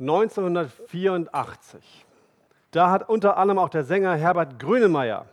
1984. 0.00 2.06
Da 2.70 2.90
hat 2.90 3.08
unter 3.08 3.36
anderem 3.36 3.58
auch 3.58 3.68
der 3.68 3.84
Sänger 3.84 4.14
Herbert 4.14 4.58
Grönemeyer 4.58 5.26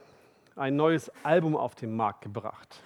ein 0.55 0.75
neues 0.75 1.11
Album 1.23 1.55
auf 1.55 1.75
den 1.75 1.95
Markt 1.95 2.21
gebracht. 2.21 2.81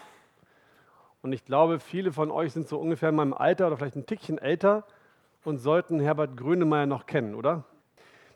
Und 1.21 1.33
ich 1.33 1.43
glaube, 1.43 1.79
viele 1.79 2.13
von 2.13 2.31
euch 2.31 2.53
sind 2.53 2.67
so 2.67 2.77
ungefähr 2.77 3.09
in 3.09 3.15
meinem 3.15 3.33
Alter 3.33 3.67
oder 3.67 3.77
vielleicht 3.77 3.95
ein 3.95 4.05
Tickchen 4.05 4.37
älter 4.37 4.85
und 5.43 5.57
sollten 5.57 5.99
Herbert 5.99 6.37
Grönemeyer 6.37 6.85
noch 6.85 7.05
kennen, 7.05 7.35
oder? 7.35 7.63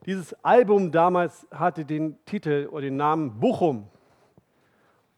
Dieses 0.05 0.33
Album 0.43 0.91
damals 0.91 1.47
hatte 1.51 1.85
den 1.85 2.17
Titel 2.25 2.67
oder 2.71 2.81
den 2.81 2.97
Namen 2.97 3.39
Bochum. 3.39 3.87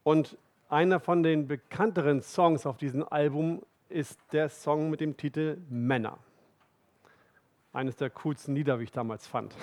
Und 0.04 0.38
einer 0.70 1.00
von 1.00 1.24
den 1.24 1.48
bekannteren 1.48 2.22
Songs 2.22 2.66
auf 2.66 2.78
diesem 2.78 3.08
Album 3.08 3.62
ist 3.90 4.20
der 4.32 4.50
Song 4.50 4.90
mit 4.90 5.00
dem 5.00 5.18
Titel 5.18 5.58
Männer. 5.70 6.18
Eines 7.74 7.96
der 7.96 8.10
coolsten 8.10 8.56
Lieder, 8.56 8.80
wie 8.80 8.84
ich 8.84 8.92
damals 8.92 9.28
fand. 9.28 9.56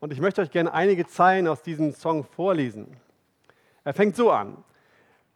Und 0.00 0.12
ich 0.12 0.20
möchte 0.20 0.42
euch 0.42 0.50
gerne 0.50 0.74
einige 0.74 1.06
Zeilen 1.06 1.48
aus 1.48 1.62
diesem 1.62 1.92
Song 1.92 2.24
vorlesen. 2.24 2.96
Er 3.84 3.94
fängt 3.94 4.16
so 4.16 4.30
an. 4.30 4.62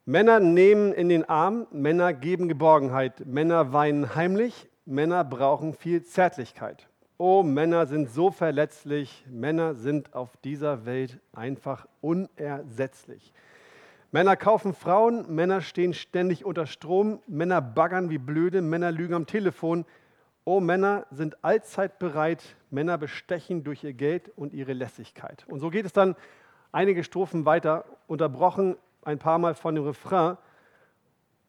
Männer 0.04 0.40
nehmen 0.40 0.92
in 0.92 1.08
den 1.08 1.28
Arm, 1.28 1.66
Männer 1.70 2.12
geben 2.12 2.48
Geborgenheit, 2.48 3.26
Männer 3.26 3.72
weinen 3.72 4.14
heimlich, 4.14 4.68
Männer 4.84 5.24
brauchen 5.24 5.72
viel 5.72 6.04
Zärtlichkeit. 6.04 6.86
Oh, 7.18 7.42
Männer 7.42 7.86
sind 7.86 8.10
so 8.10 8.30
verletzlich, 8.30 9.24
Männer 9.28 9.74
sind 9.74 10.14
auf 10.14 10.36
dieser 10.36 10.84
Welt 10.84 11.18
einfach 11.32 11.86
unersetzlich. 12.02 13.32
Männer 14.12 14.36
kaufen 14.36 14.74
Frauen, 14.74 15.34
Männer 15.34 15.60
stehen 15.60 15.94
ständig 15.94 16.44
unter 16.44 16.66
Strom, 16.66 17.20
Männer 17.26 17.60
baggern 17.60 18.10
wie 18.10 18.18
blöde, 18.18 18.62
Männer 18.62 18.92
lügen 18.92 19.14
am 19.14 19.26
Telefon. 19.26 19.86
Oh, 20.48 20.60
Männer 20.60 21.06
sind 21.10 21.44
allzeit 21.44 21.98
bereit, 21.98 22.54
Männer 22.70 22.98
bestechen 22.98 23.64
durch 23.64 23.82
ihr 23.82 23.92
Geld 23.92 24.30
und 24.36 24.54
ihre 24.54 24.74
Lässigkeit. 24.74 25.44
Und 25.48 25.58
so 25.58 25.70
geht 25.70 25.84
es 25.84 25.92
dann 25.92 26.14
einige 26.70 27.02
Strophen 27.02 27.44
weiter, 27.44 27.84
unterbrochen 28.06 28.76
ein 29.02 29.18
paar 29.18 29.38
Mal 29.38 29.56
von 29.56 29.74
dem 29.74 29.82
Refrain. 29.82 30.36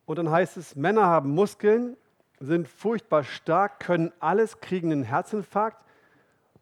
Und 0.08 0.17
dann 0.17 0.31
heißt 0.31 0.58
es, 0.58 0.76
Männer 0.76 1.06
haben 1.06 1.30
Muskeln, 1.30 1.95
sind 2.39 2.67
furchtbar 2.67 3.23
stark, 3.23 3.81
können 3.81 4.12
alles, 4.20 4.62
kriegen 4.62 4.92
einen 4.92 5.04
Herzinfarkt. 5.04 5.78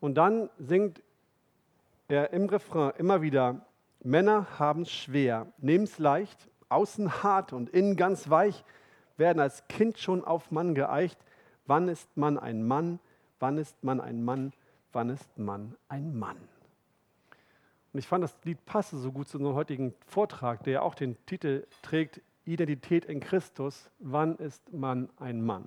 Und 0.01 0.15
dann 0.15 0.49
singt 0.57 1.01
er 2.09 2.33
im 2.33 2.49
Refrain 2.49 2.91
immer 2.97 3.21
wieder, 3.21 3.65
Männer 4.03 4.59
haben 4.59 4.81
es 4.81 4.91
schwer, 4.91 5.47
nehmen 5.59 5.85
es 5.85 5.99
leicht, 5.99 6.49
außen 6.67 7.23
hart 7.23 7.53
und 7.53 7.69
innen 7.69 7.95
ganz 7.95 8.29
weich, 8.29 8.65
werden 9.15 9.39
als 9.39 9.65
Kind 9.69 9.99
schon 9.99 10.25
auf 10.25 10.51
Mann 10.51 10.75
geeicht. 10.75 11.17
Wann 11.67 11.87
ist 11.87 12.15
man 12.15 12.37
ein 12.37 12.65
Mann? 12.65 12.99
Wann 13.39 13.57
ist 13.57 13.83
man 13.83 14.01
ein 14.01 14.23
Mann? 14.23 14.53
Wann 14.91 15.09
ist 15.09 15.37
man 15.37 15.75
ein 15.89 16.17
Mann? 16.17 16.37
Und 17.93 17.99
ich 17.99 18.07
fand, 18.07 18.23
das 18.23 18.35
Lied 18.43 18.65
passe 18.65 18.97
so 18.97 19.11
gut 19.11 19.27
zu 19.27 19.37
unserem 19.37 19.55
heutigen 19.55 19.93
Vortrag, 20.07 20.63
der 20.63 20.83
auch 20.83 20.95
den 20.95 21.17
Titel 21.25 21.65
trägt, 21.81 22.21
Identität 22.43 23.05
in 23.05 23.19
Christus. 23.19 23.89
Wann 23.99 24.35
ist 24.37 24.73
man 24.73 25.09
ein 25.17 25.41
Mann? 25.41 25.65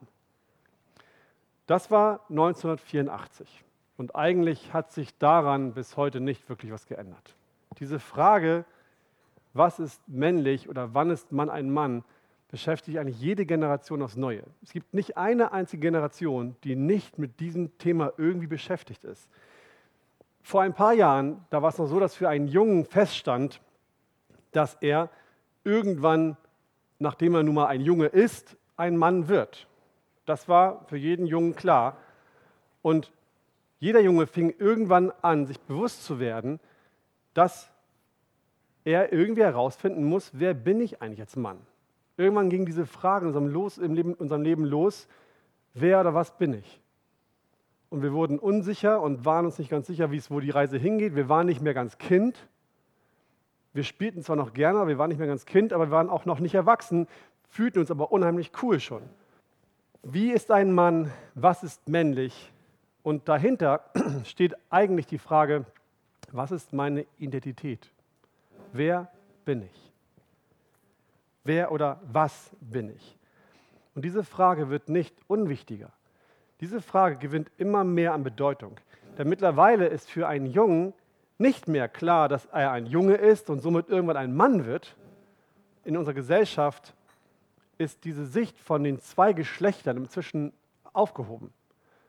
Das 1.66 1.91
war 1.91 2.20
1984. 2.30 3.64
Und 3.96 4.14
eigentlich 4.14 4.72
hat 4.72 4.92
sich 4.92 5.16
daran 5.19 5.74
bis 5.74 5.96
heute 5.96 6.20
nicht 6.20 6.48
wirklich 6.48 6.70
was 6.70 6.86
geändert. 6.86 7.34
Diese 7.78 7.98
Frage, 7.98 8.64
was 9.52 9.78
ist 9.78 10.06
männlich 10.08 10.69
oder 10.69 10.94
wann 10.94 11.10
ist 11.10 11.32
man 11.32 11.50
ein 11.50 11.70
Mann, 11.70 12.04
beschäftigt 12.48 12.98
eigentlich 12.98 13.20
jede 13.20 13.44
Generation 13.46 14.02
aufs 14.02 14.16
Neue. 14.16 14.42
Es 14.62 14.72
gibt 14.72 14.94
nicht 14.94 15.16
eine 15.16 15.52
einzige 15.52 15.80
Generation, 15.80 16.56
die 16.64 16.77
nicht 16.77 17.18
mit 17.18 17.41
diesem 17.41 17.77
Thema 17.78 18.12
irgendwie 18.16 18.46
beschäftigt 18.46 19.04
ist. 19.04 19.28
Vor 20.42 20.62
ein 20.62 20.72
paar 20.72 20.94
Jahren, 20.94 21.44
da 21.50 21.60
war 21.60 21.69
es 21.69 21.78
noch 21.78 21.86
so, 21.86 22.00
dass 22.00 22.14
für 22.14 22.28
einen 22.28 22.48
Jungen 22.48 22.84
feststand, 22.86 23.60
dass 24.52 24.74
er 24.80 25.10
irgendwann, 25.62 26.37
nachdem 26.98 27.34
er 27.34 27.42
nun 27.42 27.54
mal 27.54 27.66
ein 27.66 27.82
Junge 27.82 28.06
ist, 28.06 28.56
ein 28.76 28.97
Mann 28.97 29.28
wird. 29.28 29.66
Das 30.25 30.48
war 30.48 30.87
für 30.87 30.97
jeden 30.97 31.26
Jungen 31.26 31.54
klar. 31.54 31.98
Und 32.81 33.12
jeder 33.78 34.00
Junge 34.00 34.26
fing 34.26 34.54
irgendwann 34.58 35.12
an, 35.22 35.47
sich 35.47 35.60
bewusst 35.60 36.04
zu 36.04 36.19
werden, 36.19 36.60
dass 37.34 37.70
er 38.84 39.12
irgendwie 39.12 39.42
herausfinden 39.42 40.04
muss, 40.04 40.31
wer 40.32 40.54
bin 40.54 40.81
ich 40.81 41.03
eigentlich 41.03 41.20
als 41.20 41.37
Mann? 41.37 41.58
Irgendwann 42.19 42.51
ging 42.51 42.67
diese 42.67 42.84
Frage 42.84 43.23
in 43.23 43.29
unserem, 43.29 43.47
los, 43.47 43.79
im 43.79 43.95
Leben, 43.95 44.12
unserem 44.12 44.43
Leben 44.43 44.65
los, 44.65 45.06
wer 45.73 46.01
oder 46.01 46.15
was 46.15 46.37
bin 46.37 46.53
ich? 46.53 46.81
Und 47.91 48.03
wir 48.03 48.12
wurden 48.12 48.41
unsicher 48.41 49.01
und 49.01 49.25
waren 49.25 49.47
uns 49.47 49.59
nicht 49.59 49.71
ganz 49.71 49.87
sicher, 49.87 50.11
wie 50.11 50.17
es, 50.17 50.29
wo 50.29 50.41
die 50.41 50.51
Reise 50.51 50.77
hingeht. 50.77 51.15
Wir 51.15 51.29
waren 51.29 51.47
nicht 51.47 51.62
mehr 51.62 51.75
ganz 51.75 51.97
Kind. 51.97 52.37
Wir 53.73 53.84
spielten 53.84 54.23
zwar 54.23 54.34
noch 54.34 54.53
gerne, 54.53 54.81
aber 54.81 54.89
wir 54.89 54.99
waren 54.99 55.11
nicht 55.11 55.19
mehr 55.19 55.29
ganz 55.29 55.47
Kind, 55.47 55.73
aber 55.73 55.87
wir 55.87 55.91
waren 55.93 56.11
auch 56.11 56.25
noch 56.25 56.41
nicht 56.41 56.56
erwachsen, 56.56 57.06
fühlten 57.49 57.79
uns 57.79 57.91
aber 57.91 58.11
unheimlich 58.11 58.50
cool 58.62 58.81
schon. 58.81 59.03
Wie 60.03 60.33
ist 60.33 60.50
ein 60.50 60.73
Mann? 60.73 61.12
Was 61.35 61.62
ist 61.62 61.89
männlich? 61.89 62.53
Und 63.05 63.29
dahinter 63.29 63.85
steht 64.25 64.56
eigentlich 64.71 65.06
die 65.06 65.19
Frage, 65.19 65.65
was 66.33 66.50
ist 66.50 66.73
meine 66.73 67.06
Identität? 67.19 67.93
Wer 68.73 69.09
bin 69.45 69.62
ich? 69.62 69.88
Wer 71.48 71.72
oder 71.72 71.98
was 72.03 72.50
bin 72.60 72.91
ich? 72.91 73.19
Und 73.94 74.04
diese 74.04 74.22
Frage 74.22 74.69
wird 74.69 74.91
nicht 74.91 75.16
unwichtiger. 75.28 75.91
Diese 76.60 76.82
Frage 76.82 77.16
gewinnt 77.16 77.50
immer 77.56 77.84
mehr 77.84 78.12
an 78.12 78.22
Bedeutung. 78.22 78.76
Denn 79.16 79.31
mittlerweile 79.31 79.87
ist 79.87 80.10
für 80.10 80.28
einen 80.28 80.44
Jungen 80.44 80.92
nicht 81.38 81.66
mehr 81.66 81.88
klar, 81.88 82.28
dass 82.28 82.44
er 82.44 82.72
ein 82.72 82.84
Junge 82.84 83.14
ist 83.14 83.48
und 83.48 83.60
somit 83.60 83.88
irgendwann 83.88 84.19
ein 84.19 84.37
Mann 84.37 84.66
wird. 84.66 84.94
In 85.84 85.97
unserer 85.97 86.12
Gesellschaft 86.12 86.92
ist 87.78 88.04
diese 88.04 88.26
Sicht 88.26 88.58
von 88.58 88.84
den 88.84 89.00
zwei 89.00 89.32
Geschlechtern 89.32 89.97
inzwischen 89.97 90.53
aufgehoben. 90.92 91.54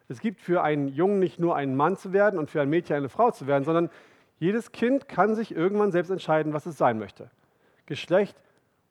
Es 0.09 0.19
gibt 0.19 0.41
für 0.41 0.63
einen 0.63 0.89
Jungen 0.89 1.19
nicht 1.19 1.39
nur 1.39 1.55
einen 1.55 1.77
Mann 1.77 1.95
zu 1.95 2.11
werden 2.11 2.37
und 2.37 2.49
für 2.49 2.59
ein 2.59 2.69
Mädchen 2.69 2.97
eine 2.97 3.07
Frau 3.07 3.31
zu 3.31 3.47
werden, 3.47 3.63
sondern 3.63 3.89
jedes 4.37 4.73
Kind 4.73 5.07
kann 5.07 5.33
sich 5.33 5.55
irgendwann 5.55 5.93
selbst 5.93 6.09
entscheiden, 6.09 6.51
was 6.51 6.65
es 6.65 6.77
sein 6.77 6.99
möchte. 6.99 7.31
Geschlecht 7.85 8.35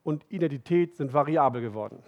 und 0.09 0.25
Identität 0.31 0.97
sind 0.97 1.13
variabel 1.13 1.61
geworden. 1.61 2.03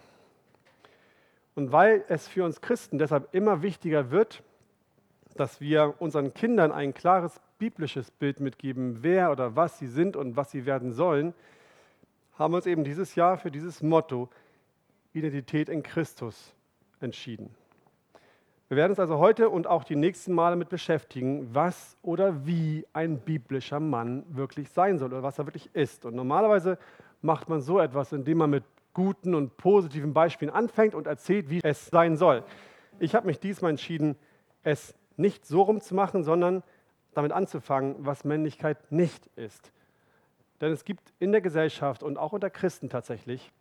Und 1.54 1.70
weil 1.70 2.02
es 2.08 2.26
für 2.26 2.46
uns 2.46 2.62
Christen 2.62 2.96
deshalb 2.96 3.34
immer 3.34 3.60
wichtiger 3.60 4.10
wird, 4.10 4.42
dass 5.36 5.60
wir 5.60 5.96
unseren 5.98 6.32
Kindern 6.32 6.72
ein 6.72 6.94
klares 6.94 7.42
biblisches 7.58 8.10
Bild 8.10 8.40
mitgeben, 8.40 9.02
wer 9.02 9.30
oder 9.30 9.54
was 9.54 9.78
sie 9.78 9.86
sind 9.86 10.16
und 10.16 10.34
was 10.34 10.50
sie 10.50 10.64
werden 10.64 10.92
sollen, 10.92 11.34
haben 12.38 12.54
wir 12.54 12.56
uns 12.56 12.64
eben 12.64 12.84
dieses 12.84 13.16
Jahr 13.16 13.36
für 13.36 13.50
dieses 13.50 13.82
Motto 13.82 14.30
Identität 15.12 15.68
in 15.68 15.82
Christus 15.82 16.54
entschieden. 17.00 17.54
Wir 18.68 18.78
werden 18.78 18.92
uns 18.92 19.00
also 19.00 19.18
heute 19.18 19.50
und 19.50 19.66
auch 19.66 19.84
die 19.84 19.96
nächsten 19.96 20.32
Male 20.32 20.54
damit 20.54 20.70
beschäftigen, 20.70 21.54
was 21.54 21.98
oder 22.00 22.46
wie 22.46 22.86
ein 22.94 23.18
biblischer 23.18 23.78
Mann 23.78 24.24
wirklich 24.30 24.70
sein 24.70 24.98
soll 24.98 25.12
oder 25.12 25.22
was 25.22 25.38
er 25.38 25.46
wirklich 25.46 25.68
ist. 25.74 26.06
Und 26.06 26.14
normalerweise 26.14 26.78
macht 27.22 27.48
man 27.48 27.60
so 27.60 27.78
etwas, 27.78 28.12
indem 28.12 28.38
man 28.38 28.50
mit 28.50 28.64
guten 28.92 29.34
und 29.34 29.56
positiven 29.56 30.12
Beispielen 30.12 30.50
anfängt 30.50 30.94
und 30.94 31.06
erzählt, 31.06 31.50
wie 31.50 31.60
es 31.62 31.86
sein 31.86 32.16
soll. 32.16 32.42
Ich 32.98 33.14
habe 33.14 33.26
mich 33.26 33.38
diesmal 33.38 33.70
entschieden, 33.70 34.16
es 34.62 34.94
nicht 35.16 35.47
so 35.47 35.62
rumzumachen, 35.62 36.25
sondern 36.25 36.62
damit 37.14 37.32
anzufangen, 37.32 37.97
was 37.98 38.25
Männlichkeit 38.25 38.91
nicht 38.91 39.26
ist. 39.36 39.72
Denn 40.60 40.72
es 40.72 40.84
gibt 40.84 41.12
in 41.19 41.32
der 41.32 41.41
Gesellschaft 41.41 42.03
und 42.03 42.19
auch 42.19 42.32
unter 42.32 42.50
Christen 42.50 42.88
tatsächlich, 42.88 43.53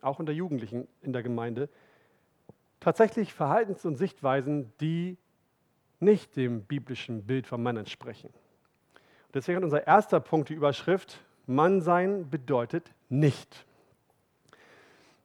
auch 0.00 0.18
unter 0.18 0.32
Jugendlichen 0.32 0.86
in 1.00 1.12
der 1.12 1.22
Gemeinde, 1.22 1.68
tatsächlich 2.80 3.32
Verhaltens- 3.32 3.84
und 3.84 3.96
Sichtweisen, 3.96 4.72
die 4.80 5.16
nicht 6.00 6.36
dem 6.36 6.62
biblischen 6.62 7.24
Bild 7.24 7.46
von 7.46 7.62
Mann 7.62 7.76
entsprechen. 7.76 8.30
Deswegen 9.32 9.56
hat 9.56 9.64
unser 9.64 9.86
erster 9.86 10.20
Punkt 10.20 10.48
die 10.48 10.54
Überschrift, 10.54 11.24
Mann 11.46 11.80
sein 11.80 12.30
bedeutet 12.30 12.90
nicht. 13.08 13.66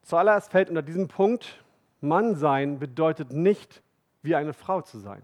Zuallererst 0.01 0.51
fällt 0.51 0.69
unter 0.69 0.81
diesem 0.81 1.07
Punkt, 1.07 1.63
Mann 2.01 2.35
sein 2.35 2.79
bedeutet 2.79 3.31
nicht, 3.31 3.81
wie 4.21 4.35
eine 4.35 4.53
Frau 4.53 4.81
zu 4.81 4.99
sein. 4.99 5.21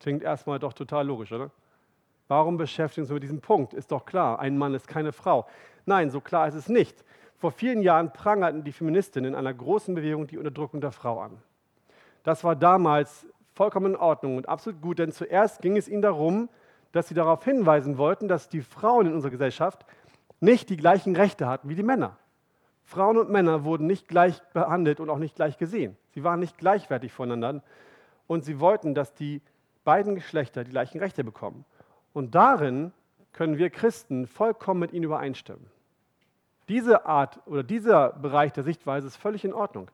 Klingt 0.00 0.22
erstmal 0.22 0.58
doch 0.58 0.72
total 0.72 1.06
logisch, 1.06 1.32
oder? 1.32 1.50
Warum 2.28 2.56
beschäftigen 2.56 3.06
wir 3.06 3.12
uns 3.12 3.14
mit 3.14 3.22
diesem 3.22 3.40
Punkt? 3.40 3.74
Ist 3.74 3.92
doch 3.92 4.04
klar, 4.04 4.38
ein 4.38 4.58
Mann 4.58 4.74
ist 4.74 4.88
keine 4.88 5.12
Frau. 5.12 5.46
Nein, 5.86 6.10
so 6.10 6.20
klar 6.20 6.48
ist 6.48 6.54
es 6.54 6.68
nicht. 6.68 7.04
Vor 7.36 7.52
vielen 7.52 7.82
Jahren 7.82 8.12
prangerten 8.12 8.64
die 8.64 8.72
Feministinnen 8.72 9.32
in 9.32 9.38
einer 9.38 9.52
großen 9.52 9.94
Bewegung 9.94 10.26
die 10.26 10.38
Unterdrückung 10.38 10.80
der 10.80 10.92
Frau 10.92 11.20
an. 11.20 11.38
Das 12.22 12.42
war 12.42 12.56
damals 12.56 13.26
vollkommen 13.54 13.94
in 13.94 13.96
Ordnung 13.96 14.36
und 14.36 14.48
absolut 14.48 14.80
gut, 14.80 14.98
denn 14.98 15.12
zuerst 15.12 15.60
ging 15.60 15.76
es 15.76 15.88
ihnen 15.88 16.02
darum, 16.02 16.48
dass 16.94 17.08
sie 17.08 17.14
darauf 17.14 17.44
hinweisen 17.44 17.98
wollten, 17.98 18.28
dass 18.28 18.48
die 18.48 18.62
Frauen 18.62 19.06
in 19.06 19.14
unserer 19.14 19.32
Gesellschaft 19.32 19.84
nicht 20.38 20.70
die 20.70 20.76
gleichen 20.76 21.16
Rechte 21.16 21.48
hatten 21.48 21.68
wie 21.68 21.74
die 21.74 21.82
Männer. 21.82 22.16
Frauen 22.84 23.18
und 23.18 23.30
Männer 23.30 23.64
wurden 23.64 23.88
nicht 23.88 24.06
gleich 24.06 24.40
behandelt 24.52 25.00
und 25.00 25.10
auch 25.10 25.18
nicht 25.18 25.34
gleich 25.34 25.58
gesehen. 25.58 25.96
Sie 26.14 26.22
waren 26.22 26.38
nicht 26.38 26.56
gleichwertig 26.56 27.12
voneinander. 27.12 27.64
und 28.26 28.44
sie 28.44 28.58
wollten, 28.58 28.94
dass 28.94 29.12
die 29.12 29.42
beiden 29.82 30.14
Geschlechter 30.14 30.64
die 30.64 30.70
gleichen 30.70 30.98
Rechte 30.98 31.24
bekommen. 31.24 31.66
Und 32.14 32.34
darin 32.34 32.92
können 33.32 33.58
wir 33.58 33.68
Christen 33.68 34.26
vollkommen 34.26 34.80
mit 34.80 34.92
ihnen 34.92 35.04
übereinstimmen. 35.04 35.66
Diese 36.68 37.04
Art 37.04 37.40
oder 37.44 37.62
dieser 37.62 38.12
Bereich 38.12 38.52
der 38.52 38.64
Sichtweise 38.64 39.08
ist 39.08 39.16
völlig 39.16 39.44
in 39.44 39.52
Ordnung. 39.52 39.90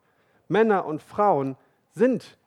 Männer 0.46 0.84
und 0.84 1.02
Frauen 1.02 1.56
sind 1.90 2.38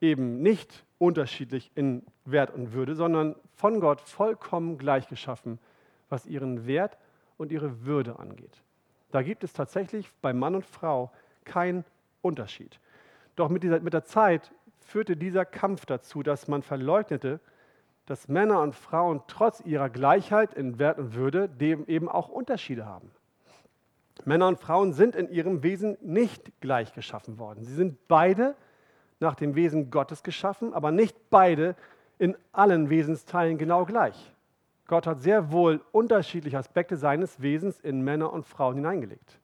eben 0.00 0.40
nicht 0.40 0.85
unterschiedlich 0.98 1.70
in 1.74 2.04
Wert 2.24 2.54
und 2.54 2.72
Würde, 2.72 2.94
sondern 2.94 3.36
von 3.54 3.80
Gott 3.80 4.00
vollkommen 4.00 4.78
gleich 4.78 5.08
geschaffen, 5.08 5.58
was 6.08 6.26
ihren 6.26 6.66
Wert 6.66 6.98
und 7.36 7.52
ihre 7.52 7.84
Würde 7.84 8.18
angeht. 8.18 8.62
Da 9.10 9.22
gibt 9.22 9.44
es 9.44 9.52
tatsächlich 9.52 10.10
bei 10.20 10.32
Mann 10.32 10.54
und 10.54 10.64
Frau 10.64 11.12
keinen 11.44 11.84
Unterschied. 12.22 12.80
Doch 13.36 13.48
mit, 13.48 13.62
dieser, 13.62 13.80
mit 13.80 13.92
der 13.92 14.04
Zeit 14.04 14.52
führte 14.80 15.16
dieser 15.16 15.44
Kampf 15.44 15.86
dazu, 15.86 16.22
dass 16.22 16.48
man 16.48 16.62
verleugnete, 16.62 17.40
dass 18.06 18.28
Männer 18.28 18.62
und 18.62 18.74
Frauen 18.74 19.20
trotz 19.26 19.60
ihrer 19.60 19.90
Gleichheit 19.90 20.54
in 20.54 20.78
Wert 20.78 20.98
und 20.98 21.14
Würde 21.14 21.50
eben 21.60 22.08
auch 22.08 22.28
Unterschiede 22.28 22.86
haben. 22.86 23.10
Männer 24.24 24.48
und 24.48 24.58
Frauen 24.58 24.92
sind 24.92 25.14
in 25.14 25.28
ihrem 25.28 25.62
Wesen 25.62 25.98
nicht 26.00 26.60
gleich 26.60 26.92
geschaffen 26.94 27.38
worden. 27.38 27.64
Sie 27.64 27.74
sind 27.74 28.08
beide 28.08 28.54
nach 29.20 29.34
dem 29.34 29.54
Wesen 29.54 29.90
Gottes 29.90 30.22
geschaffen, 30.22 30.74
aber 30.74 30.90
nicht 30.90 31.30
beide 31.30 31.74
in 32.18 32.36
allen 32.52 32.90
Wesensteilen 32.90 33.58
genau 33.58 33.84
gleich. 33.84 34.32
Gott 34.86 35.06
hat 35.06 35.20
sehr 35.20 35.50
wohl 35.50 35.80
unterschiedliche 35.92 36.58
Aspekte 36.58 36.96
seines 36.96 37.40
Wesens 37.42 37.80
in 37.80 38.02
Männer 38.02 38.32
und 38.32 38.46
Frauen 38.46 38.76
hineingelegt. 38.76 39.40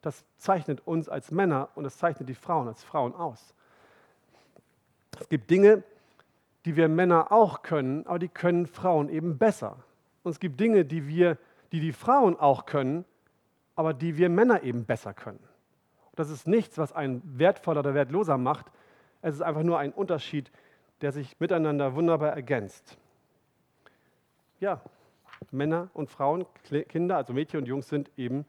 Das 0.00 0.24
zeichnet 0.38 0.86
uns 0.86 1.08
als 1.08 1.30
Männer 1.30 1.68
und 1.74 1.84
das 1.84 1.98
zeichnet 1.98 2.28
die 2.28 2.34
Frauen 2.34 2.68
als 2.68 2.82
Frauen 2.82 3.14
aus. 3.14 3.54
Es 5.20 5.28
gibt 5.28 5.50
Dinge, 5.50 5.82
die 6.64 6.76
wir 6.76 6.88
Männer 6.88 7.32
auch 7.32 7.62
können, 7.62 8.06
aber 8.06 8.18
die 8.18 8.28
können 8.28 8.66
Frauen 8.66 9.08
eben 9.08 9.38
besser. 9.38 9.76
Und 10.22 10.32
es 10.32 10.40
gibt 10.40 10.60
Dinge, 10.60 10.84
die 10.84 11.06
wir, 11.06 11.38
die 11.72 11.80
die 11.80 11.92
Frauen 11.92 12.38
auch 12.38 12.66
können, 12.66 13.04
aber 13.74 13.94
die 13.94 14.16
wir 14.16 14.28
Männer 14.28 14.62
eben 14.62 14.84
besser 14.84 15.14
können. 15.14 15.40
Das 16.14 16.30
ist 16.30 16.46
nichts, 16.46 16.78
was 16.78 16.92
einen 16.92 17.22
wertvoller 17.38 17.80
oder 17.80 17.94
wertloser 17.94 18.38
macht. 18.38 18.66
Es 19.22 19.34
ist 19.34 19.42
einfach 19.42 19.62
nur 19.62 19.78
ein 19.78 19.92
Unterschied, 19.92 20.50
der 21.00 21.12
sich 21.12 21.38
miteinander 21.40 21.94
wunderbar 21.94 22.30
ergänzt. 22.30 22.96
Ja, 24.60 24.80
Männer 25.50 25.88
und 25.94 26.10
Frauen, 26.10 26.46
Kinder, 26.88 27.16
also 27.16 27.32
Mädchen 27.32 27.60
und 27.60 27.66
Jungs 27.66 27.88
sind 27.88 28.10
eben 28.16 28.44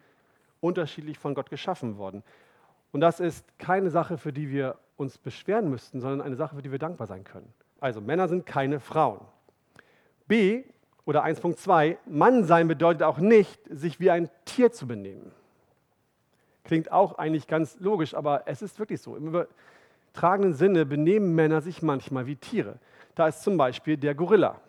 unterschiedlich 0.60 1.18
von 1.20 1.36
Gott 1.36 1.50
geschaffen 1.50 1.98
worden. 1.98 2.24
Und 2.92 3.02
das 3.02 3.20
ist 3.20 3.46
keine 3.60 3.90
Sache, 3.90 4.18
für 4.18 4.34
die 4.34 4.50
wir 4.50 4.78
uns 4.98 5.18
beschweren 5.18 5.70
müssten, 5.70 6.02
sondern 6.02 6.22
eine 6.22 6.36
Sache, 6.36 6.56
für 6.56 6.62
die 6.62 6.72
wir 6.72 6.80
dankbar 6.80 7.08
sein 7.08 7.24
können. 7.24 7.54
Also 7.80 8.02
Männer 8.02 8.28
sind 8.28 8.46
keine 8.46 8.80
Frauen. 8.80 9.22
B 10.28 10.64
oder 11.06 11.24
1.2, 11.24 11.98
Mann 12.08 12.44
sein 12.44 12.68
bedeutet 12.68 13.04
auch 13.04 13.20
nicht, 13.20 13.62
sich 13.70 14.00
wie 14.00 14.12
ein 14.12 14.30
Tier 14.46 14.72
zu 14.72 14.88
benehmen. 14.88 15.32
Klingt 16.64 16.92
auch 16.92 17.18
eigentlich 17.18 17.48
ganz 17.48 17.80
logisch, 17.80 18.14
aber 18.14 18.44
es 18.46 18.62
ist 18.62 18.78
wirklich 18.78 19.02
so. 19.02 19.18
Im 20.10 20.22
übertragenen 20.22 20.54
Sinne 20.54 20.86
benehmen 20.86 21.36
Männer 21.36 21.62
sich 21.62 21.82
manchmal 21.82 22.26
wie 22.26 22.36
Tiere. 22.36 22.80
Da 23.16 23.28
ist 23.28 23.42
zum 23.42 23.58
Beispiel 23.58 23.96
der 23.96 24.16
Gorilla 24.16 24.60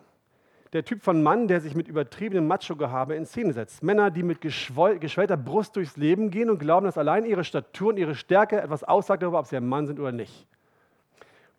der 0.73 0.85
Typ 0.85 1.03
von 1.03 1.21
Mann, 1.21 1.47
der 1.47 1.59
sich 1.59 1.75
mit 1.75 1.87
übertriebenem 1.87 2.47
Macho-Gehabe 2.47 3.15
in 3.15 3.25
Szene 3.25 3.51
setzt. 3.51 3.83
Männer, 3.83 4.09
die 4.09 4.23
mit 4.23 4.39
geschwellter 4.39 5.35
Brust 5.35 5.75
durchs 5.75 5.97
Leben 5.97 6.31
gehen 6.31 6.49
und 6.49 6.59
glauben, 6.59 6.85
dass 6.85 6.97
allein 6.97 7.25
ihre 7.25 7.43
Statur 7.43 7.89
und 7.89 7.97
ihre 7.97 8.15
Stärke 8.15 8.61
etwas 8.61 8.83
aussagt 8.83 9.21
darüber, 9.21 9.39
ob 9.39 9.47
sie 9.47 9.57
ein 9.57 9.67
Mann 9.67 9.87
sind 9.87 9.99
oder 9.99 10.13
nicht. 10.13 10.47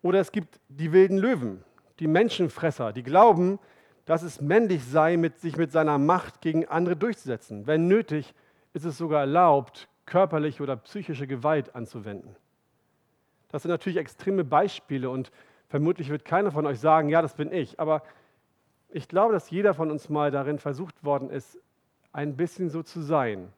Oder 0.01 0.19
es 0.19 0.31
gibt 0.31 0.59
die 0.67 0.91
wilden 0.91 1.17
Löwen, 1.17 1.63
die 1.99 2.07
Menschenfresser, 2.07 2.91
die 2.91 3.03
glauben, 3.03 3.59
dass 4.05 4.23
es 4.23 4.41
männlich 4.41 4.83
sei, 4.83 5.15
mit, 5.15 5.39
sich 5.39 5.57
mit 5.57 5.71
seiner 5.71 5.97
Macht 5.99 6.41
gegen 6.41 6.67
andere 6.67 6.95
durchzusetzen. 6.95 7.67
Wenn 7.67 7.87
nötig, 7.87 8.33
ist 8.73 8.85
es 8.85 8.97
sogar 8.97 9.21
erlaubt, 9.21 9.87
körperliche 10.05 10.63
oder 10.63 10.75
psychische 10.75 11.27
Gewalt 11.27 11.75
anzuwenden. 11.75 12.35
Das 13.53 13.61
sind 13.61 13.69
natürlich 13.69 13.99
extreme 13.99 14.43
Beispiele 14.43 15.11
und 15.11 15.31
vermutlich 15.67 16.09
wird 16.09 16.25
keiner 16.25 16.51
von 16.51 16.65
euch 16.65 16.79
sagen, 16.79 17.07
ja, 17.09 17.21
das 17.21 17.35
bin 17.35 17.51
ich. 17.51 17.79
Aber 17.79 18.01
ich 18.89 19.07
glaube, 19.07 19.31
dass 19.31 19.51
jeder 19.51 19.75
von 19.75 19.91
uns 19.91 20.09
mal 20.09 20.31
darin 20.31 20.57
versucht 20.57 21.03
worden 21.03 21.29
ist, 21.29 21.59
ein 22.13 22.35
bisschen 22.35 22.71
so 22.71 22.81
zu 22.81 22.99
sein. 23.01 23.53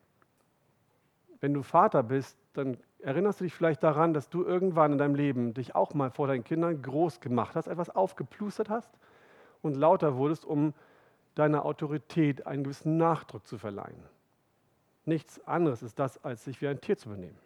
Wenn 1.40 1.54
du 1.54 1.64
Vater 1.64 2.04
bist, 2.04 2.38
dann 2.52 2.76
erinnerst 3.00 3.40
du 3.40 3.46
dich 3.46 3.54
vielleicht 3.54 3.84
daran, 3.84 4.14
dass 4.14 4.28
du 4.30 4.44
irgendwann 4.44 4.92
in 4.92 4.98
deinem 4.98 5.16
Leben 5.16 5.54
dich 5.54 5.76
auch 5.76 5.94
mal 5.94 6.12
vor 6.12 6.28
deinen 6.28 6.44
Kindern 6.44 6.82
groß 6.82 7.22
gemacht 7.22 7.56
hast, 7.56 7.68
etwas 7.68 7.90
aufgeplustert 7.90 8.70
hast 8.70 8.92
und 9.62 9.78
lauter 9.78 10.18
wurdest, 10.18 10.44
um 10.44 10.74
deiner 11.36 11.64
Autorität 11.64 12.46
einen 12.46 12.66
gewissen 12.66 12.98
Nachdruck 12.98 13.48
zu 13.48 13.58
verleihen. 13.58 14.04
Nichts 15.06 15.40
anderes 15.48 15.82
ist 15.84 15.98
das, 16.00 16.22
als 16.22 16.44
sich 16.44 16.62
wie 16.62 16.68
ein 16.68 16.82
Tier 16.82 16.98
zu 16.98 17.08
benehmen. 17.08 17.45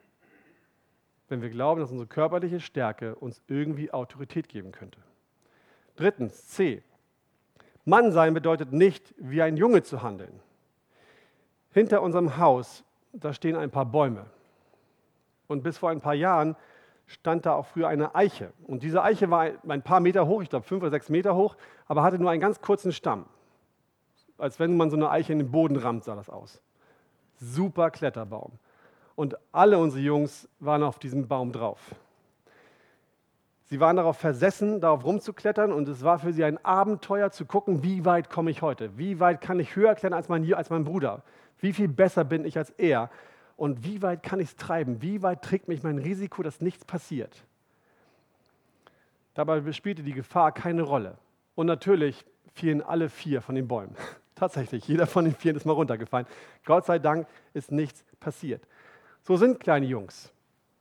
Wenn 1.29 1.41
wir 1.41 1.49
glauben, 1.49 1.79
dass 1.79 1.91
unsere 1.91 2.07
körperliche 2.07 2.59
Stärke 2.59 3.15
uns 3.15 3.41
irgendwie 3.47 3.91
Autorität 3.91 4.49
geben 4.49 4.71
könnte. 4.71 4.99
Drittens, 5.95 6.47
C. 6.47 6.83
Mann 7.85 8.11
sein 8.11 8.33
bedeutet 8.33 8.73
nicht, 8.73 9.13
wie 9.17 9.41
ein 9.41 9.55
Junge 9.55 9.83
zu 9.83 10.01
handeln. 10.01 10.39
Hinter 11.71 12.01
unserem 12.01 12.37
Haus, 12.37 12.83
da 13.13 13.33
stehen 13.33 13.55
ein 13.55 13.71
paar 13.71 13.85
Bäume. 13.85 14.25
Und 15.47 15.63
bis 15.63 15.77
vor 15.77 15.89
ein 15.89 16.01
paar 16.01 16.13
Jahren 16.13 16.55
stand 17.05 17.45
da 17.45 17.53
auch 17.53 17.65
früher 17.65 17.87
eine 17.87 18.15
Eiche. 18.15 18.53
Und 18.67 18.83
diese 18.83 19.03
Eiche 19.03 19.29
war 19.29 19.51
ein 19.67 19.81
paar 19.81 19.99
Meter 19.99 20.27
hoch, 20.27 20.41
ich 20.41 20.49
glaube 20.49 20.65
fünf 20.65 20.81
oder 20.81 20.91
sechs 20.91 21.09
Meter 21.09 21.35
hoch, 21.35 21.57
aber 21.87 22.03
hatte 22.03 22.19
nur 22.19 22.29
einen 22.29 22.41
ganz 22.41 22.61
kurzen 22.61 22.91
Stamm. 22.91 23.25
Als 24.37 24.59
wenn 24.59 24.77
man 24.77 24.89
so 24.89 24.95
eine 24.95 25.09
Eiche 25.09 25.33
in 25.33 25.39
den 25.39 25.51
Boden 25.51 25.75
rammt, 25.75 26.03
sah 26.03 26.15
das 26.15 26.29
aus. 26.29 26.61
Super 27.35 27.91
Kletterbaum. 27.91 28.53
Und 29.19 29.35
alle 29.51 29.77
unsere 29.77 30.01
Jungs 30.01 30.47
waren 30.61 30.81
auf 30.81 30.97
diesem 30.97 31.27
Baum 31.27 31.51
drauf. 31.51 31.93
Sie 33.65 33.81
waren 33.81 33.97
darauf 33.97 34.15
versessen, 34.17 34.79
darauf 34.79 35.03
rumzuklettern 35.03 35.73
und 35.73 35.89
es 35.89 36.03
war 36.03 36.19
für 36.19 36.31
sie 36.31 36.45
ein 36.45 36.63
Abenteuer 36.63 37.29
zu 37.29 37.43
gucken, 37.43 37.83
wie 37.83 38.05
weit 38.05 38.29
komme 38.29 38.49
ich 38.49 38.61
heute? 38.61 38.97
Wie 38.97 39.19
weit 39.19 39.41
kann 39.41 39.59
ich 39.59 39.75
höher 39.75 39.93
klettern 39.95 40.13
als 40.13 40.29
mein, 40.29 40.53
als 40.53 40.69
mein 40.69 40.85
Bruder? 40.85 41.21
Wie 41.59 41.73
viel 41.73 41.89
besser 41.89 42.23
bin 42.23 42.45
ich 42.45 42.57
als 42.57 42.69
er? 42.77 43.09
Und 43.57 43.83
wie 43.83 44.01
weit 44.01 44.23
kann 44.23 44.39
ich 44.39 44.51
es 44.51 44.55
treiben? 44.55 45.01
Wie 45.01 45.21
weit 45.21 45.41
trägt 45.41 45.67
mich 45.67 45.83
mein 45.83 45.97
Risiko, 45.97 46.41
dass 46.41 46.61
nichts 46.61 46.85
passiert? 46.85 47.43
Dabei 49.33 49.69
spielte 49.73 50.01
die 50.01 50.13
Gefahr 50.13 50.53
keine 50.53 50.83
Rolle. 50.83 51.17
Und 51.55 51.67
natürlich 51.67 52.23
fielen 52.53 52.81
alle 52.81 53.09
vier 53.09 53.41
von 53.41 53.55
den 53.55 53.67
Bäumen. 53.67 53.97
Tatsächlich, 54.35 54.87
jeder 54.87 55.07
von 55.07 55.25
den 55.25 55.35
vier 55.35 55.53
ist 55.57 55.65
mal 55.65 55.73
runtergefallen. 55.73 56.25
Gott 56.63 56.85
sei 56.85 56.99
Dank 56.99 57.27
ist 57.53 57.69
nichts 57.73 58.05
passiert. 58.21 58.65
So 59.29 59.37
sind 59.37 59.59
kleine 59.59 59.85
Jungs. 59.85 60.33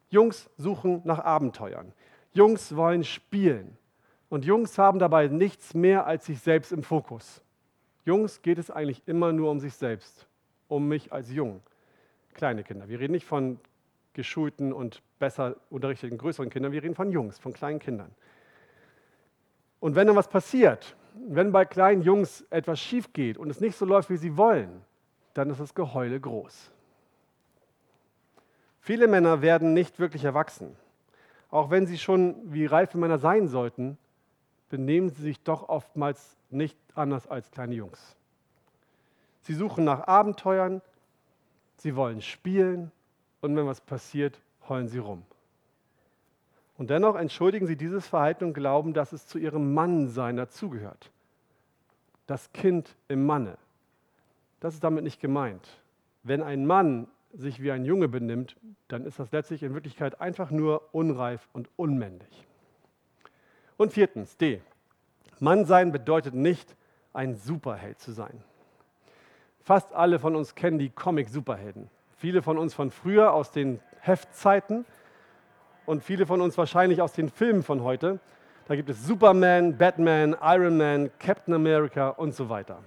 Jungs 0.08 0.48
suchen 0.56 1.02
nach 1.04 1.18
Abenteuern. 1.18 1.92
Jungs 2.32 2.74
wollen 2.74 3.04
spielen. 3.04 3.76
Und 4.30 4.46
Jungs 4.46 4.78
haben 4.78 4.98
dabei 4.98 5.26
nichts 5.26 5.74
mehr 5.74 6.06
als 6.06 6.24
sich 6.24 6.40
selbst 6.40 6.72
im 6.72 6.82
Fokus. 6.82 7.42
Jungs 8.06 8.40
geht 8.40 8.56
es 8.56 8.70
eigentlich 8.70 9.02
immer 9.04 9.32
nur 9.32 9.50
um 9.50 9.60
sich 9.60 9.74
selbst, 9.74 10.26
um 10.66 10.88
mich 10.88 11.12
als 11.12 11.30
Jung. 11.30 11.60
Kleine 12.32 12.64
Kinder. 12.64 12.88
Wir 12.88 13.00
reden 13.00 13.12
nicht 13.12 13.26
von 13.26 13.60
geschulten 14.14 14.72
und 14.72 15.02
besser 15.18 15.56
unterrichteten 15.68 16.16
größeren 16.16 16.48
Kindern, 16.48 16.72
wir 16.72 16.82
reden 16.82 16.94
von 16.94 17.12
Jungs, 17.12 17.38
von 17.38 17.52
kleinen 17.52 17.80
Kindern. 17.80 18.12
Und 19.78 19.94
wenn 19.94 20.06
dann 20.06 20.16
was 20.16 20.28
passiert, 20.28 20.96
wenn 21.28 21.52
bei 21.52 21.66
kleinen 21.66 22.00
Jungs 22.00 22.46
etwas 22.48 22.80
schief 22.80 23.12
geht 23.12 23.36
und 23.36 23.50
es 23.50 23.60
nicht 23.60 23.76
so 23.76 23.84
läuft, 23.84 24.08
wie 24.08 24.16
sie 24.16 24.38
wollen, 24.38 24.80
dann 25.34 25.50
ist 25.50 25.60
das 25.60 25.74
Geheule 25.74 26.18
groß. 26.18 26.72
Viele 28.88 29.06
Männer 29.06 29.42
werden 29.42 29.74
nicht 29.74 29.98
wirklich 29.98 30.24
erwachsen. 30.24 30.74
Auch 31.50 31.68
wenn 31.68 31.86
sie 31.86 31.98
schon 31.98 32.36
wie 32.50 32.64
reife 32.64 32.96
Männer 32.96 33.18
sein 33.18 33.46
sollten, 33.46 33.98
benehmen 34.70 35.10
sie 35.10 35.20
sich 35.20 35.42
doch 35.42 35.68
oftmals 35.68 36.38
nicht 36.48 36.78
anders 36.94 37.26
als 37.26 37.50
kleine 37.50 37.74
Jungs. 37.74 38.16
Sie 39.42 39.52
suchen 39.52 39.84
nach 39.84 40.06
Abenteuern, 40.08 40.80
sie 41.76 41.96
wollen 41.96 42.22
spielen 42.22 42.90
und 43.42 43.54
wenn 43.56 43.66
was 43.66 43.82
passiert, 43.82 44.40
heulen 44.70 44.88
sie 44.88 45.00
rum. 45.00 45.22
Und 46.78 46.88
dennoch 46.88 47.16
entschuldigen 47.16 47.66
sie 47.66 47.76
dieses 47.76 48.06
Verhalten 48.06 48.44
und 48.44 48.54
glauben, 48.54 48.94
dass 48.94 49.12
es 49.12 49.26
zu 49.26 49.36
ihrem 49.36 49.74
Mannsein 49.74 50.38
dazugehört. 50.38 51.10
Das 52.26 52.54
Kind 52.54 52.96
im 53.08 53.26
Manne. 53.26 53.58
Das 54.60 54.72
ist 54.72 54.82
damit 54.82 55.04
nicht 55.04 55.20
gemeint. 55.20 55.68
Wenn 56.22 56.42
ein 56.42 56.64
Mann 56.64 57.06
sich 57.32 57.62
wie 57.62 57.70
ein 57.70 57.84
Junge 57.84 58.08
benimmt, 58.08 58.56
dann 58.88 59.04
ist 59.04 59.18
das 59.18 59.32
letztlich 59.32 59.62
in 59.62 59.74
Wirklichkeit 59.74 60.20
einfach 60.20 60.50
nur 60.50 60.94
unreif 60.94 61.48
und 61.52 61.68
unmännlich. 61.76 62.46
Und 63.76 63.92
viertens, 63.92 64.36
D. 64.36 64.60
Mannsein 65.40 65.92
bedeutet 65.92 66.34
nicht, 66.34 66.74
ein 67.12 67.36
Superheld 67.36 68.00
zu 68.00 68.12
sein. 68.12 68.42
Fast 69.60 69.92
alle 69.92 70.18
von 70.18 70.34
uns 70.34 70.54
kennen 70.54 70.78
die 70.78 70.90
Comic-Superhelden. 70.90 71.90
Viele 72.16 72.42
von 72.42 72.58
uns 72.58 72.74
von 72.74 72.90
früher 72.90 73.32
aus 73.32 73.50
den 73.50 73.80
Heftzeiten 74.00 74.84
und 75.86 76.02
viele 76.02 76.26
von 76.26 76.40
uns 76.40 76.58
wahrscheinlich 76.58 77.00
aus 77.02 77.12
den 77.12 77.28
Filmen 77.28 77.62
von 77.62 77.82
heute. 77.82 78.18
Da 78.66 78.76
gibt 78.76 78.90
es 78.90 79.06
Superman, 79.06 79.76
Batman, 79.78 80.36
Iron 80.42 80.76
Man, 80.76 81.10
Captain 81.18 81.54
America 81.54 82.10
und 82.10 82.34
so 82.34 82.48
weiter. 82.48 82.82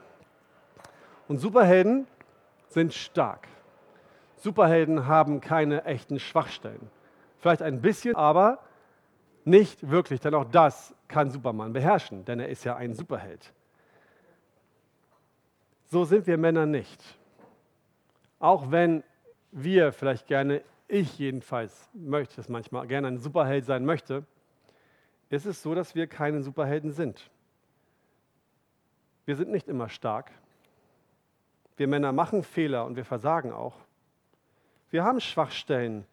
Und 1.27 1.37
Superhelden 1.37 2.07
sind 2.67 2.93
stark. 2.93 3.47
Superhelden 4.41 5.05
haben 5.05 5.39
keine 5.39 5.85
echten 5.85 6.19
Schwachstellen. 6.19 6.89
Vielleicht 7.37 7.61
ein 7.61 7.81
bisschen, 7.81 8.15
aber 8.15 8.59
nicht 9.45 9.89
wirklich, 9.89 10.19
denn 10.19 10.33
auch 10.33 10.45
das 10.45 10.95
kann 11.07 11.29
Superman 11.29 11.73
beherrschen, 11.73 12.25
denn 12.25 12.39
er 12.39 12.49
ist 12.49 12.63
ja 12.63 12.75
ein 12.75 12.93
Superheld. 12.93 13.53
So 15.85 16.05
sind 16.05 16.25
wir 16.25 16.37
Männer 16.37 16.65
nicht. 16.65 17.03
Auch 18.39 18.71
wenn 18.71 19.03
wir 19.51 19.91
vielleicht 19.91 20.25
gerne, 20.25 20.63
ich 20.87 21.19
jedenfalls 21.19 21.89
möchte 21.93 22.41
es 22.41 22.49
manchmal, 22.49 22.87
gerne 22.87 23.09
ein 23.09 23.17
Superheld 23.19 23.65
sein 23.65 23.85
möchte, 23.85 24.25
ist 25.29 25.45
es 25.45 25.61
so, 25.61 25.75
dass 25.75 25.93
wir 25.93 26.07
keine 26.07 26.41
Superhelden 26.41 26.91
sind. 26.91 27.29
Wir 29.25 29.35
sind 29.35 29.51
nicht 29.51 29.67
immer 29.67 29.87
stark. 29.87 30.31
Wir 31.77 31.87
Männer 31.87 32.11
machen 32.11 32.43
Fehler 32.43 32.85
und 32.85 32.95
wir 32.95 33.05
versagen 33.05 33.51
auch. 33.51 33.75
Wir 34.91 35.03
haben 35.03 35.21
Schwachstellen, 35.21 36.05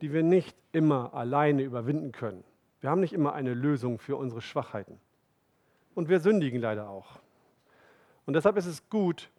die 0.00 0.12
wir 0.12 0.22
nicht 0.22 0.56
immer 0.72 1.12
alleine 1.12 1.62
überwinden 1.62 2.12
können. 2.12 2.44
Wir 2.80 2.90
haben 2.90 3.00
nicht 3.00 3.12
immer 3.12 3.34
eine 3.34 3.52
Lösung 3.52 3.98
für 3.98 4.16
unsere 4.16 4.40
Schwachheiten. 4.40 4.98
Und 5.94 6.08
wir 6.08 6.20
sündigen 6.20 6.60
leider 6.60 6.88
auch. 6.88 7.18
Und 8.24 8.34
deshalb 8.34 8.56
ist 8.56 8.66
es 8.66 8.88
gut 8.90 9.30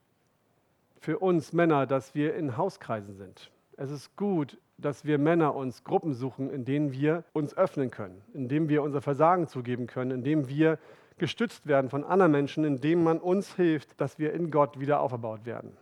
für 1.00 1.20
uns 1.20 1.54
Männer, 1.54 1.86
dass 1.86 2.14
wir 2.14 2.36
in 2.36 2.58
Hauskreisen 2.58 3.16
sind. 3.16 3.52
Es 3.78 3.90
ist 3.90 4.16
gut, 4.18 4.58
dass 4.78 5.06
wir 5.06 5.18
Männer 5.18 5.56
uns 5.56 5.84
Gruppen 5.84 6.14
suchen, 6.14 6.50
in 6.50 6.66
denen 6.66 6.92
wir 6.92 7.24
uns 7.34 7.56
öffnen 7.56 7.90
können, 7.90 8.22
in 8.34 8.50
denen 8.50 8.70
wir 8.70 8.84
unser 8.84 9.02
Versagen 9.02 9.48
zugeben 9.48 9.88
können, 9.88 10.12
in 10.12 10.24
denen 10.24 10.50
wir 10.50 10.78
gestützt 11.18 11.68
werden 11.68 11.90
von 11.90 12.04
anderen 12.04 12.32
Menschen, 12.32 12.64
indem 12.64 13.04
man 13.04 13.20
uns 13.20 13.56
hilft, 13.56 14.00
dass 14.02 14.20
wir 14.20 14.34
in 14.34 14.52
Gott 14.52 14.80
wieder 14.80 15.00
auferbaut 15.00 15.46
werden. 15.46 15.78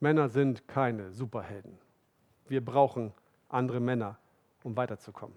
Männer 0.00 0.28
sind 0.28 0.68
keine 0.68 1.12
Superhelden. 1.12 1.78
Wir 2.48 2.64
brauchen 2.64 3.12
andere 3.48 3.80
Männer, 3.80 4.16
um 4.62 4.76
weiterzukommen. 4.76 5.36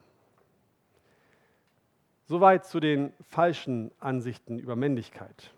Soweit 2.28 2.66
zu 2.66 2.80
den 2.80 3.14
falschen 3.30 3.92
Ansichten 4.00 4.58
über 4.58 4.76
Männlichkeit. 4.76 5.52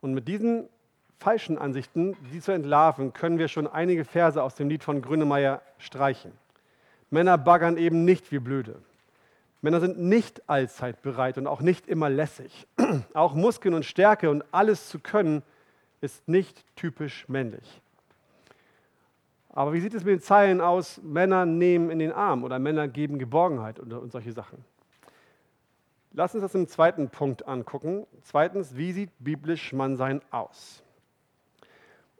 Und 0.00 0.12
mit 0.14 0.28
diesen 0.28 0.68
falschen 1.18 1.58
Ansichten, 1.58 2.16
die 2.32 2.40
zu 2.40 2.52
entlarven, 2.52 3.12
können 3.12 3.38
wir 3.38 3.48
schon 3.48 3.66
einige 3.66 4.04
Verse 4.04 4.42
aus 4.42 4.54
dem 4.54 4.68
Lied 4.68 4.84
von 4.84 5.02
Grünemeyer 5.02 5.62
streichen. 5.78 6.32
Männer 7.10 7.38
baggern 7.38 7.76
eben 7.76 8.04
nicht 8.04 8.30
wie 8.30 8.38
blöde. 8.38 8.80
Männer 9.60 9.80
sind 9.80 9.98
nicht 9.98 10.48
allzeit 10.48 11.02
bereit 11.02 11.38
und 11.38 11.46
auch 11.46 11.60
nicht 11.60 11.88
immer 11.88 12.08
lässig. 12.08 12.68
auch 13.14 13.34
Muskeln 13.34 13.74
und 13.74 13.84
Stärke 13.84 14.30
und 14.30 14.44
alles 14.52 14.88
zu 14.88 15.00
können, 15.00 15.42
ist 16.00 16.28
nicht 16.28 16.64
typisch 16.76 17.28
männlich. 17.28 17.80
Aber 19.58 19.72
wie 19.72 19.80
sieht 19.80 19.92
es 19.94 20.04
mit 20.04 20.12
den 20.12 20.20
Zeilen 20.20 20.60
aus, 20.60 21.00
Männer 21.02 21.44
nehmen 21.44 21.90
in 21.90 21.98
den 21.98 22.12
Arm 22.12 22.44
oder 22.44 22.60
Männer 22.60 22.86
geben 22.86 23.18
Geborgenheit 23.18 23.80
und, 23.80 24.12
solche 24.12 24.30
Sachen? 24.30 24.64
Lass 26.12 26.32
uns 26.32 26.42
das 26.42 26.54
im 26.54 26.68
zweiten 26.68 27.08
Punkt 27.08 27.48
angucken. 27.48 28.06
Zweitens, 28.22 28.76
wie 28.76 28.92
sieht 28.92 29.10
biblisch 29.18 29.72
Mannsein 29.72 30.22
aus? 30.30 30.84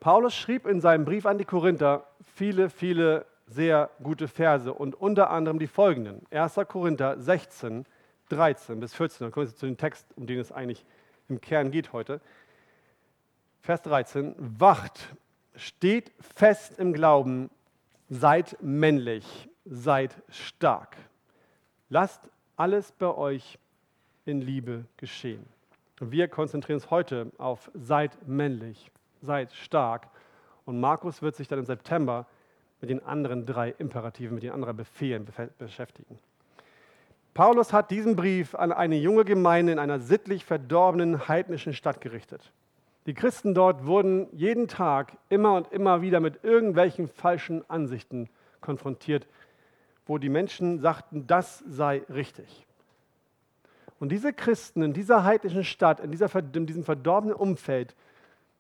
Paulus 0.01 0.35
schrieb 0.35 0.67
in 0.67 0.81
seinem 0.81 1.05
Brief 1.05 1.27
an 1.27 1.39
die 1.39 1.45
Korinther 1.45 2.09
viele, 2.35 2.71
viele 2.71 3.25
sehr 3.47 3.91
gute 4.03 4.27
Verse 4.27 4.75
und 4.75 4.97
unter 4.97 5.31
anderem 5.31 5.61
die 5.61 5.69
folgenden. 5.69 6.23
1. 6.33 6.57
Korinther 6.67 7.21
16, 7.21 7.87
13 8.31 8.81
bis 8.81 8.97
14. 8.97 9.27
Dann 9.27 9.31
kommen 9.31 9.47
wir 9.47 9.55
zu 9.55 9.67
dem 9.67 9.77
Text, 9.77 10.09
um 10.17 10.27
den 10.27 10.41
es 10.41 10.51
eigentlich 10.51 10.85
im 11.29 11.41
Kern 11.41 11.71
geht 11.71 11.93
heute. 11.93 12.21
Vers 13.63 13.83
13. 13.83 14.35
Wacht, 14.39 15.15
steht 15.59 16.13
fest 16.21 16.79
im 16.79 16.93
Glauben, 16.93 17.51
seid 18.09 18.57
männlich, 18.63 19.49
seid 19.65 20.17
stark. 20.31 20.97
Lasst 21.91 22.29
alles 22.57 22.93
bei 22.93 23.15
euch 23.15 23.59
in 24.25 24.41
Liebe 24.41 24.85
geschehen. 24.97 25.45
Und 26.01 26.13
wir 26.13 26.29
konzentrieren 26.29 26.77
uns 26.77 26.91
heute 26.91 27.33
auf 27.39 27.71
seid 27.75 28.27
männlich, 28.27 28.91
seid 29.21 29.53
stark. 29.53 30.09
Und 30.65 30.81
Markus 30.81 31.23
wird 31.23 31.37
sich 31.37 31.49
dann 31.49 31.59
im 31.59 31.67
September 31.67 32.27
mit 32.81 32.91
den 32.91 33.03
anderen 33.05 33.45
drei 33.45 33.71
Imperativen, 33.79 34.35
mit 34.35 34.45
den 34.45 34.53
anderen 34.53 34.77
Befehlen 34.77 35.27
beschäftigen. 35.59 36.19
Paulus 37.35 37.73
hat 37.73 37.91
diesen 37.91 38.17
Brief 38.17 38.55
an 38.55 38.73
eine 38.73 38.97
junge 38.97 39.25
Gemeinde 39.25 39.73
in 39.73 39.79
einer 39.79 40.01
sittlich 40.01 40.45
verdorbenen 40.45 41.29
heidnischen 41.29 41.73
Stadt 41.73 42.01
gerichtet. 42.01 42.53
Die 43.09 43.15
Christen 43.15 43.55
dort 43.55 43.87
wurden 43.87 44.29
jeden 44.37 44.69
Tag 44.69 45.17
immer 45.31 45.55
und 45.55 45.73
immer 45.73 46.03
wieder 46.03 46.21
mit 46.21 46.45
irgendwelchen 46.45 47.09
falschen 47.09 47.65
Ansichten 47.71 48.29
konfrontiert, 48.61 49.27
wo 50.05 50.19
die 50.19 50.29
Menschen 50.29 50.79
sagten, 50.81 51.27
das 51.27 51.65
sei 51.67 52.03
richtig. 52.11 52.67
Und 53.99 54.13
diese 54.13 54.35
Christen 54.35 54.83
in 54.83 54.93
dieser 54.93 55.25
heidnischen 55.25 55.65
Stadt, 55.65 56.01
in, 56.01 56.11
dieser, 56.11 56.29
in 56.55 56.67
diesem 56.67 56.85
verdorbenen 56.85 57.35
Umfeld, 57.35 57.97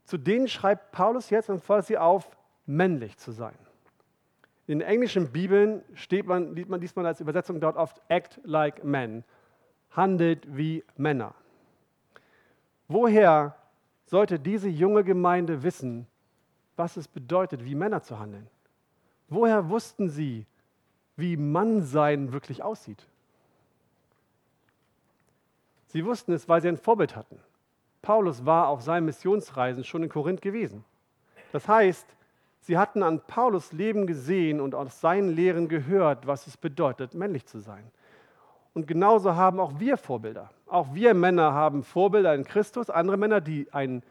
zu 0.04 0.16
denen 0.16 0.48
schreibt 0.48 0.92
Paulus 0.92 1.28
jetzt 1.28 1.50
und 1.50 1.62
fordert 1.62 1.84
sie 1.84 1.98
auf, 1.98 2.34
männlich 2.64 3.18
zu 3.18 3.32
sein. 3.32 3.54
In 4.66 4.78
den 4.78 4.88
englischen 4.88 5.30
Bibeln 5.30 5.82
steht 5.92 6.26
man, 6.26 6.54
liest 6.54 6.70
man, 6.70 6.80
liest 6.80 6.96
man 6.96 7.04
als 7.04 7.20
Übersetzung 7.20 7.60
dort 7.60 7.76
oft 7.76 8.00
act 8.08 8.40
like 8.44 8.82
men, 8.82 9.24
handelt 9.90 10.46
wie 10.56 10.84
Männer. 10.96 11.34
Woher 12.88 13.57
sollte 14.08 14.38
diese 14.38 14.68
junge 14.68 15.04
Gemeinde 15.04 15.62
wissen, 15.62 16.06
was 16.76 16.96
es 16.96 17.06
bedeutet, 17.06 17.64
wie 17.64 17.74
Männer 17.74 18.02
zu 18.02 18.18
handeln? 18.18 18.48
Woher 19.28 19.68
wussten 19.68 20.08
sie, 20.08 20.46
wie 21.16 21.36
Mannsein 21.36 22.32
wirklich 22.32 22.62
aussieht? 22.62 23.06
Sie 25.88 26.04
wussten 26.04 26.32
es, 26.32 26.48
weil 26.48 26.62
sie 26.62 26.68
ein 26.68 26.78
Vorbild 26.78 27.16
hatten. 27.16 27.38
Paulus 28.00 28.46
war 28.46 28.68
auf 28.68 28.80
seinen 28.82 29.04
Missionsreisen 29.04 29.84
schon 29.84 30.02
in 30.02 30.08
Korinth 30.08 30.40
gewesen. 30.40 30.84
Das 31.52 31.68
heißt, 31.68 32.06
sie 32.60 32.78
hatten 32.78 33.02
an 33.02 33.20
Paulus 33.26 33.72
Leben 33.72 34.06
gesehen 34.06 34.60
und 34.60 34.74
aus 34.74 35.00
seinen 35.00 35.30
Lehren 35.30 35.68
gehört, 35.68 36.26
was 36.26 36.46
es 36.46 36.56
bedeutet, 36.56 37.14
männlich 37.14 37.44
zu 37.46 37.58
sein. 37.58 37.90
Und 38.78 38.86
genauso 38.86 39.34
haben 39.34 39.58
auch 39.58 39.80
wir 39.80 39.96
Vorbilder. 39.96 40.52
Auch 40.68 40.94
wir 40.94 41.12
Männer 41.12 41.52
haben 41.52 41.82
Vorbilder 41.82 42.32
in 42.36 42.44
Christus, 42.44 42.90
andere 42.90 43.16
Männer, 43.16 43.40
die 43.40 43.66
ein, 43.72 44.04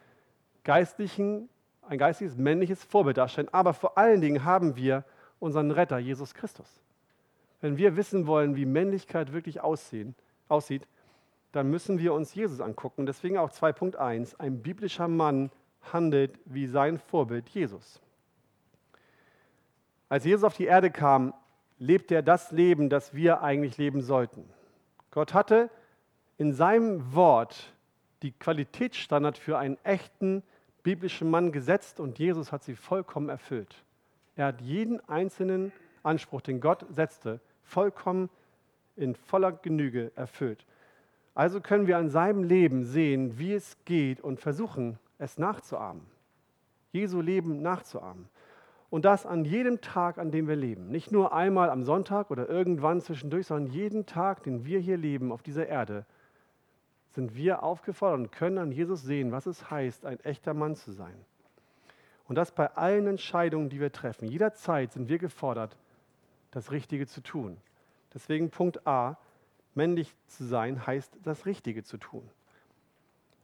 geistlichen, 0.65 1.47
ein 1.83 1.97
geistiges 1.97 2.35
männliches 2.35 2.83
Vorbild 2.83 3.15
darstellen. 3.15 3.47
Aber 3.53 3.73
vor 3.73 3.97
allen 3.97 4.19
Dingen 4.19 4.43
haben 4.43 4.75
wir 4.75 5.05
unseren 5.39 5.71
Retter, 5.71 5.99
Jesus 5.99 6.33
Christus. 6.33 6.81
Wenn 7.61 7.77
wir 7.77 7.95
wissen 7.95 8.27
wollen, 8.27 8.57
wie 8.57 8.65
Männlichkeit 8.65 9.31
wirklich 9.31 9.61
aussehen, 9.61 10.15
aussieht, 10.49 10.85
dann 11.53 11.69
müssen 11.69 11.97
wir 11.97 12.13
uns 12.13 12.35
Jesus 12.35 12.59
angucken. 12.59 13.05
Deswegen 13.05 13.37
auch 13.37 13.51
2.1, 13.51 14.37
ein 14.37 14.61
biblischer 14.61 15.07
Mann 15.07 15.49
handelt 15.93 16.37
wie 16.43 16.67
sein 16.67 16.97
Vorbild 16.97 17.47
Jesus. 17.47 18.01
Als 20.09 20.25
Jesus 20.25 20.43
auf 20.43 20.57
die 20.57 20.65
Erde 20.65 20.91
kam, 20.91 21.33
lebte 21.79 22.15
er 22.15 22.21
das 22.21 22.51
Leben, 22.51 22.89
das 22.89 23.13
wir 23.13 23.41
eigentlich 23.41 23.77
leben 23.77 24.01
sollten. 24.01 24.43
Gott 25.17 25.33
hatte 25.33 25.71
in 26.37 26.53
seinem 26.53 27.15
Wort 27.15 27.73
die 28.21 28.33
Qualitätsstandard 28.33 29.35
für 29.35 29.57
einen 29.57 29.83
echten 29.83 30.43
biblischen 30.83 31.31
Mann 31.31 31.51
gesetzt 31.51 31.99
und 31.99 32.19
Jesus 32.19 32.51
hat 32.51 32.63
sie 32.63 32.75
vollkommen 32.75 33.27
erfüllt. 33.27 33.83
Er 34.35 34.45
hat 34.45 34.61
jeden 34.61 34.99
einzelnen 35.09 35.71
Anspruch, 36.03 36.41
den 36.41 36.61
Gott 36.61 36.85
setzte, 36.91 37.39
vollkommen 37.63 38.29
in 38.95 39.15
voller 39.15 39.53
Genüge 39.53 40.11
erfüllt. 40.15 40.63
Also 41.33 41.61
können 41.61 41.87
wir 41.87 41.97
an 41.97 42.11
seinem 42.11 42.43
Leben 42.43 42.85
sehen, 42.85 43.39
wie 43.39 43.53
es 43.53 43.75
geht 43.85 44.21
und 44.21 44.39
versuchen, 44.39 44.99
es 45.17 45.39
nachzuahmen. 45.39 46.05
Jesu 46.91 47.21
Leben 47.21 47.63
nachzuahmen. 47.63 48.29
Und 48.89 49.05
das 49.05 49.25
an 49.25 49.43
jedem 49.43 49.81
Tag, 49.81 50.17
an 50.17 50.31
dem 50.31 50.47
wir 50.47 50.55
leben. 50.55 50.87
Nicht 50.89 51.11
nur 51.11 51.33
einmal 51.33 51.69
am 51.69 51.83
Sonntag 51.83 52.31
oder 52.31 52.47
irgendwann 52.47 53.01
zwischendurch, 53.01 53.47
sondern 53.47 53.73
jeden 53.73 54.05
Tag, 54.05 54.43
den 54.43 54.65
wir 54.65 54.79
hier 54.79 54.97
leben 54.97 55.31
auf 55.31 55.43
dieser 55.43 55.67
Erde, 55.67 56.05
sind 57.11 57.35
wir 57.35 57.63
aufgefordert 57.63 58.19
und 58.19 58.31
können 58.31 58.57
an 58.57 58.71
Jesus 58.71 59.01
sehen, 59.01 59.31
was 59.31 59.45
es 59.45 59.69
heißt, 59.69 60.05
ein 60.05 60.19
echter 60.21 60.53
Mann 60.53 60.75
zu 60.75 60.91
sein. 60.91 61.15
Und 62.27 62.35
das 62.35 62.51
bei 62.51 62.67
allen 62.75 63.07
Entscheidungen, 63.07 63.69
die 63.69 63.79
wir 63.79 63.91
treffen. 63.91 64.27
Jederzeit 64.27 64.93
sind 64.93 65.09
wir 65.09 65.17
gefordert, 65.17 65.75
das 66.51 66.71
Richtige 66.71 67.07
zu 67.07 67.21
tun. 67.21 67.57
Deswegen 68.13 68.49
Punkt 68.49 68.85
A, 68.87 69.17
Männlich 69.77 70.15
zu 70.25 70.43
sein 70.43 70.87
heißt, 70.87 71.19
das 71.23 71.45
Richtige 71.45 71.83
zu 71.83 71.97
tun. 71.97 72.27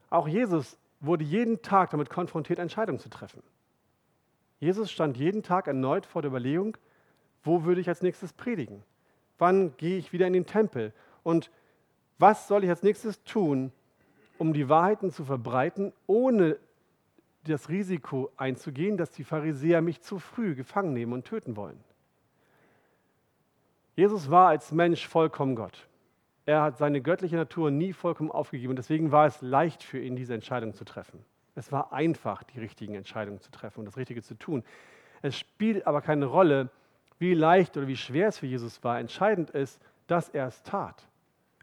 Auch 0.10 0.28
Jesus 0.28 0.80
wurde 1.00 1.24
jeden 1.24 1.62
Tag 1.62 1.92
damit 1.92 2.10
konfrontiert, 2.10 2.58
Entscheidungen 2.58 2.98
zu 2.98 3.08
treffen. 3.08 3.44
Jesus 4.64 4.90
stand 4.90 5.18
jeden 5.18 5.44
Tag 5.44 5.68
erneut 5.68 6.06
vor 6.06 6.22
der 6.22 6.30
Überlegung, 6.32 6.78
wo 7.44 7.66
würde 7.66 7.82
ich 7.82 7.90
als 7.90 8.02
nächstes 8.02 8.32
predigen? 8.32 8.82
Wann 9.38 9.76
gehe 9.76 9.98
ich 9.98 10.14
wieder 10.14 10.26
in 10.26 10.34
den 10.34 10.46
Tempel? 10.46 10.94
Und 11.22 11.52
Was 12.18 12.48
soll 12.48 12.64
ich 12.64 12.70
als 12.70 12.84
nächstes 12.84 13.24
tun, 13.24 13.74
um 14.38 14.54
die 14.54 14.70
Wahrheiten 14.70 15.12
zu 15.12 15.26
verbreiten, 15.26 15.92
ohne 16.08 16.58
das 17.44 17.68
Risiko 17.68 18.32
einzugehen, 18.38 18.96
dass 18.96 19.12
die 19.12 19.26
Pharisäer 19.26 19.82
mich 19.82 20.02
zu 20.02 20.20
früh 20.20 20.56
gefangen 20.56 20.94
nehmen 20.94 21.12
und 21.12 21.26
töten 21.26 21.58
wollen? 21.58 21.84
Jesus 23.98 24.32
war 24.32 24.48
als 24.48 24.72
Mensch 24.72 25.06
vollkommen 25.06 25.56
Gott. 25.56 25.90
Er 26.46 26.62
hat 26.62 26.78
seine 26.78 27.02
göttliche 27.02 27.36
Natur 27.36 27.70
nie 27.70 27.92
vollkommen 27.92 28.32
aufgegeben 28.32 28.72
und 28.72 28.78
deswegen 28.78 29.12
war 29.12 29.26
es 29.26 29.42
leicht 29.42 29.84
für 29.84 30.00
ihn, 30.00 30.16
diese 30.16 30.34
Entscheidung 30.34 30.74
zu 30.74 30.86
treffen. 30.86 31.26
Es 31.56 31.72
war 31.72 31.94
einfach, 31.94 32.44
die 32.44 32.60
richtigen 32.60 32.96
Entscheidungen 32.96 33.40
zu 33.40 33.52
treffen 33.52 33.80
und 33.80 33.86
das 33.86 33.98
Richtige 33.98 34.22
zu 34.22 34.36
tun. 34.36 34.64
Es 35.22 35.38
spielt 35.38 35.86
aber 35.88 36.02
keine 36.02 36.26
Rolle, 36.26 36.70
wie 37.20 37.34
leicht 37.34 37.78
oder 37.78 37.88
wie 37.88 37.96
schwer 37.96 38.30
es 38.30 38.40
für 38.40 38.48
Jesus 38.48 38.84
war. 38.84 39.00
Entscheidend 39.00 39.52
ist, 39.52 39.80
dass 40.08 40.30
er 40.30 40.48
es 40.48 40.64
tat. 40.64 41.08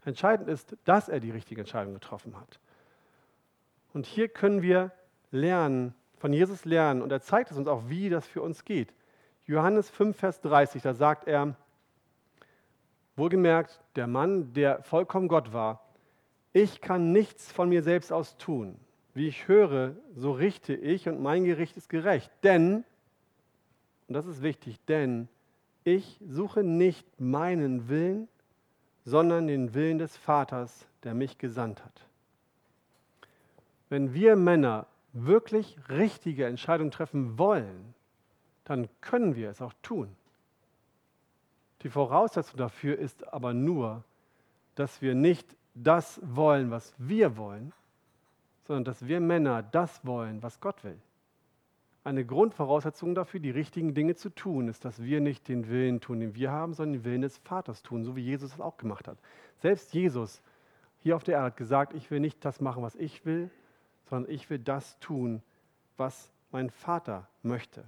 Entscheidend 0.03 0.47
ist, 0.47 0.75
dass 0.85 1.09
er 1.09 1.19
die 1.19 1.31
richtige 1.31 1.61
Entscheidung 1.61 1.93
getroffen 1.93 2.39
hat. 2.39 2.59
Und 3.93 4.05
hier 4.05 4.29
können 4.29 4.61
wir 4.61 4.91
lernen, 5.31 5.93
von 6.17 6.33
Jesus 6.33 6.65
lernen 6.65 7.01
und 7.01 7.11
er 7.11 7.21
zeigt 7.21 7.51
es 7.51 7.57
uns 7.57 7.67
auch, 7.67 7.83
wie 7.87 8.09
das 8.09 8.25
für 8.27 8.41
uns 8.41 8.63
geht. 8.63 8.93
Johannes 9.45 9.89
5, 9.89 10.15
Vers 10.15 10.39
30, 10.41 10.81
da 10.81 10.93
sagt 10.93 11.27
er, 11.27 11.55
wohlgemerkt, 13.15 13.81
der 13.95 14.07
Mann, 14.07 14.53
der 14.53 14.83
vollkommen 14.83 15.27
Gott 15.27 15.51
war, 15.51 15.83
ich 16.53 16.81
kann 16.81 17.11
nichts 17.11 17.51
von 17.51 17.69
mir 17.69 17.81
selbst 17.81 18.11
aus 18.11 18.37
tun. 18.37 18.79
Wie 19.13 19.27
ich 19.27 19.47
höre, 19.47 19.95
so 20.15 20.31
richte 20.31 20.73
ich 20.73 21.07
und 21.09 21.21
mein 21.21 21.43
Gericht 21.43 21.75
ist 21.77 21.89
gerecht. 21.89 22.31
Denn, 22.43 22.83
und 24.07 24.13
das 24.13 24.25
ist 24.25 24.41
wichtig, 24.41 24.79
denn 24.87 25.27
ich 25.83 26.19
suche 26.27 26.63
nicht 26.63 27.19
meinen 27.19 27.89
Willen, 27.89 28.27
sondern 29.03 29.47
den 29.47 29.73
Willen 29.73 29.97
des 29.97 30.15
Vaters, 30.15 30.85
der 31.03 31.13
mich 31.13 31.37
gesandt 31.37 31.83
hat. 31.83 32.05
Wenn 33.89 34.13
wir 34.13 34.35
Männer 34.35 34.87
wirklich 35.11 35.77
richtige 35.89 36.45
Entscheidungen 36.45 36.91
treffen 36.91 37.37
wollen, 37.37 37.93
dann 38.63 38.87
können 39.01 39.35
wir 39.35 39.49
es 39.49 39.61
auch 39.61 39.73
tun. 39.81 40.15
Die 41.81 41.89
Voraussetzung 41.89 42.57
dafür 42.57 42.97
ist 42.97 43.27
aber 43.33 43.53
nur, 43.53 44.03
dass 44.75 45.01
wir 45.01 45.15
nicht 45.15 45.55
das 45.73 46.21
wollen, 46.23 46.71
was 46.71 46.93
wir 46.97 47.37
wollen, 47.37 47.73
sondern 48.71 48.85
dass 48.85 49.05
wir 49.05 49.19
Männer 49.19 49.63
das 49.63 50.05
wollen, 50.05 50.41
was 50.41 50.61
Gott 50.61 50.85
will. 50.85 50.97
Eine 52.05 52.25
Grundvoraussetzung 52.25 53.13
dafür, 53.13 53.41
die 53.41 53.49
richtigen 53.49 53.93
Dinge 53.93 54.15
zu 54.15 54.29
tun, 54.29 54.69
ist, 54.69 54.85
dass 54.85 55.03
wir 55.03 55.19
nicht 55.19 55.49
den 55.49 55.67
Willen 55.67 55.99
tun, 55.99 56.21
den 56.21 56.35
wir 56.35 56.51
haben, 56.51 56.73
sondern 56.73 56.93
den 56.93 57.03
Willen 57.03 57.21
des 57.21 57.37
Vaters 57.39 57.83
tun, 57.83 58.05
so 58.05 58.15
wie 58.15 58.21
Jesus 58.21 58.53
es 58.53 58.61
auch 58.61 58.77
gemacht 58.77 59.09
hat. 59.09 59.17
Selbst 59.57 59.93
Jesus 59.93 60.41
hier 60.99 61.17
auf 61.17 61.25
der 61.25 61.33
Erde 61.33 61.47
hat 61.47 61.57
gesagt, 61.57 61.93
ich 61.93 62.09
will 62.11 62.21
nicht 62.21 62.45
das 62.45 62.61
machen, 62.61 62.81
was 62.81 62.95
ich 62.95 63.25
will, 63.25 63.49
sondern 64.05 64.31
ich 64.31 64.49
will 64.49 64.59
das 64.59 64.97
tun, 64.99 65.43
was 65.97 66.31
mein 66.51 66.69
Vater 66.69 67.27
möchte. 67.43 67.83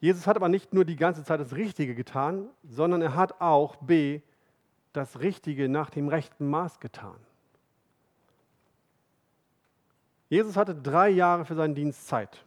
Jesus 0.00 0.26
hat 0.26 0.34
aber 0.34 0.48
nicht 0.48 0.74
nur 0.74 0.84
die 0.84 0.96
ganze 0.96 1.22
Zeit 1.22 1.38
das 1.38 1.54
Richtige 1.54 1.94
getan, 1.94 2.48
sondern 2.64 3.02
er 3.02 3.14
hat 3.14 3.40
auch 3.40 3.76
B, 3.76 4.20
das 4.92 5.20
Richtige 5.20 5.68
nach 5.68 5.90
dem 5.90 6.08
rechten 6.08 6.48
Maß 6.48 6.80
getan. 6.80 7.14
Jesus 10.28 10.56
hatte 10.56 10.74
drei 10.74 11.08
Jahre 11.08 11.44
für 11.44 11.54
seinen 11.54 11.74
Dienst 11.74 12.08
Zeit. 12.08 12.44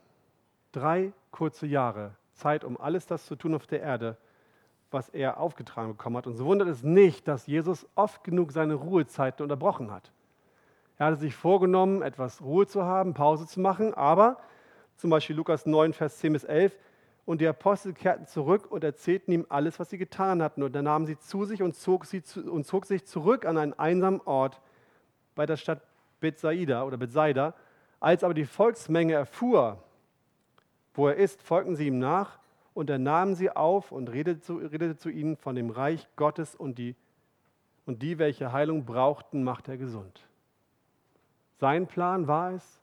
Drei 0.71 1.13
kurze 1.31 1.65
Jahre 1.65 2.15
Zeit, 2.33 2.63
um 2.63 2.79
alles 2.79 3.05
das 3.05 3.25
zu 3.25 3.35
tun 3.35 3.55
auf 3.55 3.67
der 3.67 3.81
Erde, 3.81 4.17
was 4.91 5.09
er 5.09 5.39
aufgetragen 5.39 5.91
bekommen 5.91 6.17
hat. 6.17 6.27
Und 6.27 6.35
so 6.35 6.45
wundert 6.45 6.67
es 6.67 6.83
nicht, 6.83 7.27
dass 7.27 7.47
Jesus 7.47 7.87
oft 7.95 8.23
genug 8.23 8.51
seine 8.51 8.73
Ruhezeiten 8.73 9.43
unterbrochen 9.43 9.91
hat. 9.91 10.11
Er 10.97 11.07
hatte 11.07 11.17
sich 11.17 11.35
vorgenommen, 11.35 12.01
etwas 12.01 12.41
Ruhe 12.41 12.67
zu 12.67 12.83
haben, 12.83 13.13
Pause 13.13 13.47
zu 13.47 13.61
machen, 13.61 13.93
aber 13.93 14.37
zum 14.97 15.09
Beispiel 15.09 15.35
Lukas 15.35 15.65
9, 15.65 15.93
Vers 15.93 16.17
10 16.17 16.33
bis 16.33 16.43
11, 16.43 16.77
und 17.25 17.39
die 17.39 17.47
Apostel 17.47 17.93
kehrten 17.93 18.25
zurück 18.25 18.69
und 18.69 18.83
erzählten 18.83 19.31
ihm 19.31 19.45
alles, 19.49 19.79
was 19.79 19.91
sie 19.91 19.97
getan 19.97 20.41
hatten. 20.41 20.63
Und 20.63 20.73
dann 20.73 20.85
nahmen 20.85 21.05
sie 21.05 21.17
zu 21.17 21.45
sich 21.45 21.61
und 21.61 21.75
zog, 21.75 22.05
sie 22.05 22.23
zu, 22.23 22.51
und 22.51 22.65
zog 22.65 22.85
sich 22.85 23.05
zurück 23.05 23.45
an 23.45 23.57
einen 23.57 23.77
einsamen 23.77 24.19
Ort 24.25 24.59
bei 25.35 25.45
der 25.45 25.55
Stadt 25.55 25.81
Bethsaida 26.19 26.83
oder 26.83 26.97
Bethsaida 26.97 27.53
als 27.99 28.23
aber 28.23 28.33
die 28.33 28.45
Volksmenge 28.45 29.13
erfuhr, 29.13 29.83
wo 30.93 31.07
er 31.07 31.15
ist, 31.15 31.41
folgten 31.41 31.75
sie 31.75 31.87
ihm 31.87 31.99
nach 31.99 32.39
und 32.73 32.89
er 32.89 32.99
nahm 32.99 33.35
sie 33.35 33.49
auf 33.49 33.91
und 33.91 34.09
redete 34.09 34.41
zu, 34.41 34.57
redete 34.57 34.97
zu 34.97 35.09
ihnen 35.09 35.37
von 35.37 35.55
dem 35.55 35.69
Reich 35.69 36.07
Gottes 36.15 36.55
und 36.55 36.77
die, 36.77 36.95
und 37.85 38.01
die, 38.01 38.19
welche 38.19 38.51
Heilung 38.51 38.85
brauchten, 38.85 39.43
macht 39.43 39.67
er 39.67 39.77
gesund. 39.77 40.27
Sein 41.59 41.87
Plan 41.87 42.27
war 42.27 42.53
es, 42.53 42.81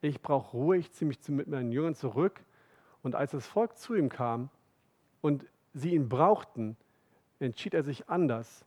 ich 0.00 0.22
brauche 0.22 0.56
Ruhe, 0.56 0.76
ich 0.78 0.92
ziehe 0.92 1.08
mich 1.08 1.18
mit 1.28 1.48
meinen 1.48 1.72
Jüngern 1.72 1.94
zurück. 1.94 2.40
Und 3.02 3.14
als 3.14 3.32
das 3.32 3.46
Volk 3.46 3.76
zu 3.76 3.94
ihm 3.94 4.08
kam 4.08 4.48
und 5.20 5.44
sie 5.74 5.94
ihn 5.94 6.08
brauchten, 6.08 6.76
entschied 7.38 7.74
er 7.74 7.82
sich 7.82 8.08
anders 8.08 8.64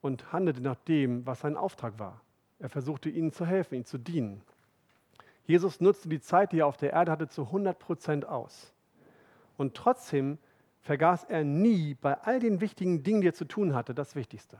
und 0.00 0.32
handelte 0.32 0.60
nach 0.60 0.76
dem, 0.76 1.26
was 1.26 1.40
sein 1.40 1.56
Auftrag 1.56 1.98
war. 1.98 2.20
Er 2.58 2.68
versuchte 2.68 3.08
ihnen 3.08 3.32
zu 3.32 3.46
helfen, 3.46 3.74
ihnen 3.74 3.84
zu 3.84 3.98
dienen. 3.98 4.42
Jesus 5.46 5.80
nutzte 5.80 6.08
die 6.08 6.20
Zeit, 6.20 6.52
die 6.52 6.60
er 6.60 6.66
auf 6.66 6.76
der 6.76 6.92
Erde 6.92 7.12
hatte, 7.12 7.28
zu 7.28 7.42
100 7.42 7.78
Prozent 7.78 8.26
aus. 8.26 8.72
Und 9.56 9.74
trotzdem 9.74 10.38
vergaß 10.80 11.24
er 11.24 11.44
nie 11.44 11.94
bei 11.94 12.14
all 12.20 12.40
den 12.40 12.60
wichtigen 12.60 13.02
Dingen, 13.02 13.20
die 13.20 13.28
er 13.28 13.34
zu 13.34 13.44
tun 13.44 13.74
hatte, 13.74 13.94
das 13.94 14.14
Wichtigste. 14.14 14.58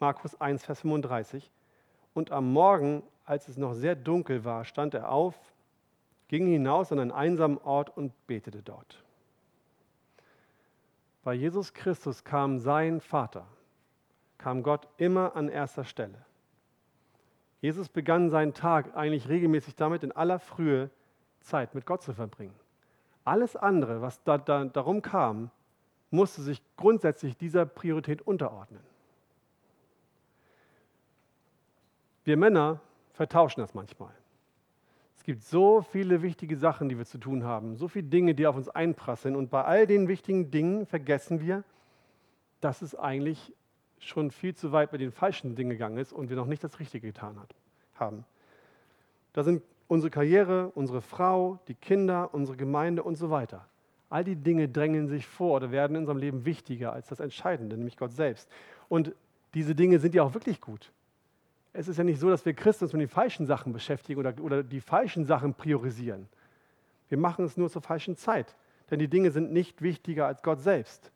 Markus 0.00 0.38
1, 0.40 0.64
Vers 0.64 0.80
35. 0.80 1.50
Und 2.14 2.30
am 2.30 2.52
Morgen, 2.52 3.02
als 3.24 3.48
es 3.48 3.56
noch 3.56 3.74
sehr 3.74 3.94
dunkel 3.94 4.44
war, 4.44 4.64
stand 4.64 4.94
er 4.94 5.10
auf, 5.10 5.34
ging 6.28 6.46
hinaus 6.46 6.92
an 6.92 6.98
einen 6.98 7.12
einsamen 7.12 7.58
Ort 7.58 7.96
und 7.96 8.12
betete 8.26 8.62
dort. 8.62 9.02
Bei 11.22 11.34
Jesus 11.34 11.72
Christus 11.72 12.24
kam 12.24 12.58
sein 12.58 13.00
Vater, 13.00 13.46
kam 14.38 14.62
Gott 14.62 14.88
immer 14.96 15.34
an 15.34 15.48
erster 15.48 15.84
Stelle. 15.84 16.24
Jesus 17.60 17.88
begann 17.88 18.30
seinen 18.30 18.54
Tag 18.54 18.96
eigentlich 18.96 19.28
regelmäßig 19.28 19.76
damit, 19.76 20.02
in 20.02 20.12
aller 20.12 20.38
Frühe 20.38 20.90
Zeit 21.40 21.74
mit 21.74 21.86
Gott 21.86 22.02
zu 22.02 22.12
verbringen. 22.12 22.54
Alles 23.24 23.56
andere, 23.56 24.02
was 24.02 24.22
da, 24.22 24.38
da, 24.38 24.64
darum 24.64 25.02
kam, 25.02 25.50
musste 26.10 26.42
sich 26.42 26.62
grundsätzlich 26.76 27.36
dieser 27.36 27.66
Priorität 27.66 28.22
unterordnen. 28.22 28.80
Wir 32.24 32.36
Männer 32.36 32.80
vertauschen 33.12 33.60
das 33.60 33.74
manchmal. 33.74 34.12
Es 35.16 35.24
gibt 35.24 35.42
so 35.42 35.82
viele 35.82 36.22
wichtige 36.22 36.56
Sachen, 36.56 36.88
die 36.88 36.98
wir 36.98 37.04
zu 37.04 37.18
tun 37.18 37.44
haben, 37.44 37.76
so 37.76 37.88
viele 37.88 38.08
Dinge, 38.08 38.34
die 38.34 38.46
auf 38.46 38.56
uns 38.56 38.68
einprasseln. 38.68 39.34
Und 39.34 39.50
bei 39.50 39.64
all 39.64 39.86
den 39.86 40.08
wichtigen 40.08 40.50
Dingen 40.50 40.86
vergessen 40.86 41.40
wir, 41.40 41.64
dass 42.60 42.82
es 42.82 42.94
eigentlich 42.94 43.54
schon 43.98 44.30
viel 44.30 44.54
zu 44.54 44.72
weit 44.72 44.92
mit 44.92 45.00
den 45.00 45.12
falschen 45.12 45.54
Dingen 45.54 45.70
gegangen 45.70 45.98
ist 45.98 46.12
und 46.12 46.28
wir 46.28 46.36
noch 46.36 46.46
nicht 46.46 46.62
das 46.62 46.78
Richtige 46.78 47.08
getan 47.08 47.38
hat, 47.40 47.54
haben. 47.94 48.24
Da 49.32 49.42
sind 49.42 49.62
unsere 49.88 50.10
Karriere, 50.10 50.70
unsere 50.74 51.02
Frau, 51.02 51.58
die 51.68 51.74
Kinder, 51.74 52.32
unsere 52.32 52.56
Gemeinde 52.56 53.02
und 53.02 53.16
so 53.16 53.30
weiter. 53.30 53.66
All 54.08 54.24
die 54.24 54.36
Dinge 54.36 54.68
drängen 54.68 55.08
sich 55.08 55.26
vor 55.26 55.56
oder 55.56 55.70
werden 55.70 55.96
in 55.96 56.02
unserem 56.02 56.18
Leben 56.18 56.44
wichtiger 56.44 56.92
als 56.92 57.08
das 57.08 57.20
Entscheidende, 57.20 57.76
nämlich 57.76 57.96
Gott 57.96 58.12
selbst. 58.12 58.48
Und 58.88 59.14
diese 59.54 59.74
Dinge 59.74 59.98
sind 59.98 60.14
ja 60.14 60.22
auch 60.22 60.34
wirklich 60.34 60.60
gut. 60.60 60.92
Es 61.72 61.88
ist 61.88 61.98
ja 61.98 62.04
nicht 62.04 62.20
so, 62.20 62.30
dass 62.30 62.46
wir 62.46 62.54
Christen 62.54 62.84
uns 62.84 62.92
mit 62.92 63.02
den 63.02 63.08
falschen 63.08 63.46
Sachen 63.46 63.72
beschäftigen 63.72 64.18
oder, 64.18 64.34
oder 64.40 64.62
die 64.62 64.80
falschen 64.80 65.26
Sachen 65.26 65.54
priorisieren. 65.54 66.28
Wir 67.08 67.18
machen 67.18 67.44
es 67.44 67.56
nur 67.56 67.68
zur 67.68 67.82
falschen 67.82 68.16
Zeit, 68.16 68.56
denn 68.90 68.98
die 68.98 69.08
Dinge 69.08 69.30
sind 69.30 69.52
nicht 69.52 69.82
wichtiger 69.82 70.26
als 70.26 70.42
Gott 70.42 70.60
selbst. 70.60 71.10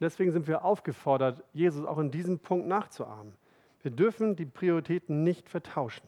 Deswegen 0.00 0.32
sind 0.32 0.46
wir 0.46 0.64
aufgefordert, 0.64 1.42
Jesus 1.52 1.86
auch 1.86 1.98
in 1.98 2.10
diesem 2.10 2.38
Punkt 2.38 2.66
nachzuahmen. 2.66 3.32
Wir 3.82 3.90
dürfen 3.90 4.36
die 4.36 4.46
Prioritäten 4.46 5.22
nicht 5.22 5.48
vertauschen. 5.48 6.06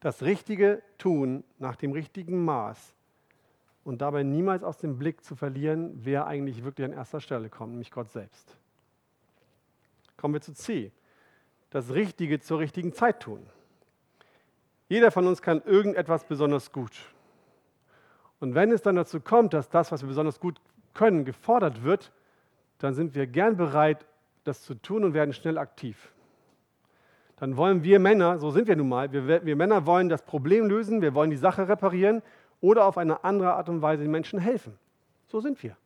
Das 0.00 0.22
Richtige 0.22 0.82
tun 0.96 1.44
nach 1.58 1.76
dem 1.76 1.92
richtigen 1.92 2.44
Maß 2.44 2.94
und 3.84 4.00
dabei 4.00 4.22
niemals 4.22 4.62
aus 4.62 4.78
dem 4.78 4.98
Blick 4.98 5.24
zu 5.24 5.34
verlieren, 5.34 5.92
wer 6.04 6.26
eigentlich 6.26 6.64
wirklich 6.64 6.84
an 6.84 6.92
erster 6.92 7.20
Stelle 7.20 7.48
kommt, 7.48 7.72
nämlich 7.72 7.90
Gott 7.90 8.10
selbst. 8.10 8.56
Kommen 10.16 10.34
wir 10.34 10.40
zu 10.40 10.52
C. 10.52 10.92
Das 11.70 11.92
Richtige 11.92 12.40
zur 12.40 12.58
richtigen 12.58 12.92
Zeit 12.92 13.20
tun. 13.20 13.46
Jeder 14.88 15.10
von 15.10 15.26
uns 15.26 15.42
kann 15.42 15.62
irgendetwas 15.64 16.24
besonders 16.24 16.72
gut. 16.72 16.92
Und 18.40 18.54
wenn 18.54 18.72
es 18.72 18.82
dann 18.82 18.96
dazu 18.96 19.20
kommt, 19.20 19.52
dass 19.52 19.68
das, 19.68 19.92
was 19.92 20.02
wir 20.02 20.08
besonders 20.08 20.40
gut 20.40 20.60
können, 20.94 21.24
gefordert 21.24 21.82
wird, 21.82 22.12
dann 22.78 22.94
sind 22.94 23.14
wir 23.14 23.26
gern 23.26 23.56
bereit, 23.56 24.06
das 24.44 24.62
zu 24.62 24.74
tun 24.74 25.04
und 25.04 25.14
werden 25.14 25.34
schnell 25.34 25.58
aktiv. 25.58 26.12
Dann 27.36 27.56
wollen 27.56 27.84
wir 27.84 28.00
Männer, 28.00 28.38
so 28.38 28.50
sind 28.50 28.66
wir 28.66 28.76
nun 28.76 28.88
mal, 28.88 29.12
wir, 29.12 29.44
wir 29.44 29.56
Männer 29.56 29.86
wollen 29.86 30.08
das 30.08 30.22
Problem 30.22 30.66
lösen, 30.66 31.02
wir 31.02 31.14
wollen 31.14 31.30
die 31.30 31.36
Sache 31.36 31.68
reparieren 31.68 32.22
oder 32.60 32.84
auf 32.84 32.98
eine 32.98 33.22
andere 33.24 33.54
Art 33.54 33.68
und 33.68 33.82
Weise 33.82 34.02
den 34.02 34.10
Menschen 34.10 34.40
helfen. 34.40 34.76
So 35.28 35.40
sind 35.40 35.62
wir. 35.62 35.76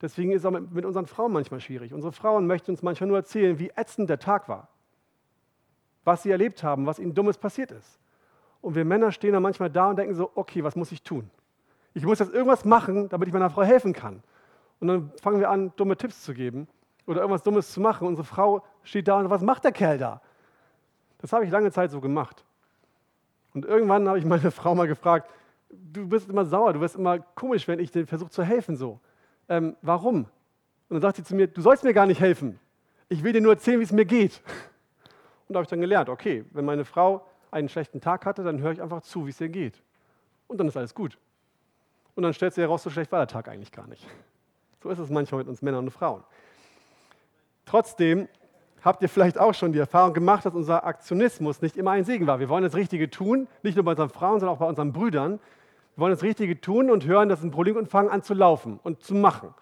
Deswegen 0.00 0.32
ist 0.32 0.42
es 0.42 0.46
auch 0.46 0.50
mit, 0.50 0.84
unseren 0.84 1.06
Frauen 1.06 1.32
manchmal 1.32 1.60
schwierig. 1.60 1.92
Unsere 1.92 2.12
Frauen 2.12 2.46
möchten 2.46 2.70
uns 2.72 2.82
manchmal 2.82 3.08
nur 3.08 3.16
erzählen, 3.16 3.58
wie 3.58 3.70
ätzend 3.74 4.10
der 4.10 4.18
Tag 4.18 4.48
war, 4.48 4.68
was 6.04 6.22
sie 6.22 6.30
erlebt 6.30 6.62
haben, 6.62 6.86
was 6.86 6.98
ihnen 6.98 7.14
Dummes 7.14 7.38
passiert 7.38 7.70
ist. 7.70 7.98
Und 8.60 8.74
wir 8.74 8.84
Männer 8.84 9.12
stehen 9.12 9.32
dann 9.32 9.42
manchmal 9.42 9.70
da 9.70 9.90
und 9.90 9.96
denken 9.96 10.14
so, 10.14 10.30
okay, 10.34 10.62
was 10.62 10.76
muss 10.76 10.92
ich 10.92 11.02
tun? 11.02 11.30
Ich 11.94 12.04
muss 12.04 12.18
jetzt 12.18 12.32
irgendwas 12.32 12.64
machen, 12.64 13.08
damit 13.08 13.28
ich 13.28 13.34
meiner 13.34 13.50
Frau 13.50 13.62
helfen 13.62 13.92
kann. 13.92 14.22
Und 14.80 14.88
dann 14.88 15.12
fangen 15.20 15.40
wir 15.40 15.50
an, 15.50 15.72
dumme 15.76 15.96
Tipps 15.96 16.22
zu 16.22 16.34
geben 16.34 16.68
oder 17.06 17.20
irgendwas 17.20 17.42
Dummes 17.42 17.72
zu 17.72 17.80
machen. 17.80 18.06
Unsere 18.06 18.26
Frau 18.26 18.64
steht 18.82 19.08
da 19.08 19.16
und 19.16 19.22
sagt, 19.22 19.30
was 19.30 19.42
macht 19.42 19.64
der 19.64 19.72
Kerl 19.72 19.98
da? 19.98 20.20
Das 21.18 21.32
habe 21.32 21.44
ich 21.44 21.50
lange 21.50 21.70
Zeit 21.72 21.90
so 21.90 22.00
gemacht. 22.00 22.44
Und 23.54 23.64
irgendwann 23.64 24.08
habe 24.08 24.18
ich 24.18 24.24
meine 24.24 24.50
Frau 24.50 24.74
mal 24.74 24.86
gefragt, 24.86 25.30
du 25.70 26.08
bist 26.08 26.28
immer 26.28 26.44
sauer, 26.44 26.72
du 26.72 26.80
wirst 26.80 26.96
immer 26.96 27.18
komisch, 27.18 27.66
wenn 27.66 27.78
ich 27.78 27.90
dir 27.90 28.06
versuche 28.06 28.30
zu 28.30 28.42
helfen 28.42 28.76
so 28.76 29.00
ähm, 29.48 29.76
warum? 29.82 30.26
Und 30.88 30.90
dann 30.90 31.00
sagt 31.00 31.16
sie 31.16 31.24
zu 31.24 31.34
mir, 31.34 31.46
du 31.46 31.60
sollst 31.60 31.84
mir 31.84 31.94
gar 31.94 32.06
nicht 32.06 32.20
helfen. 32.20 32.58
Ich 33.08 33.22
will 33.22 33.32
dir 33.32 33.40
nur 33.40 33.52
erzählen, 33.52 33.78
wie 33.80 33.84
es 33.84 33.92
mir 33.92 34.04
geht. 34.04 34.40
Und 35.48 35.54
da 35.54 35.58
habe 35.58 35.64
ich 35.64 35.68
dann 35.68 35.80
gelernt, 35.80 36.08
okay, 36.08 36.44
wenn 36.52 36.64
meine 36.64 36.84
Frau 36.84 37.26
einen 37.50 37.68
schlechten 37.68 38.00
Tag 38.00 38.26
hatte, 38.26 38.42
dann 38.42 38.60
höre 38.60 38.72
ich 38.72 38.82
einfach 38.82 39.02
zu, 39.02 39.26
wie 39.26 39.30
es 39.30 39.40
ihr 39.40 39.48
geht. 39.48 39.82
Und 40.46 40.58
dann 40.58 40.68
ist 40.68 40.76
alles 40.76 40.94
gut. 40.94 41.18
Und 42.14 42.22
dann 42.22 42.32
stellt 42.32 42.54
sie 42.54 42.60
heraus, 42.60 42.82
so 42.82 42.90
schlecht 42.90 43.12
war 43.12 43.18
der 43.20 43.28
Tag 43.28 43.48
eigentlich 43.48 43.72
gar 43.72 43.86
nicht. 43.86 44.06
So 44.84 44.90
ist 44.90 44.98
es 44.98 45.08
manchmal 45.08 45.38
mit 45.38 45.48
uns 45.48 45.62
Männern 45.62 45.86
und 45.86 45.90
Frauen. 45.90 46.22
Trotzdem 47.64 48.28
habt 48.82 49.00
ihr 49.00 49.08
vielleicht 49.08 49.38
auch 49.38 49.54
schon 49.54 49.72
die 49.72 49.78
Erfahrung 49.78 50.12
gemacht, 50.12 50.44
dass 50.44 50.52
unser 50.52 50.84
Aktionismus 50.84 51.62
nicht 51.62 51.78
immer 51.78 51.92
ein 51.92 52.04
Segen 52.04 52.26
war. 52.26 52.38
Wir 52.38 52.50
wollen 52.50 52.64
das 52.64 52.74
Richtige 52.74 53.08
tun, 53.08 53.48
nicht 53.62 53.76
nur 53.76 53.84
bei 53.86 53.92
unseren 53.92 54.10
Frauen, 54.10 54.40
sondern 54.40 54.54
auch 54.54 54.60
bei 54.60 54.66
unseren 54.66 54.92
Brüdern. 54.92 55.40
Wir 55.96 56.02
wollen 56.02 56.10
das 56.10 56.22
Richtige 56.22 56.60
tun 56.60 56.90
und 56.90 57.06
hören, 57.06 57.30
das 57.30 57.38
ist 57.38 57.46
ein 57.46 57.50
Problem 57.50 57.78
und 57.78 57.88
fangen 57.88 58.10
an 58.10 58.22
zu 58.22 58.34
laufen 58.34 58.78
und 58.82 59.02
zu 59.02 59.14
machen. 59.14 59.54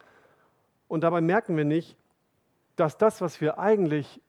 Und 0.89 1.03
dabei 1.05 1.21
merken 1.21 1.57
wir 1.57 1.65
nicht, 1.65 1.97
dass 2.75 2.99
das, 2.99 3.21
was 3.21 3.41
wir 3.41 3.61
eigentlich 3.61 4.21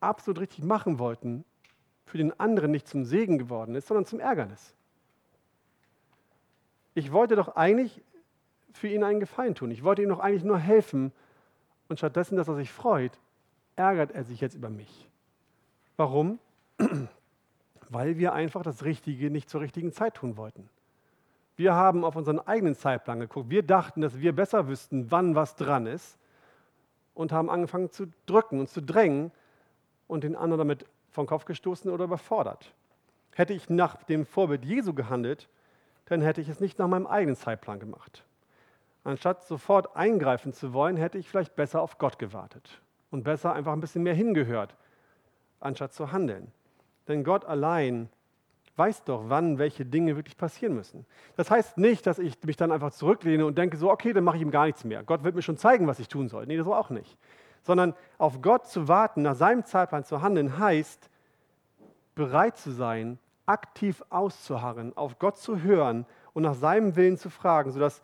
absolut 0.00 0.38
richtig 0.38 0.64
machen 0.64 0.98
wollten, 0.98 1.46
für 2.04 2.18
den 2.18 2.38
anderen 2.38 2.72
nicht 2.72 2.86
zum 2.86 3.06
Segen 3.06 3.38
geworden 3.38 3.74
ist, 3.74 3.88
sondern 3.88 4.04
zum 4.04 4.20
Ärgernis. 4.20 4.74
Ich 6.92 7.10
wollte 7.10 7.36
doch 7.36 7.56
eigentlich 7.56 8.02
für 8.72 8.88
ihn 8.88 9.04
einen 9.04 9.20
Gefallen 9.20 9.54
tun. 9.54 9.70
Ich 9.70 9.84
wollte 9.84 10.02
ihm 10.02 10.08
doch 10.08 10.20
eigentlich 10.20 10.44
nur 10.44 10.58
helfen. 10.58 11.12
Und 11.88 11.98
stattdessen, 11.98 12.36
dass 12.36 12.48
er 12.48 12.54
sich 12.54 12.70
freut, 12.70 13.18
ärgert 13.76 14.12
er 14.12 14.24
sich 14.24 14.40
jetzt 14.40 14.54
über 14.54 14.70
mich. 14.70 15.08
Warum? 15.96 16.38
Weil 17.88 18.18
wir 18.18 18.32
einfach 18.32 18.62
das 18.62 18.84
Richtige 18.84 19.30
nicht 19.30 19.50
zur 19.50 19.60
richtigen 19.60 19.92
Zeit 19.92 20.14
tun 20.14 20.36
wollten. 20.36 20.68
Wir 21.56 21.74
haben 21.74 22.04
auf 22.04 22.16
unseren 22.16 22.38
eigenen 22.38 22.74
Zeitplan 22.74 23.20
geguckt. 23.20 23.50
Wir 23.50 23.62
dachten, 23.62 24.00
dass 24.00 24.18
wir 24.18 24.34
besser 24.34 24.68
wüssten, 24.68 25.10
wann 25.10 25.34
was 25.34 25.56
dran 25.56 25.86
ist 25.86 26.18
und 27.12 27.32
haben 27.32 27.50
angefangen 27.50 27.90
zu 27.90 28.06
drücken 28.24 28.60
und 28.60 28.68
zu 28.68 28.80
drängen 28.80 29.30
und 30.06 30.24
den 30.24 30.36
anderen 30.36 30.58
damit 30.60 30.86
vom 31.10 31.26
Kopf 31.26 31.44
gestoßen 31.44 31.90
oder 31.90 32.04
überfordert. 32.04 32.72
Hätte 33.32 33.52
ich 33.52 33.68
nach 33.68 34.02
dem 34.04 34.24
Vorbild 34.24 34.64
Jesu 34.64 34.94
gehandelt, 34.94 35.48
dann 36.06 36.22
hätte 36.22 36.40
ich 36.40 36.48
es 36.48 36.60
nicht 36.60 36.78
nach 36.78 36.88
meinem 36.88 37.06
eigenen 37.06 37.36
Zeitplan 37.36 37.78
gemacht. 37.78 38.24
Anstatt 39.04 39.44
sofort 39.44 39.96
eingreifen 39.96 40.52
zu 40.52 40.72
wollen, 40.72 40.96
hätte 40.96 41.18
ich 41.18 41.28
vielleicht 41.28 41.56
besser 41.56 41.80
auf 41.80 41.98
Gott 41.98 42.18
gewartet 42.18 42.80
und 43.10 43.22
besser 43.22 43.52
einfach 43.54 43.72
ein 43.72 43.80
bisschen 43.80 44.02
mehr 44.02 44.14
hingehört, 44.14 44.76
anstatt 45.58 45.92
zu 45.92 46.12
handeln. 46.12 46.52
Denn 47.08 47.24
Gott 47.24 47.44
allein 47.44 48.08
weiß 48.76 49.04
doch, 49.04 49.24
wann 49.26 49.58
welche 49.58 49.84
Dinge 49.84 50.16
wirklich 50.16 50.36
passieren 50.36 50.74
müssen. 50.74 51.04
Das 51.36 51.50
heißt 51.50 51.76
nicht, 51.76 52.06
dass 52.06 52.18
ich 52.18 52.42
mich 52.44 52.56
dann 52.56 52.72
einfach 52.72 52.92
zurücklehne 52.92 53.44
und 53.44 53.58
denke, 53.58 53.76
so, 53.76 53.90
okay, 53.90 54.12
dann 54.12 54.24
mache 54.24 54.36
ich 54.36 54.42
ihm 54.42 54.50
gar 54.50 54.66
nichts 54.66 54.84
mehr. 54.84 55.02
Gott 55.02 55.22
wird 55.22 55.34
mir 55.34 55.42
schon 55.42 55.58
zeigen, 55.58 55.86
was 55.86 55.98
ich 55.98 56.08
tun 56.08 56.28
soll. 56.28 56.46
Nee, 56.46 56.56
das 56.56 56.66
war 56.66 56.78
auch 56.78 56.88
nicht. 56.88 57.18
Sondern 57.62 57.94
auf 58.16 58.40
Gott 58.40 58.66
zu 58.66 58.88
warten, 58.88 59.20
nach 59.22 59.34
seinem 59.34 59.64
Zeitplan 59.66 60.04
zu 60.04 60.22
handeln, 60.22 60.58
heißt, 60.58 61.10
bereit 62.14 62.56
zu 62.56 62.70
sein, 62.70 63.18
aktiv 63.44 64.02
auszuharren, 64.08 64.96
auf 64.96 65.18
Gott 65.18 65.36
zu 65.36 65.62
hören 65.62 66.06
und 66.32 66.42
nach 66.42 66.54
seinem 66.54 66.96
Willen 66.96 67.18
zu 67.18 67.28
fragen, 67.28 67.72
sodass 67.72 68.02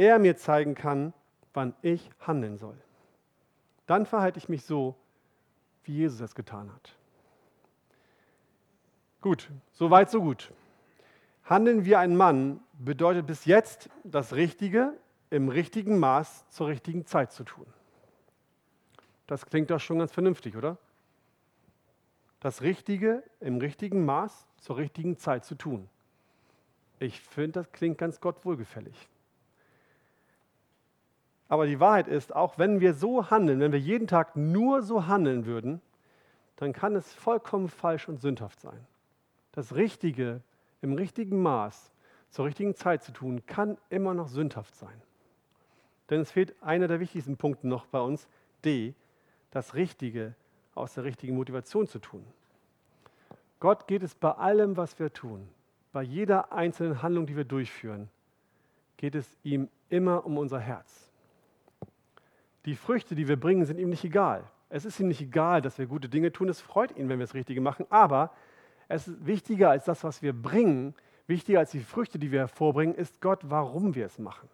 er 0.00 0.18
mir 0.18 0.36
zeigen 0.36 0.74
kann, 0.74 1.12
wann 1.52 1.74
ich 1.82 2.10
handeln 2.20 2.56
soll. 2.56 2.76
Dann 3.86 4.06
verhalte 4.06 4.38
ich 4.38 4.48
mich 4.48 4.64
so, 4.64 4.96
wie 5.84 5.94
Jesus 5.94 6.20
es 6.20 6.34
getan 6.34 6.72
hat. 6.72 6.96
Gut, 9.20 9.50
so 9.72 9.90
weit, 9.90 10.10
so 10.10 10.22
gut. 10.22 10.52
Handeln 11.44 11.84
wir 11.84 11.98
ein 11.98 12.16
Mann 12.16 12.60
bedeutet 12.78 13.26
bis 13.26 13.44
jetzt 13.44 13.90
das 14.02 14.32
Richtige 14.32 14.94
im 15.28 15.50
richtigen 15.50 15.98
Maß 15.98 16.48
zur 16.48 16.68
richtigen 16.68 17.04
Zeit 17.04 17.32
zu 17.32 17.44
tun. 17.44 17.66
Das 19.26 19.44
klingt 19.44 19.70
doch 19.70 19.80
schon 19.80 19.98
ganz 19.98 20.12
vernünftig, 20.12 20.56
oder? 20.56 20.78
Das 22.40 22.62
Richtige 22.62 23.22
im 23.40 23.58
richtigen 23.58 24.06
Maß 24.06 24.46
zur 24.60 24.78
richtigen 24.78 25.18
Zeit 25.18 25.44
zu 25.44 25.56
tun. 25.56 25.90
Ich 27.00 27.20
finde, 27.20 27.60
das 27.60 27.72
klingt 27.72 27.98
ganz 27.98 28.20
Gott 28.20 28.46
wohlgefällig. 28.46 29.09
Aber 31.50 31.66
die 31.66 31.80
Wahrheit 31.80 32.08
ist, 32.08 32.34
auch 32.34 32.56
wenn 32.56 32.80
wir 32.80 32.94
so 32.94 33.30
handeln, 33.30 33.60
wenn 33.60 33.72
wir 33.72 33.78
jeden 33.78 34.06
Tag 34.06 34.36
nur 34.36 34.80
so 34.80 35.06
handeln 35.06 35.44
würden, 35.44 35.82
dann 36.56 36.72
kann 36.72 36.96
es 36.96 37.12
vollkommen 37.12 37.68
falsch 37.68 38.08
und 38.08 38.22
sündhaft 38.22 38.60
sein 38.60 38.86
das 39.52 39.74
Richtige 39.74 40.40
im 40.80 40.94
richtigen 40.94 41.42
Maß 41.42 41.90
zur 42.30 42.44
richtigen 42.44 42.74
Zeit 42.74 43.02
zu 43.02 43.12
tun, 43.12 43.44
kann 43.46 43.76
immer 43.88 44.14
noch 44.14 44.28
sündhaft 44.28 44.74
sein. 44.76 45.02
Denn 46.08 46.20
es 46.20 46.30
fehlt 46.30 46.54
einer 46.62 46.88
der 46.88 47.00
wichtigsten 47.00 47.36
Punkte 47.36 47.68
noch 47.68 47.86
bei 47.86 48.00
uns, 48.00 48.28
D, 48.64 48.94
das 49.50 49.74
Richtige 49.74 50.34
aus 50.74 50.94
der 50.94 51.04
richtigen 51.04 51.34
Motivation 51.36 51.86
zu 51.86 51.98
tun. 51.98 52.24
Gott 53.58 53.86
geht 53.86 54.02
es 54.02 54.14
bei 54.14 54.30
allem, 54.30 54.76
was 54.76 54.98
wir 54.98 55.12
tun, 55.12 55.48
bei 55.92 56.02
jeder 56.02 56.52
einzelnen 56.52 57.02
Handlung, 57.02 57.26
die 57.26 57.36
wir 57.36 57.44
durchführen, 57.44 58.08
geht 58.96 59.14
es 59.14 59.36
ihm 59.42 59.68
immer 59.88 60.24
um 60.24 60.38
unser 60.38 60.60
Herz. 60.60 61.09
Die 62.66 62.74
Früchte, 62.74 63.14
die 63.14 63.28
wir 63.28 63.38
bringen, 63.38 63.64
sind 63.64 63.78
ihm 63.78 63.88
nicht 63.88 64.04
egal. 64.04 64.44
Es 64.68 64.84
ist 64.84 65.00
ihm 65.00 65.08
nicht 65.08 65.20
egal, 65.20 65.62
dass 65.62 65.78
wir 65.78 65.86
gute 65.86 66.08
Dinge 66.08 66.32
tun. 66.32 66.48
Es 66.48 66.60
freut 66.60 66.96
ihn, 66.96 67.08
wenn 67.08 67.18
wir 67.18 67.26
das 67.26 67.34
Richtige 67.34 67.60
machen. 67.60 67.86
Aber 67.90 68.32
es 68.88 69.08
ist 69.08 69.26
wichtiger 69.26 69.70
als 69.70 69.84
das, 69.84 70.04
was 70.04 70.22
wir 70.22 70.32
bringen, 70.32 70.94
wichtiger 71.26 71.60
als 71.60 71.70
die 71.70 71.80
Früchte, 71.80 72.18
die 72.18 72.32
wir 72.32 72.40
hervorbringen, 72.40 72.94
ist 72.94 73.20
Gott, 73.20 73.40
warum 73.44 73.94
wir 73.94 74.06
es 74.06 74.18
machen. 74.18 74.48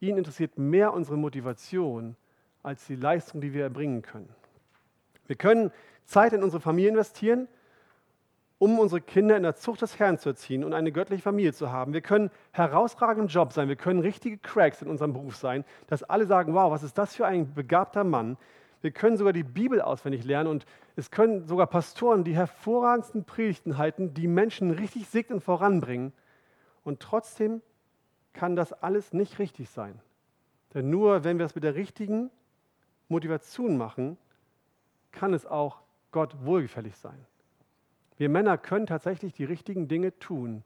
Ihn 0.00 0.16
interessiert 0.16 0.58
mehr 0.58 0.92
unsere 0.92 1.16
Motivation 1.16 2.16
als 2.62 2.86
die 2.86 2.96
Leistung, 2.96 3.40
die 3.40 3.52
wir 3.52 3.64
erbringen 3.64 4.02
können. 4.02 4.28
Wir 5.26 5.36
können 5.36 5.70
Zeit 6.04 6.32
in 6.32 6.42
unsere 6.42 6.60
Familie 6.60 6.90
investieren, 6.90 7.48
um 8.62 8.78
unsere 8.78 9.00
Kinder 9.00 9.36
in 9.36 9.42
der 9.42 9.56
Zucht 9.56 9.82
des 9.82 9.98
Herrn 9.98 10.18
zu 10.18 10.28
erziehen 10.28 10.62
und 10.62 10.72
eine 10.72 10.92
göttliche 10.92 11.20
Familie 11.20 11.52
zu 11.52 11.72
haben. 11.72 11.92
Wir 11.92 12.00
können 12.00 12.30
herausragend 12.52 13.24
im 13.24 13.26
Job 13.26 13.52
sein, 13.52 13.66
wir 13.66 13.74
können 13.74 13.98
richtige 13.98 14.38
Cracks 14.38 14.82
in 14.82 14.88
unserem 14.88 15.12
Beruf 15.14 15.34
sein, 15.34 15.64
dass 15.88 16.04
alle 16.04 16.26
sagen, 16.26 16.54
wow, 16.54 16.70
was 16.70 16.84
ist 16.84 16.96
das 16.96 17.16
für 17.16 17.26
ein 17.26 17.54
begabter 17.54 18.04
Mann, 18.04 18.36
wir 18.80 18.92
können 18.92 19.16
sogar 19.16 19.32
die 19.32 19.42
Bibel 19.42 19.80
auswendig 19.80 20.22
lernen 20.22 20.48
und 20.48 20.64
es 20.94 21.10
können 21.10 21.48
sogar 21.48 21.66
Pastoren 21.66 22.22
die 22.22 22.36
hervorragendsten 22.36 23.24
Predigten 23.24 23.78
halten, 23.78 24.14
die 24.14 24.28
Menschen 24.28 24.70
richtig 24.70 25.08
segnen 25.08 25.40
voranbringen. 25.40 26.12
Und 26.84 27.00
trotzdem 27.00 27.62
kann 28.32 28.54
das 28.54 28.72
alles 28.72 29.12
nicht 29.12 29.40
richtig 29.40 29.70
sein. 29.70 29.98
Denn 30.72 30.88
nur 30.88 31.24
wenn 31.24 31.38
wir 31.38 31.46
es 31.46 31.56
mit 31.56 31.64
der 31.64 31.74
richtigen 31.74 32.30
Motivation 33.08 33.76
machen, 33.76 34.18
kann 35.10 35.34
es 35.34 35.46
auch 35.46 35.80
Gott 36.12 36.36
wohlgefällig 36.44 36.94
sein. 36.94 37.26
Wir 38.18 38.28
Männer 38.28 38.58
können 38.58 38.86
tatsächlich 38.86 39.32
die 39.32 39.44
richtigen 39.44 39.88
Dinge 39.88 40.18
tun 40.18 40.62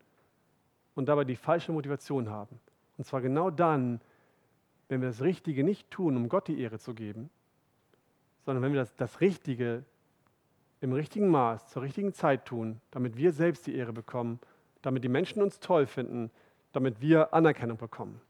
und 0.94 1.08
dabei 1.08 1.24
die 1.24 1.36
falsche 1.36 1.72
Motivation 1.72 2.30
haben. 2.30 2.58
Und 2.98 3.04
zwar 3.04 3.20
genau 3.20 3.50
dann, 3.50 4.00
wenn 4.88 5.00
wir 5.00 5.08
das 5.08 5.20
Richtige 5.20 5.64
nicht 5.64 5.90
tun, 5.90 6.16
um 6.16 6.28
Gott 6.28 6.48
die 6.48 6.60
Ehre 6.60 6.78
zu 6.78 6.94
geben, 6.94 7.30
sondern 8.44 8.62
wenn 8.62 8.72
wir 8.72 8.80
das, 8.80 8.94
das 8.96 9.20
Richtige 9.20 9.84
im 10.80 10.92
richtigen 10.92 11.28
Maß, 11.28 11.70
zur 11.70 11.82
richtigen 11.82 12.12
Zeit 12.12 12.46
tun, 12.46 12.80
damit 12.90 13.16
wir 13.16 13.32
selbst 13.32 13.66
die 13.66 13.74
Ehre 13.74 13.92
bekommen, 13.92 14.40
damit 14.82 15.02
die 15.04 15.08
Menschen 15.08 15.42
uns 15.42 15.58
toll 15.58 15.86
finden, 15.86 16.30
damit 16.72 17.00
wir 17.00 17.34
Anerkennung 17.34 17.76
bekommen, 17.76 18.20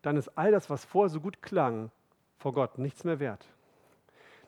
dann 0.00 0.16
ist 0.16 0.28
all 0.38 0.50
das, 0.50 0.70
was 0.70 0.84
vorher 0.84 1.10
so 1.10 1.20
gut 1.20 1.42
klang, 1.42 1.90
vor 2.38 2.52
Gott 2.52 2.78
nichts 2.78 3.04
mehr 3.04 3.20
wert. 3.20 3.46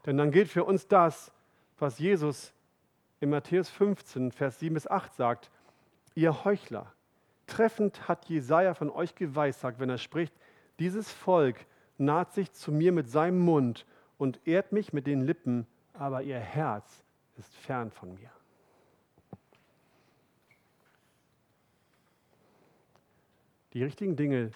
Denn 0.07 0.17
dann 0.17 0.31
gilt 0.31 0.49
für 0.49 0.65
uns 0.65 0.89
das, 0.89 1.33
was 1.79 1.99
Jesus 1.99 2.53
in 3.25 3.31
Matthäus 3.31 3.71
15, 3.71 4.33
Vers 4.33 4.61
7 4.61 4.75
bis 4.75 4.87
8 4.87 5.15
sagt, 5.15 5.51
ihr 6.15 6.45
Heuchler, 6.45 6.93
treffend 7.47 8.07
hat 8.07 8.27
Jesaja 8.27 8.75
von 8.75 8.91
euch 8.91 9.15
geweissagt, 9.15 9.81
wenn 9.81 9.91
er 9.91 9.99
spricht, 9.99 10.35
dieses 10.79 11.11
Volk 11.11 11.57
naht 11.97 12.33
sich 12.35 12.53
zu 12.53 12.71
mir 12.71 12.93
mit 12.93 13.09
seinem 13.09 13.39
Mund 13.39 13.87
und 14.19 14.47
ehrt 14.47 14.73
mich 14.73 14.93
mit 14.93 15.07
den 15.07 15.23
Lippen, 15.23 15.67
aber 15.95 16.23
ihr 16.23 16.39
Herz 16.39 17.03
ist 17.37 17.55
fern 17.57 17.91
von 17.91 18.15
mir. 18.15 18.31
Die 23.73 23.83
richtigen 23.83 24.17
Dinge 24.17 24.53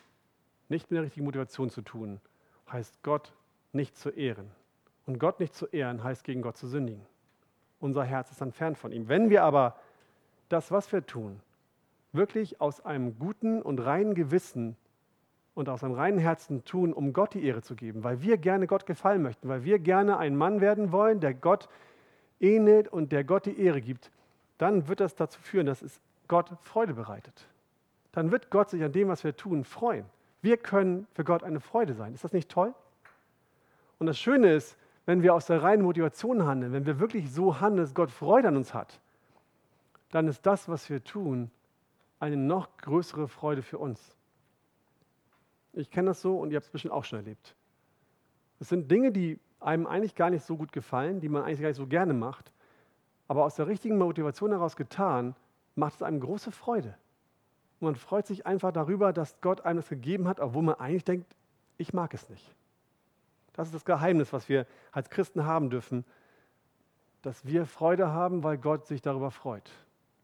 nicht 0.68 0.90
mit 0.90 0.96
der 0.96 1.04
richtigen 1.04 1.24
Motivation 1.24 1.70
zu 1.70 1.80
tun 1.80 2.20
heißt 2.70 3.02
Gott 3.02 3.32
nicht 3.72 3.96
zu 3.96 4.10
ehren. 4.10 4.50
Und 5.06 5.18
Gott 5.18 5.40
nicht 5.40 5.54
zu 5.54 5.66
ehren 5.66 6.04
heißt 6.04 6.22
gegen 6.22 6.42
Gott 6.42 6.58
zu 6.58 6.68
sündigen. 6.68 7.04
Unser 7.80 8.04
Herz 8.04 8.30
ist 8.30 8.40
dann 8.40 8.52
fern 8.52 8.76
von 8.76 8.92
ihm. 8.92 9.08
Wenn 9.08 9.30
wir 9.30 9.44
aber 9.44 9.76
das, 10.48 10.70
was 10.70 10.92
wir 10.92 11.04
tun, 11.06 11.40
wirklich 12.12 12.60
aus 12.60 12.84
einem 12.84 13.18
guten 13.18 13.62
und 13.62 13.78
reinen 13.80 14.14
Gewissen 14.14 14.76
und 15.54 15.68
aus 15.68 15.84
einem 15.84 15.94
reinen 15.94 16.18
Herzen 16.18 16.64
tun, 16.64 16.92
um 16.92 17.12
Gott 17.12 17.34
die 17.34 17.44
Ehre 17.44 17.62
zu 17.62 17.74
geben, 17.74 18.04
weil 18.04 18.22
wir 18.22 18.38
gerne 18.38 18.66
Gott 18.66 18.86
gefallen 18.86 19.22
möchten, 19.22 19.48
weil 19.48 19.64
wir 19.64 19.78
gerne 19.78 20.16
ein 20.18 20.36
Mann 20.36 20.60
werden 20.60 20.92
wollen, 20.92 21.20
der 21.20 21.34
Gott 21.34 21.68
ähnelt 22.40 22.88
und 22.88 23.12
der 23.12 23.24
Gott 23.24 23.46
die 23.46 23.60
Ehre 23.60 23.80
gibt, 23.80 24.10
dann 24.58 24.88
wird 24.88 25.00
das 25.00 25.14
dazu 25.14 25.40
führen, 25.40 25.66
dass 25.66 25.82
es 25.82 26.00
Gott 26.26 26.50
Freude 26.62 26.94
bereitet. 26.94 27.46
Dann 28.12 28.30
wird 28.30 28.50
Gott 28.50 28.70
sich 28.70 28.82
an 28.82 28.92
dem, 28.92 29.08
was 29.08 29.24
wir 29.24 29.36
tun, 29.36 29.64
freuen. 29.64 30.04
Wir 30.42 30.56
können 30.56 31.06
für 31.14 31.24
Gott 31.24 31.42
eine 31.42 31.60
Freude 31.60 31.94
sein. 31.94 32.14
Ist 32.14 32.24
das 32.24 32.32
nicht 32.32 32.48
toll? 32.48 32.74
Und 33.98 34.06
das 34.06 34.18
Schöne 34.18 34.52
ist, 34.54 34.76
wenn 35.08 35.22
wir 35.22 35.32
aus 35.32 35.46
der 35.46 35.62
reinen 35.62 35.84
Motivation 35.84 36.44
handeln, 36.44 36.74
wenn 36.74 36.84
wir 36.84 37.00
wirklich 37.00 37.32
so 37.32 37.62
handeln, 37.62 37.82
dass 37.82 37.94
Gott 37.94 38.10
Freude 38.10 38.48
an 38.48 38.58
uns 38.58 38.74
hat, 38.74 39.00
dann 40.10 40.28
ist 40.28 40.44
das, 40.44 40.68
was 40.68 40.90
wir 40.90 41.02
tun, 41.02 41.50
eine 42.20 42.36
noch 42.36 42.76
größere 42.76 43.26
Freude 43.26 43.62
für 43.62 43.78
uns. 43.78 44.14
Ich 45.72 45.90
kenne 45.90 46.08
das 46.08 46.20
so 46.20 46.38
und 46.38 46.50
ihr 46.50 46.56
habt 46.56 46.66
es 46.66 46.70
bestimmt 46.70 46.92
auch 46.92 47.04
schon 47.04 47.20
erlebt. 47.20 47.54
Es 48.60 48.68
sind 48.68 48.90
Dinge, 48.90 49.10
die 49.10 49.40
einem 49.60 49.86
eigentlich 49.86 50.14
gar 50.14 50.28
nicht 50.28 50.44
so 50.44 50.58
gut 50.58 50.72
gefallen, 50.72 51.20
die 51.20 51.30
man 51.30 51.42
eigentlich 51.42 51.62
gar 51.62 51.68
nicht 51.68 51.78
so 51.78 51.86
gerne 51.86 52.12
macht, 52.12 52.52
aber 53.28 53.46
aus 53.46 53.54
der 53.54 53.66
richtigen 53.66 53.96
Motivation 53.96 54.50
heraus 54.50 54.76
getan, 54.76 55.34
macht 55.74 55.94
es 55.94 56.02
einem 56.02 56.20
große 56.20 56.52
Freude. 56.52 56.94
Und 57.80 57.86
man 57.86 57.96
freut 57.96 58.26
sich 58.26 58.46
einfach 58.46 58.72
darüber, 58.72 59.14
dass 59.14 59.40
Gott 59.40 59.62
einem 59.62 59.78
das 59.78 59.88
gegeben 59.88 60.28
hat, 60.28 60.38
obwohl 60.38 60.64
man 60.64 60.74
eigentlich 60.74 61.04
denkt, 61.04 61.34
ich 61.78 61.94
mag 61.94 62.12
es 62.12 62.28
nicht. 62.28 62.57
Das 63.58 63.66
ist 63.66 63.74
das 63.74 63.84
Geheimnis, 63.84 64.32
was 64.32 64.48
wir 64.48 64.68
als 64.92 65.10
Christen 65.10 65.44
haben 65.44 65.68
dürfen, 65.68 66.04
dass 67.22 67.44
wir 67.44 67.66
Freude 67.66 68.12
haben, 68.12 68.44
weil 68.44 68.56
Gott 68.56 68.86
sich 68.86 69.02
darüber 69.02 69.32
freut 69.32 69.68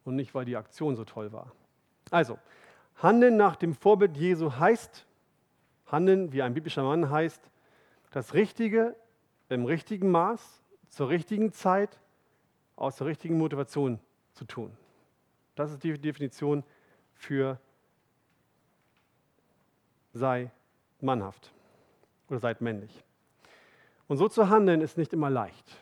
und 0.04 0.14
nicht, 0.14 0.36
weil 0.36 0.44
die 0.44 0.56
Aktion 0.56 0.94
so 0.94 1.04
toll 1.04 1.32
war. 1.32 1.50
Also, 2.12 2.38
Handeln 3.02 3.36
nach 3.36 3.56
dem 3.56 3.74
Vorbild 3.74 4.16
Jesu 4.16 4.52
heißt, 4.52 5.04
Handeln 5.86 6.32
wie 6.32 6.42
ein 6.42 6.54
biblischer 6.54 6.84
Mann 6.84 7.10
heißt, 7.10 7.42
das 8.12 8.34
Richtige 8.34 8.94
im 9.48 9.64
richtigen 9.64 10.12
Maß, 10.12 10.62
zur 10.88 11.08
richtigen 11.08 11.52
Zeit, 11.52 11.98
aus 12.76 12.98
der 12.98 13.08
richtigen 13.08 13.36
Motivation 13.36 13.98
zu 14.34 14.44
tun. 14.44 14.76
Das 15.56 15.72
ist 15.72 15.82
die 15.82 15.98
Definition 15.98 16.62
für 17.14 17.58
sei 20.12 20.52
mannhaft 21.00 21.52
oder 22.28 22.38
seid 22.38 22.60
männlich. 22.60 23.03
Und 24.06 24.16
so 24.16 24.28
zu 24.28 24.48
handeln 24.50 24.80
ist 24.80 24.98
nicht 24.98 25.12
immer 25.12 25.30
leicht. 25.30 25.78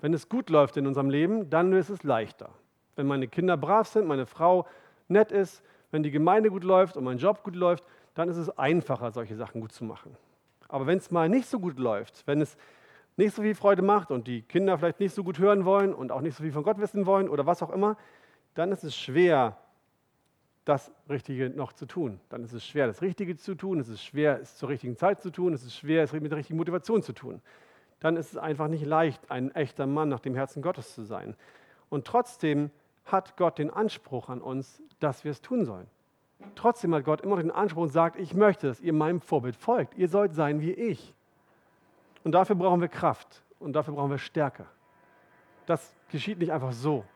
Wenn 0.00 0.14
es 0.14 0.28
gut 0.28 0.50
läuft 0.50 0.76
in 0.76 0.86
unserem 0.86 1.10
Leben, 1.10 1.50
dann 1.50 1.72
ist 1.72 1.88
es 1.88 2.02
leichter. 2.02 2.50
Wenn 2.96 3.06
meine 3.06 3.28
Kinder 3.28 3.56
brav 3.56 3.88
sind, 3.88 4.06
meine 4.06 4.26
Frau 4.26 4.66
nett 5.08 5.32
ist, 5.32 5.62
wenn 5.90 6.02
die 6.02 6.10
Gemeinde 6.10 6.50
gut 6.50 6.64
läuft 6.64 6.96
und 6.96 7.04
mein 7.04 7.18
Job 7.18 7.42
gut 7.42 7.56
läuft, 7.56 7.84
dann 8.14 8.28
ist 8.28 8.36
es 8.36 8.50
einfacher, 8.58 9.10
solche 9.10 9.36
Sachen 9.36 9.60
gut 9.60 9.72
zu 9.72 9.84
machen. 9.84 10.16
Aber 10.68 10.86
wenn 10.86 10.98
es 10.98 11.10
mal 11.10 11.28
nicht 11.28 11.48
so 11.48 11.58
gut 11.58 11.78
läuft, 11.78 12.26
wenn 12.26 12.40
es 12.40 12.56
nicht 13.16 13.34
so 13.34 13.42
viel 13.42 13.54
Freude 13.54 13.82
macht 13.82 14.10
und 14.10 14.26
die 14.28 14.42
Kinder 14.42 14.78
vielleicht 14.78 15.00
nicht 15.00 15.14
so 15.14 15.24
gut 15.24 15.38
hören 15.38 15.64
wollen 15.64 15.94
und 15.94 16.12
auch 16.12 16.20
nicht 16.20 16.36
so 16.36 16.42
viel 16.42 16.52
von 16.52 16.62
Gott 16.62 16.78
wissen 16.78 17.06
wollen 17.06 17.28
oder 17.28 17.46
was 17.46 17.62
auch 17.62 17.70
immer, 17.70 17.96
dann 18.54 18.70
ist 18.70 18.84
es 18.84 18.94
schwer, 18.96 19.56
das 20.68 20.92
Richtige 21.08 21.48
noch 21.48 21.72
zu 21.72 21.86
tun. 21.86 22.20
Dann 22.28 22.44
ist 22.44 22.52
es 22.52 22.66
schwer, 22.66 22.86
das 22.86 23.00
Richtige 23.00 23.38
zu 23.38 23.54
tun, 23.54 23.80
es 23.80 23.88
ist 23.88 24.04
schwer, 24.04 24.38
es 24.38 24.56
zur 24.56 24.68
richtigen 24.68 24.96
Zeit 24.96 25.18
zu 25.18 25.30
tun, 25.30 25.54
es 25.54 25.64
ist 25.64 25.74
schwer, 25.74 26.02
es 26.02 26.12
mit 26.12 26.30
der 26.30 26.36
richtigen 26.36 26.58
Motivation 26.58 27.02
zu 27.02 27.14
tun. 27.14 27.40
Dann 28.00 28.18
ist 28.18 28.32
es 28.32 28.36
einfach 28.36 28.68
nicht 28.68 28.84
leicht, 28.84 29.30
ein 29.30 29.50
echter 29.54 29.86
Mann 29.86 30.10
nach 30.10 30.20
dem 30.20 30.34
Herzen 30.34 30.60
Gottes 30.60 30.94
zu 30.94 31.04
sein. 31.04 31.36
Und 31.88 32.06
trotzdem 32.06 32.70
hat 33.06 33.38
Gott 33.38 33.56
den 33.56 33.70
Anspruch 33.70 34.28
an 34.28 34.42
uns, 34.42 34.82
dass 35.00 35.24
wir 35.24 35.30
es 35.30 35.40
tun 35.40 35.64
sollen. 35.64 35.86
Trotzdem 36.54 36.94
hat 36.94 37.04
Gott 37.04 37.22
immer 37.22 37.36
den 37.36 37.50
Anspruch 37.50 37.84
und 37.84 37.88
sagt, 37.88 38.16
ich 38.16 38.34
möchte, 38.34 38.66
dass 38.66 38.82
ihr 38.82 38.92
meinem 38.92 39.22
Vorbild 39.22 39.56
folgt. 39.56 39.96
Ihr 39.96 40.08
sollt 40.08 40.34
sein 40.34 40.60
wie 40.60 40.72
ich. 40.72 41.14
Und 42.24 42.32
dafür 42.32 42.56
brauchen 42.56 42.82
wir 42.82 42.88
Kraft 42.88 43.42
und 43.58 43.72
dafür 43.72 43.94
brauchen 43.94 44.10
wir 44.10 44.18
Stärke. 44.18 44.66
Das 45.64 45.94
geschieht 46.10 46.38
nicht 46.38 46.52
einfach 46.52 46.72
so. 46.72 47.06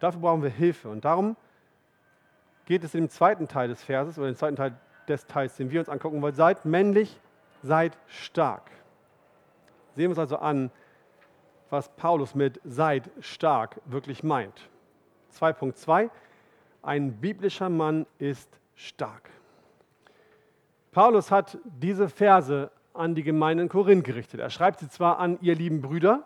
Dafür 0.00 0.20
brauchen 0.20 0.42
wir 0.42 0.50
Hilfe. 0.50 0.88
Und 0.88 1.04
darum 1.04 1.36
geht 2.66 2.84
es 2.84 2.94
im 2.94 3.08
zweiten 3.08 3.48
Teil 3.48 3.68
des 3.68 3.82
Verses 3.82 4.18
oder 4.18 4.28
im 4.28 4.36
zweiten 4.36 4.56
Teil 4.56 4.76
des 5.08 5.26
Teils, 5.26 5.56
den 5.56 5.70
wir 5.70 5.80
uns 5.80 5.88
angucken 5.88 6.20
wollen. 6.20 6.34
Seid 6.34 6.64
männlich, 6.64 7.18
seid 7.62 7.96
stark. 8.06 8.70
Sehen 9.94 10.04
wir 10.04 10.10
uns 10.10 10.18
also 10.18 10.36
an, 10.36 10.70
was 11.70 11.88
Paulus 11.96 12.34
mit 12.34 12.60
seid 12.64 13.10
stark 13.20 13.80
wirklich 13.86 14.22
meint. 14.22 14.68
2.2 15.38 16.10
Ein 16.82 17.12
biblischer 17.14 17.70
Mann 17.70 18.06
ist 18.18 18.48
stark. 18.74 19.30
Paulus 20.92 21.30
hat 21.30 21.58
diese 21.64 22.08
Verse 22.08 22.70
an 22.94 23.14
die 23.14 23.22
Gemeinde 23.22 23.64
in 23.64 23.68
Korinth 23.68 24.04
gerichtet. 24.04 24.40
Er 24.40 24.50
schreibt 24.50 24.80
sie 24.80 24.88
zwar 24.88 25.18
an 25.18 25.38
ihr 25.40 25.54
lieben 25.54 25.82
Brüder, 25.82 26.24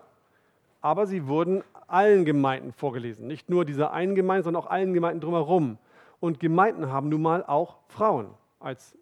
aber 0.81 1.07
sie 1.07 1.27
wurden 1.27 1.65
allen 1.89 2.25
Gemeinden 2.25 2.73
vorgelesen. 2.73 3.27
Nicht 3.27 3.51
nur 3.51 3.65
dieser 3.65 3.93
einen 3.93 4.15
Gemeinde, 4.15 4.45
sondern 4.45 4.63
auch 4.63 4.71
allen 4.71 4.95
Gemeinden 4.95 5.21
drumherum. 5.21 5.79
Und 6.21 6.39
Gemeinden 6.39 6.93
haben 6.93 7.09
nun 7.09 7.23
mal 7.23 7.45
auch 7.45 7.79
Frauen 7.89 8.35
als 8.59 8.97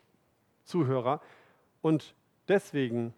Zuhörer. 0.64 1.20
Und 1.83 2.14
deswegen, 2.46 3.12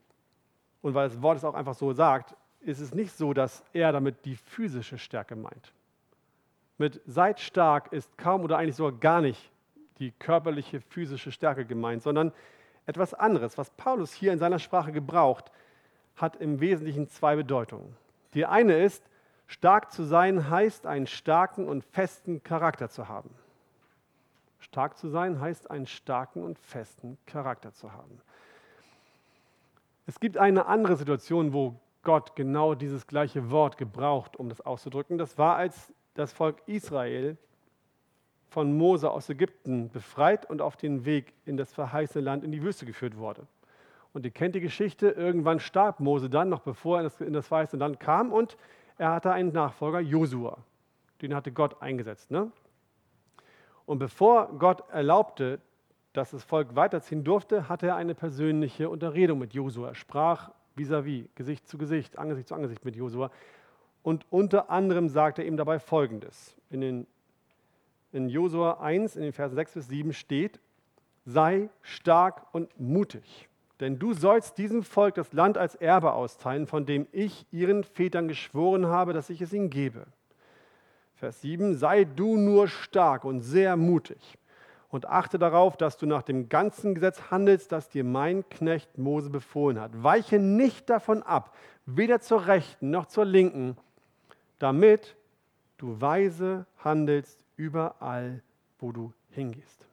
und 0.82 0.94
weil 0.94 1.08
das 1.08 1.22
Wort 1.22 1.36
es 1.36 1.44
auch 1.44 1.54
einfach 1.54 1.74
so 1.74 1.92
sagt, 1.92 2.34
ist 2.60 2.80
es 2.80 2.94
nicht 2.94 3.12
so, 3.12 3.32
dass 3.32 3.62
er 3.72 3.92
damit 3.92 4.24
die 4.24 4.36
physische 4.36 4.98
Stärke 4.98 5.36
meint. 5.36 5.72
Mit 6.78 7.00
seid 7.06 7.40
stark 7.40 7.92
ist 7.92 8.16
kaum 8.16 8.42
oder 8.42 8.58
eigentlich 8.58 8.76
sogar 8.76 8.98
gar 8.98 9.20
nicht 9.20 9.50
die 9.98 10.12
körperliche, 10.12 10.80
physische 10.80 11.30
Stärke 11.30 11.66
gemeint, 11.66 12.02
sondern 12.02 12.32
etwas 12.86 13.12
anderes. 13.12 13.58
Was 13.58 13.70
Paulus 13.70 14.12
hier 14.12 14.32
in 14.32 14.38
seiner 14.38 14.58
Sprache 14.58 14.92
gebraucht, 14.92 15.52
hat 16.16 16.36
im 16.36 16.60
Wesentlichen 16.60 17.08
zwei 17.08 17.36
Bedeutungen. 17.36 17.96
Die 18.34 18.46
eine 18.46 18.82
ist, 18.82 19.04
stark 19.46 19.92
zu 19.92 20.04
sein 20.04 20.48
heißt, 20.48 20.86
einen 20.86 21.06
starken 21.06 21.68
und 21.68 21.84
festen 21.84 22.42
Charakter 22.42 22.88
zu 22.88 23.08
haben. 23.08 23.30
Stark 24.60 24.96
zu 24.98 25.08
sein 25.08 25.40
heißt, 25.40 25.70
einen 25.70 25.86
starken 25.86 26.42
und 26.42 26.58
festen 26.58 27.18
Charakter 27.26 27.72
zu 27.72 27.92
haben. 27.92 28.20
Es 30.06 30.20
gibt 30.20 30.36
eine 30.38 30.66
andere 30.66 30.96
Situation, 30.96 31.52
wo 31.52 31.80
Gott 32.02 32.34
genau 32.36 32.74
dieses 32.74 33.06
gleiche 33.06 33.50
Wort 33.50 33.76
gebraucht, 33.76 34.36
um 34.36 34.48
das 34.48 34.60
auszudrücken. 34.60 35.18
Das 35.18 35.38
war, 35.38 35.56
als 35.56 35.92
das 36.14 36.32
Volk 36.32 36.62
Israel 36.66 37.36
von 38.48 38.76
Mose 38.76 39.10
aus 39.10 39.28
Ägypten 39.28 39.90
befreit 39.90 40.48
und 40.48 40.60
auf 40.60 40.76
den 40.76 41.04
Weg 41.04 41.32
in 41.44 41.56
das 41.56 41.72
verheißene 41.72 42.24
Land 42.24 42.42
in 42.42 42.52
die 42.52 42.62
Wüste 42.62 42.84
geführt 42.84 43.16
wurde. 43.16 43.46
Und 44.12 44.24
ihr 44.24 44.32
kennt 44.32 44.56
die 44.56 44.60
Geschichte, 44.60 45.10
irgendwann 45.10 45.60
starb 45.60 46.00
Mose 46.00 46.28
dann, 46.28 46.48
noch 46.48 46.60
bevor 46.60 47.00
er 47.00 47.12
in 47.20 47.32
das, 47.32 47.46
verheißene 47.46 47.78
Land 47.78 48.00
kam, 48.00 48.32
und 48.32 48.56
er 48.98 49.12
hatte 49.12 49.32
einen 49.32 49.52
Nachfolger, 49.52 50.00
Josua. 50.00 50.58
Den 51.22 51.34
hatte 51.34 51.52
Gott 51.52 51.80
eingesetzt. 51.80 52.30
Ne? 52.30 52.50
Und 53.90 53.98
bevor 53.98 54.56
Gott 54.56 54.88
erlaubte, 54.90 55.58
dass 56.12 56.30
das 56.30 56.44
Volk 56.44 56.76
weiterziehen 56.76 57.24
durfte, 57.24 57.68
hatte 57.68 57.88
er 57.88 57.96
eine 57.96 58.14
persönliche 58.14 58.88
Unterredung 58.88 59.40
mit 59.40 59.52
Josua. 59.52 59.88
Er 59.88 59.94
sprach 59.96 60.52
vis-à-vis, 60.76 61.24
-vis, 61.24 61.28
Gesicht 61.34 61.66
zu 61.66 61.76
Gesicht, 61.76 62.16
Angesicht 62.16 62.46
zu 62.46 62.54
Angesicht 62.54 62.84
mit 62.84 62.94
Josua. 62.94 63.32
Und 64.04 64.26
unter 64.30 64.70
anderem 64.70 65.08
sagte 65.08 65.42
er 65.42 65.48
ihm 65.48 65.56
dabei 65.56 65.80
Folgendes. 65.80 66.54
In, 66.70 66.80
den, 66.80 67.06
in 68.12 68.28
Josua 68.28 68.74
1, 68.74 69.16
in 69.16 69.22
den 69.22 69.32
Versen 69.32 69.56
6 69.56 69.74
bis 69.74 69.88
7 69.88 70.12
steht, 70.12 70.60
sei 71.24 71.68
stark 71.82 72.46
und 72.52 72.78
mutig, 72.78 73.48
denn 73.80 73.98
du 73.98 74.14
sollst 74.14 74.56
diesem 74.56 74.84
Volk 74.84 75.16
das 75.16 75.32
Land 75.32 75.58
als 75.58 75.74
Erbe 75.74 76.12
austeilen, 76.12 76.68
von 76.68 76.86
dem 76.86 77.08
ich 77.10 77.44
ihren 77.50 77.82
Vätern 77.82 78.28
geschworen 78.28 78.86
habe, 78.86 79.14
dass 79.14 79.30
ich 79.30 79.40
es 79.42 79.52
ihnen 79.52 79.68
gebe. 79.68 80.06
Vers 81.20 81.42
7, 81.42 81.76
sei 81.76 82.04
du 82.04 82.38
nur 82.38 82.66
stark 82.66 83.26
und 83.26 83.42
sehr 83.42 83.76
mutig 83.76 84.38
und 84.88 85.04
achte 85.04 85.38
darauf, 85.38 85.76
dass 85.76 85.98
du 85.98 86.06
nach 86.06 86.22
dem 86.22 86.48
ganzen 86.48 86.94
Gesetz 86.94 87.30
handelst, 87.30 87.72
das 87.72 87.90
dir 87.90 88.04
mein 88.04 88.48
Knecht 88.48 88.96
Mose 88.96 89.28
befohlen 89.28 89.78
hat. 89.78 90.02
Weiche 90.02 90.38
nicht 90.38 90.88
davon 90.88 91.22
ab, 91.22 91.54
weder 91.84 92.20
zur 92.20 92.46
rechten 92.46 92.88
noch 92.88 93.04
zur 93.04 93.26
linken, 93.26 93.76
damit 94.58 95.14
du 95.76 96.00
weise 96.00 96.64
handelst 96.78 97.44
überall, 97.56 98.42
wo 98.78 98.90
du 98.90 99.12
hingehst. 99.32 99.86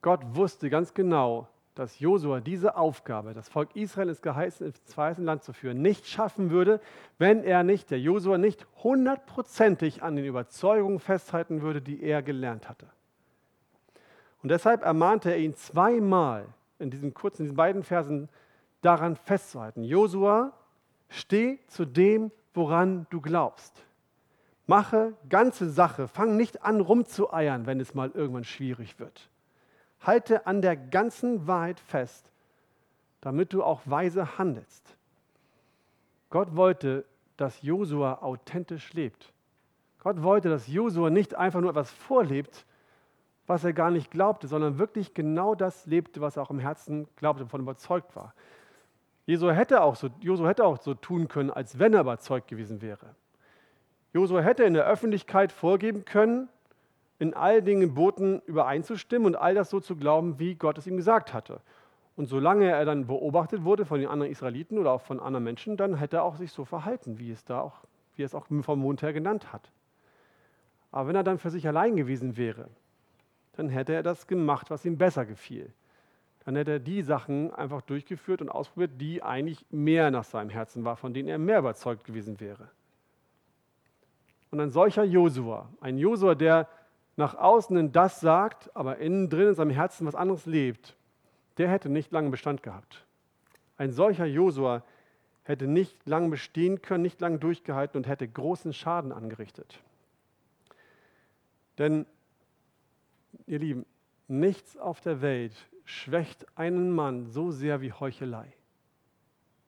Gott 0.00 0.22
wusste 0.34 0.70
ganz 0.70 0.94
genau, 0.94 1.48
dass 1.74 1.98
Josua 2.00 2.40
diese 2.40 2.76
Aufgabe, 2.76 3.32
das 3.32 3.48
Volk 3.48 3.74
Israel 3.74 4.08
ins 4.08 4.20
verheißene 4.20 5.24
Land 5.24 5.42
zu 5.42 5.52
führen, 5.52 5.80
nicht 5.80 6.06
schaffen 6.06 6.50
würde, 6.50 6.80
wenn 7.18 7.42
er 7.42 7.62
nicht, 7.62 7.90
der 7.90 8.00
Josua 8.00 8.36
nicht 8.36 8.66
hundertprozentig 8.82 10.02
an 10.02 10.16
den 10.16 10.26
Überzeugungen 10.26 10.98
festhalten 10.98 11.62
würde, 11.62 11.80
die 11.80 12.02
er 12.02 12.22
gelernt 12.22 12.68
hatte. 12.68 12.86
Und 14.42 14.50
deshalb 14.50 14.82
ermahnte 14.82 15.30
er 15.30 15.38
ihn 15.38 15.54
zweimal 15.54 16.46
in 16.78 16.90
diesen 16.90 17.14
kurzen, 17.14 17.42
in 17.42 17.44
diesen 17.46 17.56
beiden 17.56 17.82
Versen 17.84 18.28
daran 18.82 19.16
festzuhalten. 19.16 19.84
Josua, 19.84 20.52
steh 21.08 21.58
zu 21.68 21.84
dem, 21.84 22.30
woran 22.52 23.06
du 23.10 23.20
glaubst. 23.20 23.86
Mache 24.66 25.14
ganze 25.28 25.70
Sache. 25.70 26.08
Fang 26.08 26.36
nicht 26.36 26.62
an, 26.62 26.80
rumzueiern, 26.80 27.66
wenn 27.66 27.80
es 27.80 27.94
mal 27.94 28.10
irgendwann 28.12 28.44
schwierig 28.44 28.98
wird. 28.98 29.30
Halte 30.02 30.46
an 30.46 30.62
der 30.62 30.76
ganzen 30.76 31.46
Wahrheit 31.46 31.80
fest, 31.80 32.30
damit 33.20 33.52
du 33.52 33.62
auch 33.62 33.80
weise 33.84 34.38
handelst. 34.38 34.96
Gott 36.30 36.56
wollte, 36.56 37.04
dass 37.36 37.62
Josua 37.62 38.22
authentisch 38.22 38.92
lebt. 38.94 39.32
Gott 40.00 40.22
wollte, 40.22 40.48
dass 40.48 40.66
Josua 40.66 41.10
nicht 41.10 41.34
einfach 41.34 41.60
nur 41.60 41.70
etwas 41.70 41.90
vorlebt, 41.90 42.66
was 43.46 43.64
er 43.64 43.72
gar 43.72 43.90
nicht 43.90 44.10
glaubte, 44.10 44.48
sondern 44.48 44.78
wirklich 44.78 45.14
genau 45.14 45.54
das 45.54 45.86
lebte, 45.86 46.20
was 46.20 46.36
er 46.36 46.42
auch 46.42 46.50
im 46.50 46.58
Herzen 46.58 47.06
glaubte 47.16 47.42
und 47.42 47.48
davon 47.48 47.60
überzeugt 47.60 48.16
war. 48.16 48.34
Josua 49.26 49.52
hätte, 49.52 49.82
auch 49.82 49.94
so, 49.94 50.08
hätte 50.46 50.64
auch 50.64 50.80
so 50.80 50.94
tun 50.94 51.28
können, 51.28 51.50
als 51.50 51.78
wenn 51.78 51.94
er 51.94 52.00
überzeugt 52.00 52.48
gewesen 52.48 52.82
wäre. 52.82 53.14
Josua 54.12 54.40
hätte 54.40 54.64
in 54.64 54.74
der 54.74 54.86
Öffentlichkeit 54.86 55.52
vorgeben 55.52 56.04
können, 56.04 56.48
in 57.22 57.34
all 57.34 57.62
den 57.62 57.78
Geboten 57.78 58.42
übereinzustimmen 58.46 59.26
und 59.26 59.36
all 59.36 59.54
das 59.54 59.70
so 59.70 59.78
zu 59.78 59.94
glauben, 59.94 60.40
wie 60.40 60.56
Gott 60.56 60.76
es 60.78 60.88
ihm 60.88 60.96
gesagt 60.96 61.32
hatte. 61.32 61.60
Und 62.16 62.26
solange 62.26 62.68
er 62.68 62.84
dann 62.84 63.06
beobachtet 63.06 63.62
wurde 63.62 63.84
von 63.84 64.00
den 64.00 64.08
anderen 64.08 64.32
Israeliten 64.32 64.76
oder 64.76 64.90
auch 64.90 65.02
von 65.02 65.20
anderen 65.20 65.44
Menschen, 65.44 65.76
dann 65.76 65.94
hätte 65.94 66.16
er 66.16 66.24
auch 66.24 66.34
sich 66.34 66.50
so 66.50 66.64
verhalten, 66.64 67.20
wie 67.20 67.30
es 67.30 67.44
da 67.44 67.60
auch, 67.60 67.84
wie 68.16 68.24
es 68.24 68.34
auch 68.34 68.46
vom 68.62 68.80
Mond 68.80 69.02
her 69.02 69.12
genannt 69.12 69.52
hat. 69.52 69.70
Aber 70.90 71.06
wenn 71.06 71.14
er 71.14 71.22
dann 71.22 71.38
für 71.38 71.50
sich 71.50 71.68
allein 71.68 71.94
gewesen 71.94 72.36
wäre, 72.36 72.68
dann 73.52 73.68
hätte 73.68 73.92
er 73.92 74.02
das 74.02 74.26
gemacht, 74.26 74.68
was 74.72 74.84
ihm 74.84 74.98
besser 74.98 75.24
gefiel. 75.24 75.72
Dann 76.44 76.56
hätte 76.56 76.72
er 76.72 76.80
die 76.80 77.02
Sachen 77.02 77.54
einfach 77.54 77.82
durchgeführt 77.82 78.42
und 78.42 78.48
ausprobiert, 78.48 79.00
die 79.00 79.22
eigentlich 79.22 79.64
mehr 79.70 80.10
nach 80.10 80.24
seinem 80.24 80.50
Herzen 80.50 80.84
war, 80.84 80.96
von 80.96 81.14
denen 81.14 81.28
er 81.28 81.38
mehr 81.38 81.60
überzeugt 81.60 82.02
gewesen 82.02 82.40
wäre. 82.40 82.68
Und 84.50 84.58
ein 84.58 84.70
solcher 84.70 85.04
Josua, 85.04 85.68
ein 85.80 85.98
Josua, 85.98 86.34
der 86.34 86.66
nach 87.16 87.34
außen 87.34 87.92
das 87.92 88.20
sagt, 88.20 88.74
aber 88.74 88.98
innen 88.98 89.28
drin 89.28 89.48
in 89.48 89.54
seinem 89.54 89.70
Herzen 89.70 90.06
was 90.06 90.14
anderes 90.14 90.46
lebt, 90.46 90.96
der 91.58 91.68
hätte 91.68 91.88
nicht 91.88 92.10
lange 92.12 92.30
Bestand 92.30 92.62
gehabt. 92.62 93.04
Ein 93.76 93.92
solcher 93.92 94.26
Josua 94.26 94.82
hätte 95.44 95.66
nicht 95.66 96.06
lange 96.06 96.28
bestehen 96.30 96.80
können, 96.80 97.02
nicht 97.02 97.20
lange 97.20 97.38
durchgehalten 97.38 97.98
und 97.98 98.06
hätte 98.06 98.26
großen 98.26 98.72
Schaden 98.72 99.12
angerichtet. 99.12 99.80
Denn, 101.78 102.06
ihr 103.46 103.58
Lieben, 103.58 103.86
nichts 104.28 104.76
auf 104.76 105.00
der 105.00 105.20
Welt 105.20 105.52
schwächt 105.84 106.46
einen 106.56 106.90
Mann 106.92 107.26
so 107.26 107.50
sehr 107.50 107.80
wie 107.80 107.92
Heuchelei. 107.92 108.52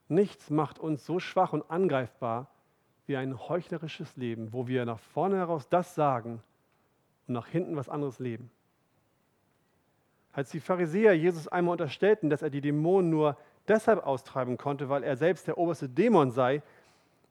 Nichts 0.09 0.49
macht 0.51 0.79
uns 0.79 1.05
so 1.05 1.19
schwach 1.19 1.53
und 1.53 1.71
angreifbar 1.71 2.49
wie 3.07 3.17
ein 3.17 3.39
heuchlerisches 3.49 4.17
Leben, 4.17 4.53
wo 4.53 4.67
wir 4.67 4.85
nach 4.85 4.99
vorne 4.99 5.37
heraus 5.37 5.69
das 5.69 5.95
sagen 5.95 6.43
und 7.27 7.35
nach 7.35 7.49
hinten 7.49 7.77
was 7.77 7.89
anderes 7.89 8.19
leben. 8.19 8.51
Als 10.33 10.51
die 10.51 10.61
Pharisäer 10.61 11.15
Jesus 11.15 11.49
einmal 11.49 11.73
unterstellten, 11.73 12.29
dass 12.29 12.43
er 12.43 12.51
die 12.51 12.61
Dämonen 12.61 13.11
nur 13.11 13.37
deshalb 13.69 14.05
austreiben 14.05 14.59
konnte, 14.59 14.89
weil 14.89 15.05
er 15.05 15.17
selbst 15.17 15.47
der 15.47 15.59
oberste 15.59 15.89
Dämon 15.89 16.33
sei, 16.33 16.63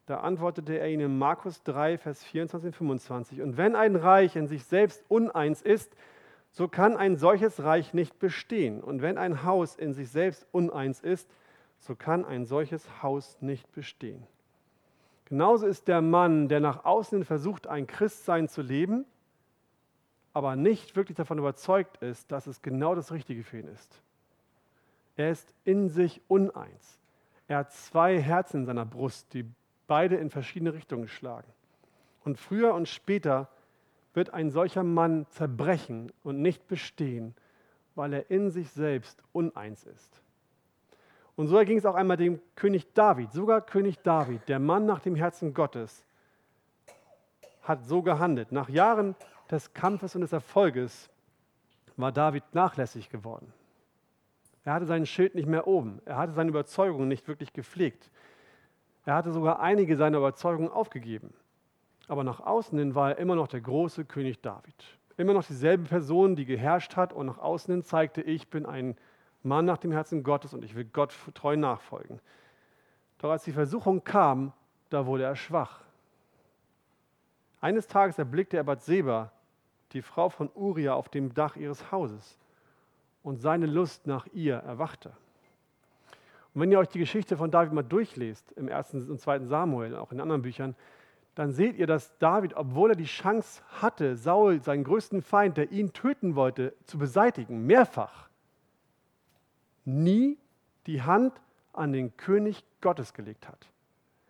da 0.05 0.19
antwortete 0.19 0.77
er 0.77 0.89
ihnen 0.89 1.05
in 1.11 1.17
Markus 1.17 1.63
3, 1.63 1.97
Vers 1.97 2.23
24 2.23 2.67
und 2.67 2.75
25. 2.75 3.41
Und 3.41 3.57
wenn 3.57 3.75
ein 3.75 3.95
Reich 3.95 4.35
in 4.35 4.47
sich 4.47 4.65
selbst 4.65 5.03
uneins 5.07 5.61
ist, 5.61 5.95
so 6.51 6.67
kann 6.67 6.97
ein 6.97 7.15
solches 7.15 7.63
Reich 7.63 7.93
nicht 7.93 8.19
bestehen. 8.19 8.81
Und 8.81 9.01
wenn 9.01 9.17
ein 9.17 9.43
Haus 9.43 9.75
in 9.75 9.93
sich 9.93 10.09
selbst 10.09 10.45
uneins 10.51 10.99
ist, 10.99 11.29
so 11.79 11.95
kann 11.95 12.25
ein 12.25 12.45
solches 12.45 13.01
Haus 13.01 13.37
nicht 13.41 13.71
bestehen. 13.73 14.27
Genauso 15.25 15.65
ist 15.65 15.87
der 15.87 16.01
Mann, 16.01 16.47
der 16.47 16.59
nach 16.59 16.85
außen 16.85 17.23
versucht, 17.23 17.67
ein 17.67 17.87
Christsein 17.87 18.47
zu 18.47 18.61
leben, 18.61 19.05
aber 20.33 20.55
nicht 20.55 20.95
wirklich 20.95 21.15
davon 21.15 21.37
überzeugt 21.37 21.97
ist, 21.97 22.31
dass 22.31 22.47
es 22.47 22.61
genau 22.61 22.95
das 22.95 23.11
Richtige 23.11 23.43
für 23.43 23.59
ihn 23.59 23.67
ist. 23.67 24.01
Er 25.15 25.29
ist 25.29 25.53
in 25.63 25.89
sich 25.89 26.21
uneins. 26.27 26.99
Er 27.47 27.59
hat 27.59 27.71
zwei 27.71 28.19
Herzen 28.19 28.61
in 28.61 28.65
seiner 28.65 28.85
Brust, 28.85 29.33
die 29.33 29.45
beide 29.85 30.15
in 30.15 30.31
verschiedene 30.31 30.73
Richtungen 30.73 31.07
schlagen. 31.07 31.51
Und 32.23 32.39
früher 32.39 32.73
und 32.73 32.87
später 32.87 33.47
wird 34.13 34.33
ein 34.33 34.49
solcher 34.49 34.83
Mann 34.83 35.27
zerbrechen 35.29 36.11
und 36.23 36.41
nicht 36.41 36.67
bestehen, 36.67 37.35
weil 37.95 38.13
er 38.13 38.31
in 38.31 38.49
sich 38.49 38.71
selbst 38.71 39.21
uneins 39.33 39.83
ist. 39.83 40.21
Und 41.35 41.47
so 41.47 41.59
ging 41.59 41.77
es 41.77 41.85
auch 41.85 41.95
einmal 41.95 42.17
dem 42.17 42.39
König 42.55 42.93
David. 42.93 43.31
Sogar 43.33 43.61
König 43.61 43.99
David, 44.03 44.47
der 44.47 44.59
Mann 44.59 44.85
nach 44.85 44.99
dem 44.99 45.15
Herzen 45.15 45.53
Gottes, 45.53 46.05
hat 47.63 47.85
so 47.85 48.01
gehandelt. 48.01 48.51
Nach 48.51 48.69
Jahren 48.69 49.15
des 49.53 49.73
Kampfes 49.73 50.15
und 50.15 50.21
des 50.21 50.33
Erfolges 50.33 51.09
war 51.95 52.11
David 52.11 52.43
nachlässig 52.53 53.09
geworden. 53.09 53.53
Er 54.65 54.73
hatte 54.73 54.85
sein 54.85 55.05
Schild 55.05 55.35
nicht 55.35 55.47
mehr 55.47 55.67
oben. 55.67 56.01
Er 56.05 56.17
hatte 56.17 56.33
seine 56.33 56.49
Überzeugungen 56.49 57.07
nicht 57.07 57.27
wirklich 57.27 57.53
gepflegt. 57.53 58.09
Er 59.05 59.15
hatte 59.15 59.31
sogar 59.31 59.59
einige 59.59 59.95
seiner 59.97 60.17
Überzeugungen 60.17 60.69
aufgegeben. 60.69 61.33
Aber 62.07 62.23
nach 62.23 62.39
außen 62.39 62.77
hin 62.77 62.95
war 62.95 63.11
er 63.11 63.17
immer 63.17 63.35
noch 63.35 63.47
der 63.47 63.61
große 63.61 64.05
König 64.05 64.41
David. 64.41 64.75
Immer 65.17 65.33
noch 65.33 65.45
dieselbe 65.45 65.83
Person, 65.83 66.35
die 66.35 66.45
geherrscht 66.45 66.95
hat 66.95 67.13
und 67.13 67.27
nach 67.27 67.37
außen 67.37 67.73
hin 67.73 67.83
zeigte, 67.83 68.21
ich 68.21 68.49
bin 68.49 68.65
ein 68.65 68.95
Mann 69.43 69.65
nach 69.65 69.77
dem 69.77 69.91
Herzen 69.91 70.23
Gottes 70.23 70.53
und 70.53 70.63
ich 70.63 70.75
will 70.75 70.85
Gott 70.85 71.13
treu 71.33 71.55
nachfolgen. 71.57 72.19
Doch 73.19 73.29
als 73.29 73.43
die 73.43 73.51
Versuchung 73.51 74.03
kam, 74.03 74.53
da 74.89 75.05
wurde 75.05 75.23
er 75.23 75.35
schwach. 75.35 75.81
Eines 77.61 77.87
Tages 77.87 78.17
erblickte 78.17 78.57
er 78.57 78.63
Bathseba, 78.63 79.31
die 79.93 80.01
Frau 80.01 80.29
von 80.29 80.49
Uria, 80.55 80.93
auf 80.93 81.09
dem 81.09 81.33
Dach 81.33 81.55
ihres 81.55 81.91
Hauses 81.91 82.37
und 83.23 83.39
seine 83.39 83.65
Lust 83.65 84.07
nach 84.07 84.27
ihr 84.33 84.55
erwachte. 84.55 85.09
Und 86.53 86.61
wenn 86.61 86.71
ihr 86.71 86.79
euch 86.79 86.89
die 86.89 86.99
Geschichte 86.99 87.37
von 87.37 87.51
David 87.51 87.73
mal 87.73 87.83
durchlest, 87.83 88.51
im 88.53 88.67
ersten 88.67 89.09
und 89.09 89.19
zweiten 89.19 89.47
Samuel, 89.47 89.95
auch 89.95 90.11
in 90.11 90.19
anderen 90.19 90.41
Büchern, 90.41 90.75
dann 91.35 91.51
seht 91.51 91.77
ihr, 91.77 91.87
dass 91.87 92.15
David, 92.19 92.55
obwohl 92.55 92.91
er 92.91 92.95
die 92.95 93.05
Chance 93.05 93.63
hatte, 93.81 94.15
Saul, 94.15 94.61
seinen 94.61 94.83
größten 94.83 95.23
Feind, 95.23 95.57
der 95.57 95.71
ihn 95.71 95.91
töten 95.91 96.35
wollte, 96.35 96.75
zu 96.85 96.99
beseitigen, 96.99 97.65
mehrfach, 97.65 98.29
nie 99.83 100.37
die 100.85 101.01
Hand 101.01 101.33
an 101.71 101.91
den 101.91 102.15
König 102.17 102.63
Gottes 102.81 103.13
gelegt 103.13 103.47
hat. 103.47 103.67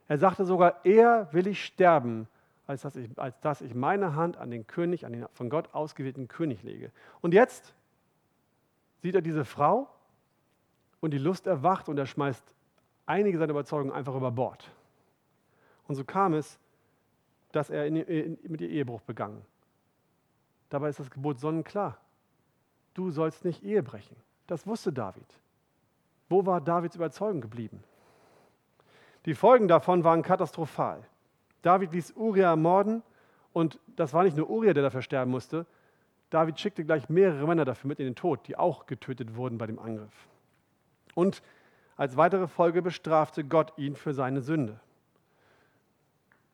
Er 0.08 0.18
sagte 0.18 0.46
sogar, 0.46 0.86
eher 0.86 1.28
will 1.34 1.48
ich 1.48 1.66
sterben, 1.66 2.28
als 2.74 2.82
dass 2.82 2.96
ich, 2.96 3.10
als 3.18 3.40
dass 3.42 3.62
ich 3.62 3.74
meine 3.74 4.16
Hand 4.16 4.38
an 4.38 4.52
den 4.52 4.68
König, 4.68 5.06
an 5.06 5.14
den 5.14 5.26
von 5.34 5.50
Gott 5.50 5.74
ausgewählten 5.74 6.28
König 6.28 6.64
lege. 6.64 6.92
Und 7.22 7.34
jetzt 7.34 7.74
sieht 9.02 9.16
er 9.16 9.22
diese 9.22 9.46
Frau 9.46 9.90
und 11.00 11.12
die 11.12 11.18
Lust 11.18 11.48
erwacht 11.48 11.90
und 11.90 11.98
er 11.98 12.06
schmeißt 12.06 12.56
einige 13.06 13.38
seiner 13.38 13.52
Überzeugungen 13.52 13.92
einfach 13.92 14.16
über 14.16 14.32
Bord. 14.32 14.70
Und 15.88 15.96
so 15.96 16.04
kam 16.04 16.34
es, 16.34 16.60
dass 17.52 17.70
er 17.70 17.86
in, 17.86 17.96
in, 17.98 18.38
mit 18.44 18.62
ihr 18.62 18.70
Ehebruch 18.70 19.02
begangen. 19.02 19.46
Dabei 20.70 20.90
ist 20.90 21.00
das 21.00 21.12
Gebot 21.12 21.40
sonnenklar. 21.40 21.98
Du 22.94 23.12
sollst 23.12 23.46
nicht 23.46 23.64
Ehe 23.64 23.84
brechen. 23.84 24.16
Das 24.48 24.66
wusste 24.66 24.92
David. 24.92 25.26
Wo 26.30 26.46
war 26.46 26.62
Davids 26.62 26.96
Überzeugung 26.96 27.42
geblieben? 27.42 27.84
Die 29.26 29.36
Folgen 29.36 29.68
davon 29.68 30.04
waren 30.04 30.22
katastrophal. 30.22 31.06
David 31.64 31.94
ließ 31.94 32.14
Uriah 32.16 32.52
ermorden 32.52 33.02
und 33.54 33.80
das 33.96 34.14
war 34.14 34.24
nicht 34.24 34.38
nur 34.38 34.50
Uriah, 34.50 34.74
der 34.74 34.84
dafür 34.84 35.02
sterben 35.02 35.32
musste. 35.32 35.66
David 36.30 36.60
schickte 36.60 36.86
gleich 36.86 37.10
mehrere 37.10 37.48
Männer 37.48 37.66
dafür 37.66 37.88
mit 37.88 38.00
in 38.00 38.06
den 38.06 38.16
Tod, 38.16 38.48
die 38.48 38.58
auch 38.58 38.86
getötet 38.86 39.36
wurden 39.36 39.58
bei 39.58 39.66
dem 39.66 39.80
Angriff. 39.80 40.28
Und 41.16 41.42
als 41.96 42.18
weitere 42.18 42.48
Folge 42.48 42.82
bestrafte 42.82 43.44
Gott 43.44 43.74
ihn 43.78 43.96
für 43.96 44.14
seine 44.14 44.42
Sünde. 44.42 44.80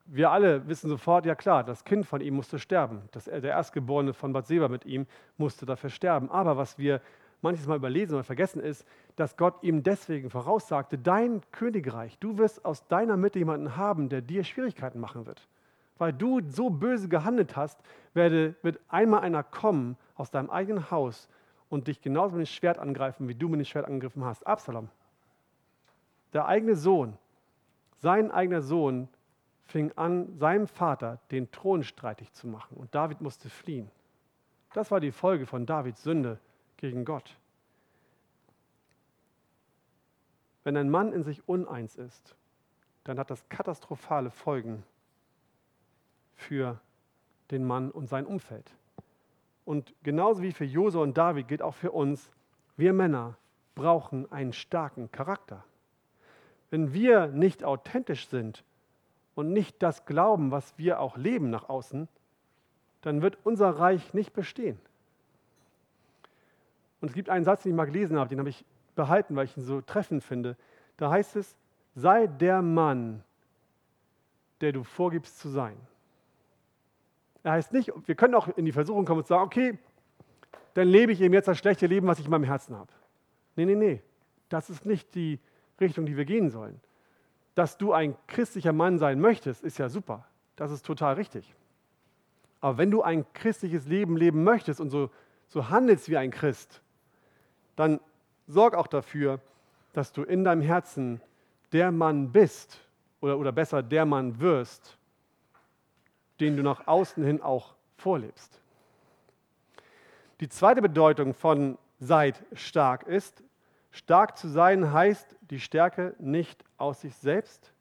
Wir 0.05 0.31
alle 0.31 0.67
wissen 0.67 0.89
sofort, 0.89 1.25
ja 1.25 1.35
klar, 1.35 1.63
das 1.63 1.83
Kind 1.83 2.05
von 2.05 2.19
ihm 2.19 2.35
musste 2.35 2.59
sterben. 2.59 3.03
Das, 3.11 3.25
der 3.25 3.43
Erstgeborene 3.43 4.13
von 4.13 4.33
Bathseba 4.33 4.67
mit 4.67 4.85
ihm 4.85 5.05
musste 5.37 5.65
dafür 5.65 5.89
sterben. 5.91 6.29
Aber 6.31 6.57
was 6.57 6.77
wir 6.77 6.99
manches 7.41 7.67
Mal 7.67 7.77
überlesen 7.77 8.15
oder 8.15 8.23
vergessen 8.23 8.61
ist, 8.61 8.85
dass 9.15 9.37
Gott 9.37 9.63
ihm 9.63 9.83
deswegen 9.83 10.29
voraussagte, 10.29 10.97
dein 10.97 11.41
Königreich, 11.51 12.17
du 12.19 12.37
wirst 12.37 12.65
aus 12.65 12.87
deiner 12.87 13.17
Mitte 13.17 13.39
jemanden 13.39 13.77
haben, 13.77 14.09
der 14.09 14.21
dir 14.21 14.43
Schwierigkeiten 14.43 14.99
machen 14.99 15.25
wird. 15.25 15.47
Weil 15.97 16.13
du 16.13 16.41
so 16.47 16.69
böse 16.69 17.09
gehandelt 17.09 17.55
hast, 17.55 17.79
werde, 18.13 18.55
wird 18.61 18.79
einmal 18.87 19.21
einer 19.21 19.43
kommen 19.43 19.97
aus 20.15 20.31
deinem 20.31 20.49
eigenen 20.49 20.91
Haus 20.91 21.27
und 21.69 21.87
dich 21.87 22.01
genauso 22.01 22.37
mit 22.37 22.47
dem 22.47 22.51
Schwert 22.51 22.79
angreifen, 22.79 23.27
wie 23.27 23.35
du 23.35 23.47
mit 23.49 23.59
dem 23.59 23.65
Schwert 23.65 23.85
angegriffen 23.85 24.23
hast. 24.25 24.45
Absalom. 24.47 24.89
Der 26.33 26.45
eigene 26.45 26.75
Sohn, 26.75 27.17
sein 27.97 28.31
eigener 28.31 28.61
Sohn 28.61 29.09
fing 29.65 29.91
an, 29.95 30.37
seinem 30.37 30.67
Vater 30.67 31.19
den 31.31 31.51
Thron 31.51 31.83
streitig 31.83 32.31
zu 32.33 32.47
machen 32.47 32.77
und 32.77 32.93
David 32.95 33.21
musste 33.21 33.49
fliehen. 33.49 33.89
Das 34.73 34.91
war 34.91 34.99
die 34.99 35.11
Folge 35.11 35.45
von 35.45 35.65
Davids 35.65 36.03
Sünde 36.03 36.39
gegen 36.79 37.05
Gott. 37.05 37.35
Wenn 40.63 40.77
ein 40.77 40.89
Mann 40.89 41.13
in 41.13 41.23
sich 41.23 41.47
uneins 41.47 41.95
ist, 41.95 42.35
dann 43.03 43.19
hat 43.19 43.29
das 43.29 43.47
katastrophale 43.49 44.29
Folgen 44.29 44.83
für 46.35 46.79
den 47.51 47.65
Mann 47.65 47.91
und 47.91 48.07
sein 48.07 48.25
Umfeld. 48.25 48.71
Und 49.65 49.93
genauso 50.03 50.41
wie 50.41 50.51
für 50.51 50.65
Jose 50.65 50.99
und 50.99 51.17
David 51.17 51.47
gilt 51.47 51.61
auch 51.61 51.75
für 51.75 51.91
uns, 51.91 52.31
wir 52.77 52.93
Männer 52.93 53.37
brauchen 53.75 54.31
einen 54.31 54.53
starken 54.53 55.11
Charakter. 55.11 55.63
Wenn 56.69 56.93
wir 56.93 57.27
nicht 57.27 57.63
authentisch 57.63 58.27
sind 58.27 58.63
und 59.35 59.51
nicht 59.51 59.81
das 59.81 60.05
glauben, 60.05 60.51
was 60.51 60.77
wir 60.77 60.99
auch 60.99 61.17
leben 61.17 61.49
nach 61.49 61.69
außen, 61.69 62.07
dann 63.01 63.21
wird 63.21 63.37
unser 63.43 63.69
Reich 63.69 64.13
nicht 64.13 64.33
bestehen. 64.33 64.79
Und 67.01 67.09
es 67.09 67.13
gibt 67.13 67.29
einen 67.29 67.45
Satz, 67.45 67.63
den 67.63 67.71
ich 67.71 67.75
mal 67.75 67.85
gelesen 67.85 68.17
habe, 68.17 68.29
den 68.29 68.39
habe 68.39 68.49
ich 68.49 68.65
behalten, 68.95 69.35
weil 69.35 69.45
ich 69.45 69.55
ihn 69.55 69.63
so 69.63 69.81
treffend 69.81 70.23
finde. 70.23 70.57
Da 70.97 71.09
heißt 71.09 71.35
es, 71.35 71.55
sei 71.95 72.27
der 72.27 72.61
Mann, 72.61 73.23
der 74.61 74.73
du 74.73 74.83
vorgibst 74.83 75.39
zu 75.39 75.49
sein. 75.49 75.77
Er 77.43 77.53
heißt 77.53 77.71
nicht, 77.71 77.91
wir 78.05 78.15
können 78.15 78.35
auch 78.35 78.49
in 78.49 78.65
die 78.65 78.71
Versuchung 78.71 79.05
kommen 79.05 79.19
und 79.19 79.27
sagen, 79.27 79.43
okay, 79.43 79.79
dann 80.73 80.87
lebe 80.87 81.11
ich 81.11 81.21
eben 81.21 81.33
jetzt 81.33 81.47
das 81.47 81.57
schlechte 81.57 81.87
Leben, 81.87 82.07
was 82.07 82.19
ich 82.19 82.25
in 82.25 82.31
meinem 82.31 82.43
Herzen 82.43 82.75
habe. 82.75 82.91
Nee, 83.55 83.65
nee, 83.65 83.75
nee. 83.75 84.01
Das 84.49 84.69
ist 84.69 84.85
nicht 84.85 85.15
die 85.15 85.39
Richtung, 85.79 86.05
die 86.05 86.17
wir 86.17 86.25
gehen 86.25 86.49
sollen. 86.49 86.79
Dass 87.55 87.77
du 87.77 87.93
ein 87.93 88.15
christlicher 88.27 88.73
Mann 88.73 88.97
sein 88.97 89.19
möchtest, 89.19 89.63
ist 89.63 89.77
ja 89.77 89.89
super. 89.89 90.27
Das 90.55 90.71
ist 90.71 90.85
total 90.85 91.15
richtig. 91.15 91.55
Aber 92.61 92.77
wenn 92.77 92.91
du 92.91 93.01
ein 93.01 93.25
christliches 93.33 93.87
Leben 93.87 94.17
leben 94.17 94.43
möchtest 94.43 94.81
und 94.81 94.89
so, 94.89 95.09
so 95.47 95.69
handelst 95.69 96.09
wie 96.09 96.17
ein 96.17 96.31
Christ, 96.31 96.81
dann 97.79 98.01
sorg 98.45 98.75
auch 98.75 98.87
dafür, 98.87 99.39
dass 99.93 100.11
du 100.11 100.23
in 100.23 100.43
deinem 100.43 100.61
Herzen 100.61 101.21
der 101.71 101.93
Mann 101.93 102.29
bist 102.29 102.77
oder, 103.21 103.39
oder 103.39 103.53
besser 103.53 103.81
der 103.81 104.05
Mann 104.05 104.41
wirst, 104.41 104.97
den 106.41 106.57
du 106.57 106.63
nach 106.63 106.87
außen 106.87 107.23
hin 107.23 107.41
auch 107.41 107.75
vorlebst. 107.95 108.59
Die 110.41 110.49
zweite 110.49 110.81
Bedeutung 110.81 111.33
von 111.33 111.77
seid 112.01 112.43
stark 112.51 113.03
ist, 113.03 113.43
stark 113.91 114.37
zu 114.37 114.49
sein 114.49 114.91
heißt, 114.91 115.37
die 115.49 115.61
Stärke 115.61 116.15
nicht 116.19 116.65
aus 116.77 116.99
sich 116.99 117.15
selbst, 117.15 117.71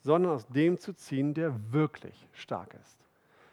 sondern 0.00 0.32
aus 0.32 0.48
dem 0.48 0.76
zu 0.76 0.92
ziehen, 0.92 1.34
der 1.34 1.72
wirklich 1.72 2.26
stark 2.32 2.74
ist. 2.74 2.98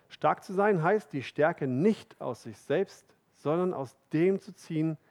Stark 0.09 0.43
zu 0.43 0.53
sein 0.53 0.82
heißt, 0.82 1.14
die 1.14 1.22
Stärke 1.22 1.68
nicht 1.68 2.20
aus 2.20 2.41
sich 2.43 2.57
selbst, 2.57 3.05
sondern 3.36 3.76
aus 3.76 3.95
dem 4.12 4.39
zu 4.39 4.53
ziehen, 4.53 4.97
der 4.97 5.11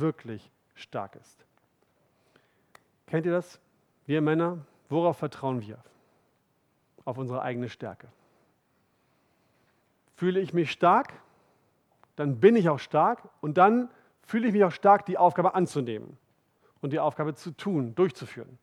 wirklich 0.00 0.50
stark 0.74 1.16
ist. 1.16 1.44
Kennt 3.06 3.26
ihr 3.26 3.32
das? 3.32 3.60
Wir 4.06 4.20
Männer, 4.20 4.58
worauf 4.88 5.18
vertrauen 5.18 5.62
wir? 5.62 5.78
auf 7.08 7.16
unsere 7.16 7.40
eigene 7.40 7.70
Stärke. 7.70 8.06
Fühle 10.14 10.40
ich 10.40 10.52
mich 10.52 10.70
stark, 10.70 11.14
dann 12.16 12.38
bin 12.38 12.54
ich 12.54 12.68
auch 12.68 12.78
stark 12.78 13.26
und 13.40 13.56
dann 13.56 13.88
fühle 14.20 14.46
ich 14.46 14.52
mich 14.52 14.62
auch 14.62 14.72
stark, 14.72 15.06
die 15.06 15.16
Aufgabe 15.16 15.54
anzunehmen 15.54 16.18
und 16.82 16.92
die 16.92 17.00
Aufgabe 17.00 17.34
zu 17.34 17.52
tun, 17.52 17.94
durchzuführen. 17.94 18.58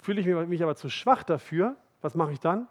Fühle 0.00 0.20
ich 0.20 0.48
mich 0.48 0.62
aber 0.64 0.74
zu 0.74 0.90
schwach 0.90 1.22
dafür, 1.22 1.76
was 2.02 2.16
mache 2.16 2.32
ich 2.32 2.40
dann? 2.40 2.66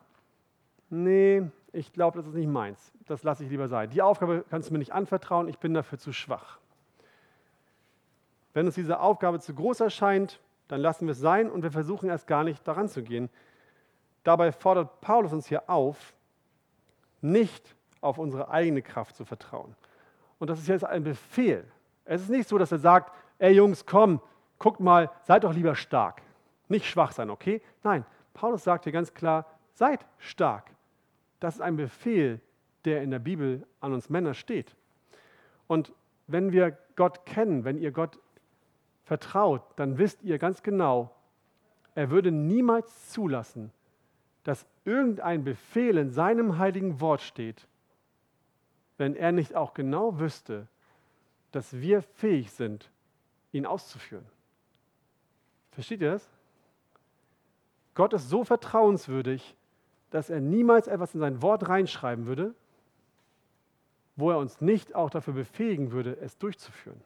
Nee, 0.90 1.50
ich 1.72 1.94
glaube, 1.94 2.18
das 2.18 2.28
ist 2.28 2.34
nicht 2.34 2.50
meins. 2.50 2.92
Das 3.06 3.24
lasse 3.24 3.46
ich 3.46 3.50
lieber 3.50 3.70
sein. 3.70 3.90
Die 3.90 4.02
Aufgabe 4.02 4.44
kannst 4.50 4.68
du 4.68 4.74
mir 4.74 4.80
nicht 4.80 4.92
anvertrauen, 4.92 5.48
ich 5.48 5.60
bin 5.60 5.74
dafür 5.74 5.98
zu 5.98 6.12
schwach. 6.12 6.60
Wenn 8.58 8.66
uns 8.66 8.74
diese 8.74 9.00
Aufgabe 9.00 9.40
zu 9.40 9.54
groß 9.54 9.82
erscheint, 9.82 10.40
dann 10.68 10.82
lassen 10.82 11.06
wir 11.06 11.12
es 11.12 11.20
sein 11.20 11.48
und 11.48 11.62
wir 11.62 11.72
versuchen 11.72 12.10
erst 12.10 12.26
gar 12.26 12.44
nicht 12.44 12.68
daran 12.68 12.90
zu 12.90 13.04
gehen. 13.04 13.30
Dabei 14.24 14.52
fordert 14.52 15.00
Paulus 15.00 15.32
uns 15.32 15.46
hier 15.46 15.70
auf, 15.70 16.16
nicht 17.22 17.76
auf 18.02 18.18
unsere 18.18 18.50
eigene 18.50 18.82
Kraft 18.82 19.16
zu 19.16 19.26
vertrauen. 19.26 19.76
Und 20.40 20.50
das 20.50 20.58
ist 20.58 20.70
jetzt 20.70 20.84
ein 20.84 21.04
Befehl. 21.04 21.66
Es 22.04 22.24
ist 22.24 22.32
nicht 22.32 22.50
so, 22.50 22.58
dass 22.58 22.72
er 22.72 22.80
sagt, 22.80 23.14
ey 23.38 23.54
Jungs, 23.54 23.86
komm, 23.86 24.22
guckt 24.58 24.80
mal, 24.80 25.12
seid 25.22 25.44
doch 25.44 25.54
lieber 25.54 25.76
stark. 25.76 26.24
Nicht 26.68 26.88
schwach 26.88 27.12
sein, 27.12 27.30
okay? 27.30 27.62
Nein, 27.84 28.08
Paulus 28.34 28.64
sagt 28.64 28.86
hier 28.86 28.94
ganz 28.94 29.14
klar, 29.14 29.46
seid 29.76 30.04
stark. 30.18 30.72
Das 31.40 31.54
ist 31.54 31.62
ein 31.62 31.76
Befehl, 31.76 32.42
der 32.86 33.04
in 33.04 33.12
der 33.12 33.20
Bibel 33.20 33.68
an 33.82 33.94
uns 33.94 34.10
Männer 34.10 34.34
steht. 34.34 34.76
Und 35.68 35.94
wenn 36.26 36.52
wir 36.52 36.76
Gott 36.96 37.24
kennen, 37.28 37.64
wenn 37.64 37.78
ihr 37.78 37.92
Gott 37.92 38.18
vertraut, 39.08 39.64
dann 39.78 39.98
wisst 39.98 40.22
ihr 40.22 40.38
ganz 40.38 40.62
genau, 40.64 41.16
er 41.96 42.12
würde 42.12 42.30
niemals 42.30 43.10
zulassen, 43.10 43.72
dass 44.44 44.66
irgendein 44.84 45.44
Befehl 45.44 45.98
in 45.98 46.12
seinem 46.12 46.58
heiligen 46.58 47.00
Wort 47.00 47.22
steht, 47.22 47.68
wenn 48.98 49.16
er 49.16 49.32
nicht 49.32 49.56
auch 49.56 49.74
genau 49.74 50.20
wüsste, 50.20 50.68
dass 51.52 51.74
wir 51.74 52.02
fähig 52.02 52.52
sind, 52.52 52.92
ihn 53.54 53.66
auszuführen. 53.66 54.26
Versteht 55.72 56.02
ihr 56.02 56.12
das? 56.12 56.30
Gott 57.96 58.14
ist 58.14 58.30
so 58.30 58.44
vertrauenswürdig, 58.44 59.56
dass 60.10 60.30
er 60.30 60.42
niemals 60.42 60.88
etwas 60.88 61.14
in 61.14 61.22
sein 61.22 61.42
Wort 61.42 61.70
reinschreiben 61.70 62.26
würde, 62.26 62.54
wo 64.18 64.32
er 64.32 64.38
uns 64.38 64.60
nicht 64.60 64.96
auch 64.96 65.10
dafür 65.10 65.34
befähigen 65.34 65.92
würde, 65.92 66.18
es 66.20 66.38
durchzuführen. 66.38 67.00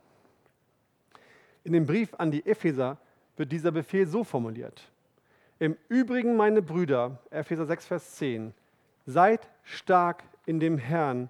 In 1.63 1.73
dem 1.73 1.85
Brief 1.85 2.13
an 2.17 2.31
die 2.31 2.45
Epheser 2.45 2.97
wird 3.37 3.51
dieser 3.51 3.71
Befehl 3.71 4.07
so 4.07 4.23
formuliert. 4.23 4.89
Im 5.59 5.77
Übrigen, 5.89 6.35
meine 6.35 6.61
Brüder, 6.61 7.19
Epheser 7.29 7.65
6, 7.65 7.85
Vers 7.85 8.15
10, 8.15 8.53
seid 9.05 9.47
stark 9.63 10.23
in 10.45 10.59
dem 10.59 10.77
Herrn 10.77 11.29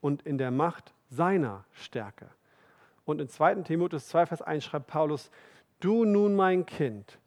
und 0.00 0.22
in 0.22 0.38
der 0.38 0.50
Macht 0.50 0.92
seiner 1.10 1.64
Stärke. 1.72 2.28
Und 3.04 3.20
in 3.20 3.28
2. 3.28 3.56
Timotheus 3.56 4.08
2, 4.08 4.26
Vers 4.26 4.42
1 4.42 4.64
schreibt 4.64 4.86
Paulus, 4.86 5.30
du 5.80 6.04
nun 6.04 6.36
mein 6.36 6.64
Kind, 6.64 7.18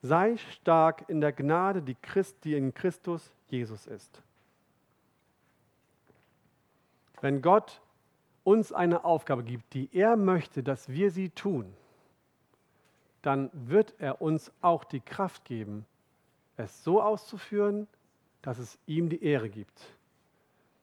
sei 0.00 0.36
stark 0.36 1.04
in 1.08 1.20
der 1.20 1.32
Gnade, 1.32 1.82
die, 1.82 1.94
Christ, 1.94 2.36
die 2.44 2.54
in 2.54 2.72
Christus 2.72 3.32
Jesus 3.48 3.86
ist. 3.86 4.22
Wenn 7.20 7.42
Gott 7.42 7.80
uns 8.44 8.72
eine 8.72 9.04
Aufgabe 9.04 9.42
gibt, 9.42 9.74
die 9.74 9.90
er 9.92 10.16
möchte, 10.16 10.62
dass 10.62 10.88
wir 10.88 11.10
sie 11.10 11.28
tun, 11.30 11.74
dann 13.28 13.50
wird 13.52 13.94
er 13.98 14.22
uns 14.22 14.50
auch 14.62 14.84
die 14.84 15.00
Kraft 15.00 15.44
geben, 15.44 15.84
es 16.56 16.82
so 16.82 17.02
auszuführen, 17.02 17.86
dass 18.40 18.56
es 18.56 18.78
ihm 18.86 19.10
die 19.10 19.22
Ehre 19.22 19.50
gibt. 19.50 19.78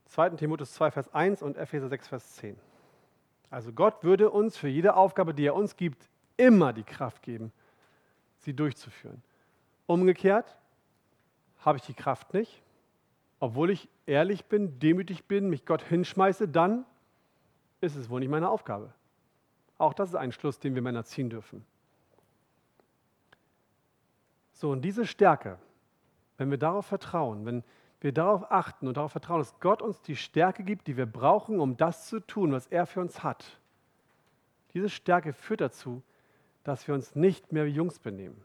2. 0.09 0.29
Timotheus 0.29 0.75
2, 0.75 0.91
Vers 0.91 1.11
1 1.11 1.41
und 1.41 1.57
Epheser 1.57 1.89
6, 1.89 2.07
Vers 2.07 2.35
10. 2.35 2.55
Also 3.49 3.73
Gott 3.73 4.03
würde 4.03 4.29
uns 4.29 4.57
für 4.57 4.67
jede 4.67 4.95
Aufgabe, 4.95 5.33
die 5.33 5.43
er 5.43 5.55
uns 5.55 5.75
gibt, 5.75 6.07
immer 6.37 6.71
die 6.71 6.83
Kraft 6.83 7.23
geben, 7.23 7.51
sie 8.37 8.53
durchzuführen. 8.53 9.23
Umgekehrt 9.87 10.55
habe 11.61 11.79
ich 11.79 11.85
die 11.85 11.95
Kraft 11.95 12.35
nicht, 12.35 12.61
obwohl 13.39 13.71
ich 13.71 13.89
ehrlich 14.05 14.45
bin, 14.45 14.77
demütig 14.77 15.25
bin, 15.25 15.49
mich 15.49 15.65
Gott 15.65 15.81
hinschmeiße, 15.81 16.47
dann 16.47 16.85
ist 17.81 17.95
es 17.95 18.07
wohl 18.07 18.19
nicht 18.19 18.29
meine 18.29 18.49
Aufgabe. 18.49 18.93
Auch 19.79 19.95
das 19.95 20.09
ist 20.09 20.15
ein 20.15 20.31
Schluss, 20.31 20.59
den 20.59 20.75
wir 20.75 20.83
Männer 20.83 21.05
ziehen 21.05 21.31
dürfen. 21.31 21.65
So, 24.65 24.71
und 24.71 24.81
diese 24.81 25.05
Stärke, 25.05 25.59
wenn 26.39 26.49
wir 26.49 26.57
darauf 26.57 26.87
vertrauen, 26.87 27.45
wenn 27.45 27.63
wir 28.01 28.11
darauf 28.11 28.51
achten 28.51 28.87
und 28.87 28.97
darauf 28.97 29.11
vertrauen, 29.11 29.37
dass 29.37 29.59
Gott 29.59 29.83
uns 29.83 30.01
die 30.01 30.15
Stärke 30.15 30.63
gibt, 30.63 30.87
die 30.87 30.97
wir 30.97 31.05
brauchen, 31.05 31.59
um 31.59 31.77
das 31.77 32.07
zu 32.07 32.19
tun, 32.19 32.51
was 32.51 32.65
er 32.65 32.87
für 32.87 32.99
uns 32.99 33.21
hat, 33.21 33.59
diese 34.73 34.89
Stärke 34.89 35.33
führt 35.33 35.61
dazu, 35.61 36.01
dass 36.63 36.87
wir 36.87 36.95
uns 36.95 37.13
nicht 37.13 37.51
mehr 37.51 37.67
wie 37.67 37.73
Jungs 37.73 37.99
benehmen. 37.99 38.43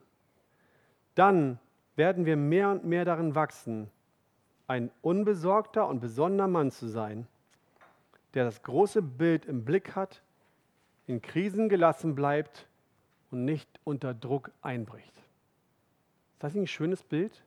Dann 1.15 1.59
werden 1.97 2.27
wir 2.27 2.37
mehr 2.37 2.69
und 2.69 2.85
mehr 2.85 3.07
darin 3.07 3.35
wachsen, 3.35 3.91
ein 4.67 4.91
unbesorgter 5.01 5.89
und 5.89 6.01
besonderer 6.01 6.49
Mann 6.49 6.71
zu 6.71 6.87
sein, 6.87 7.27
der 8.35 8.45
das 8.45 8.63
große 8.63 9.01
Bild 9.01 9.47
im 9.47 9.65
Blick 9.65 9.97
hat, 9.97 10.21
in 11.07 11.23
Krisen 11.23 11.71
gelassen 11.71 12.15
bleibt 12.15 12.69
und 13.31 13.47
nicht 13.47 13.81
unter 13.85 14.13
Druck 14.13 14.51
einbricht. 14.61 15.20
Ist 16.41 16.45
das 16.45 16.55
nicht 16.55 16.63
ein 16.63 16.67
schönes 16.69 17.03
Bild? 17.03 17.45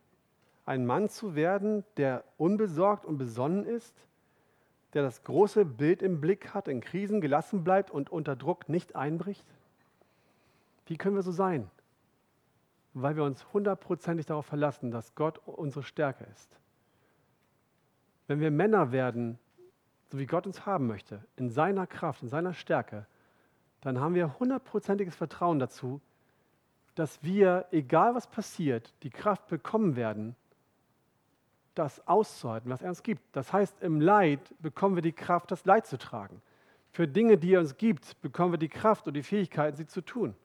Ein 0.67 0.85
Mann 0.85 1.09
zu 1.09 1.33
werden, 1.33 1.83
der 1.97 2.23
unbesorgt 2.37 3.05
und 3.05 3.17
besonnen 3.17 3.65
ist, 3.65 3.95
der 4.93 5.01
das 5.01 5.23
große 5.23 5.65
Bild 5.65 6.03
im 6.03 6.21
Blick 6.21 6.53
hat, 6.53 6.67
in 6.67 6.79
Krisen 6.79 7.19
gelassen 7.19 7.63
bleibt 7.63 7.89
und 7.89 8.11
unter 8.11 8.35
Druck 8.35 8.69
nicht 8.69 8.95
einbricht? 8.95 9.47
Wie 10.85 10.95
können 10.95 11.15
wir 11.15 11.23
so 11.23 11.31
sein? 11.31 11.71
Weil 12.93 13.15
wir 13.15 13.23
uns 13.23 13.51
hundertprozentig 13.51 14.27
darauf 14.27 14.45
verlassen, 14.45 14.91
dass 14.91 15.15
Gott 15.15 15.39
unsere 15.47 15.81
Stärke 15.81 16.25
ist. 16.31 16.55
Wenn 18.27 18.41
wir 18.41 18.51
Männer 18.51 18.91
werden, 18.91 19.39
so 20.11 20.19
wie 20.19 20.27
Gott 20.27 20.45
uns 20.45 20.67
haben 20.67 20.85
möchte, 20.85 21.25
in 21.35 21.49
seiner 21.49 21.87
Kraft, 21.87 22.21
in 22.21 22.29
seiner 22.29 22.53
Stärke, 22.53 23.07
dann 23.81 23.99
haben 23.99 24.13
wir 24.13 24.37
hundertprozentiges 24.37 25.15
Vertrauen 25.15 25.57
dazu, 25.57 25.99
dass 26.95 27.23
wir, 27.23 27.65
egal 27.71 28.15
was 28.15 28.27
passiert, 28.27 28.93
die 29.03 29.09
Kraft 29.09 29.47
bekommen 29.47 29.95
werden, 29.95 30.35
das 31.75 32.07
auszuhalten, 32.07 32.69
was 32.69 32.81
er 32.81 32.89
uns 32.89 33.03
gibt. 33.03 33.23
Das 33.35 33.51
heißt, 33.51 33.81
im 33.81 33.99
Leid 33.99 34.39
bekommen 34.59 34.95
wir 34.95 35.01
die 35.01 35.11
Kraft, 35.11 35.51
das 35.51 35.65
Leid 35.65 35.87
zu 35.87 35.97
tragen. 35.97 36.41
Für 36.91 37.07
Dinge, 37.07 37.37
die 37.37 37.55
er 37.55 37.59
uns 37.59 37.77
gibt, 37.77 38.21
bekommen 38.21 38.53
wir 38.53 38.59
die 38.59 38.69
Kraft 38.69 39.07
und 39.07 39.15
die 39.15 39.23
Fähigkeit, 39.23 39.75
sie 39.75 39.87
zu 39.87 40.01
tun. 40.01 40.35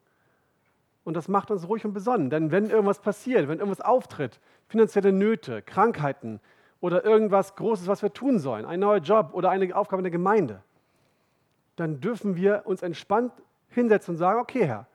Und 1.03 1.13
das 1.13 1.27
macht 1.27 1.51
uns 1.51 1.67
ruhig 1.67 1.85
und 1.85 1.93
besonnen. 1.93 2.29
Denn 2.29 2.51
wenn 2.51 2.69
irgendwas 2.69 2.99
passiert, 2.99 3.47
wenn 3.47 3.59
irgendwas 3.59 3.81
auftritt, 3.81 4.39
finanzielle 4.67 5.11
Nöte, 5.11 5.61
Krankheiten 5.61 6.39
oder 6.81 7.05
irgendwas 7.05 7.55
Großes, 7.55 7.87
was 7.87 8.01
wir 8.01 8.13
tun 8.13 8.39
sollen, 8.39 8.65
ein 8.65 8.79
neuer 8.79 8.99
Job 8.99 9.29
oder 9.33 9.51
eine 9.51 9.75
Aufgabe 9.75 9.99
in 9.99 10.05
der 10.05 10.11
Gemeinde, 10.11 10.63
dann 11.75 12.01
dürfen 12.01 12.35
wir 12.35 12.63
uns 12.65 12.81
entspannt 12.81 13.31
hinsetzen 13.69 14.15
und 14.15 14.17
sagen, 14.17 14.39
okay 14.39 14.65
Herr, 14.65 14.87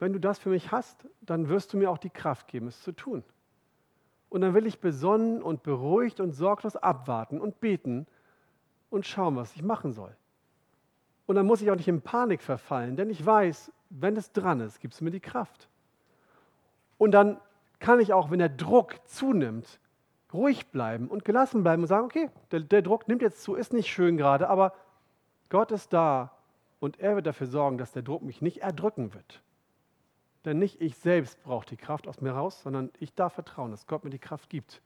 wenn 0.00 0.12
du 0.12 0.18
das 0.18 0.38
für 0.38 0.48
mich 0.48 0.72
hast, 0.72 1.06
dann 1.20 1.48
wirst 1.48 1.72
du 1.72 1.76
mir 1.76 1.90
auch 1.90 1.98
die 1.98 2.10
Kraft 2.10 2.48
geben, 2.48 2.66
es 2.66 2.82
zu 2.82 2.92
tun. 2.92 3.22
Und 4.30 4.40
dann 4.40 4.54
will 4.54 4.66
ich 4.66 4.80
besonnen 4.80 5.42
und 5.42 5.62
beruhigt 5.62 6.20
und 6.20 6.32
sorglos 6.32 6.76
abwarten 6.76 7.40
und 7.40 7.60
beten 7.60 8.06
und 8.88 9.06
schauen, 9.06 9.36
was 9.36 9.54
ich 9.54 9.62
machen 9.62 9.92
soll. 9.92 10.16
Und 11.26 11.36
dann 11.36 11.46
muss 11.46 11.62
ich 11.62 11.70
auch 11.70 11.76
nicht 11.76 11.88
in 11.88 12.00
Panik 12.00 12.40
verfallen, 12.40 12.96
denn 12.96 13.10
ich 13.10 13.24
weiß, 13.24 13.72
wenn 13.90 14.16
es 14.16 14.32
dran 14.32 14.60
ist, 14.60 14.80
gibst 14.80 15.00
du 15.00 15.04
mir 15.04 15.10
die 15.10 15.20
Kraft. 15.20 15.68
Und 16.96 17.12
dann 17.12 17.38
kann 17.78 18.00
ich 18.00 18.12
auch, 18.12 18.30
wenn 18.30 18.38
der 18.38 18.48
Druck 18.48 18.94
zunimmt, 19.06 19.80
ruhig 20.32 20.68
bleiben 20.68 21.08
und 21.08 21.24
gelassen 21.24 21.62
bleiben 21.62 21.82
und 21.82 21.88
sagen, 21.88 22.04
okay, 22.04 22.30
der, 22.52 22.60
der 22.60 22.82
Druck 22.82 23.08
nimmt 23.08 23.22
jetzt 23.22 23.42
zu, 23.42 23.54
ist 23.54 23.72
nicht 23.72 23.88
schön 23.88 24.16
gerade, 24.16 24.48
aber 24.48 24.74
Gott 25.48 25.72
ist 25.72 25.92
da 25.92 26.32
und 26.78 27.00
er 27.00 27.16
wird 27.16 27.26
dafür 27.26 27.48
sorgen, 27.48 27.78
dass 27.78 27.92
der 27.92 28.02
Druck 28.02 28.22
mich 28.22 28.40
nicht 28.40 28.58
erdrücken 28.58 29.12
wird. 29.12 29.42
Denn 30.44 30.58
nicht 30.58 30.80
ich 30.80 30.96
selbst 30.96 31.42
brauche 31.42 31.66
die 31.66 31.76
Kraft 31.76 32.08
aus 32.08 32.20
mir 32.20 32.32
raus, 32.32 32.62
sondern 32.62 32.90
ich 32.98 33.14
darf 33.14 33.34
vertrauen, 33.34 33.70
dass 33.70 33.86
Gott 33.86 34.04
mir 34.04 34.10
die 34.10 34.18
Kraft 34.18 34.48
gibt. 34.48 34.80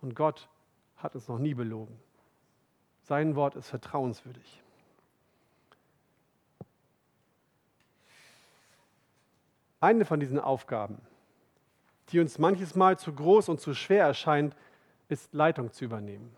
Und 0.00 0.16
Gott 0.16 0.48
hat 0.96 1.14
uns 1.14 1.28
noch 1.28 1.38
nie 1.38 1.54
belogen. 1.54 1.98
Sein 3.04 3.36
Wort 3.36 3.54
ist 3.54 3.68
vertrauenswürdig. 3.68 4.62
Eine 9.80 10.04
von 10.04 10.18
diesen 10.18 10.40
Aufgaben, 10.40 11.00
die 12.08 12.18
uns 12.18 12.38
manches 12.38 12.74
Mal 12.74 12.98
zu 12.98 13.12
groß 13.12 13.48
und 13.48 13.60
zu 13.60 13.74
schwer 13.74 14.04
erscheint, 14.04 14.56
ist 15.08 15.32
Leitung 15.32 15.70
zu 15.70 15.84
übernehmen. 15.84 16.34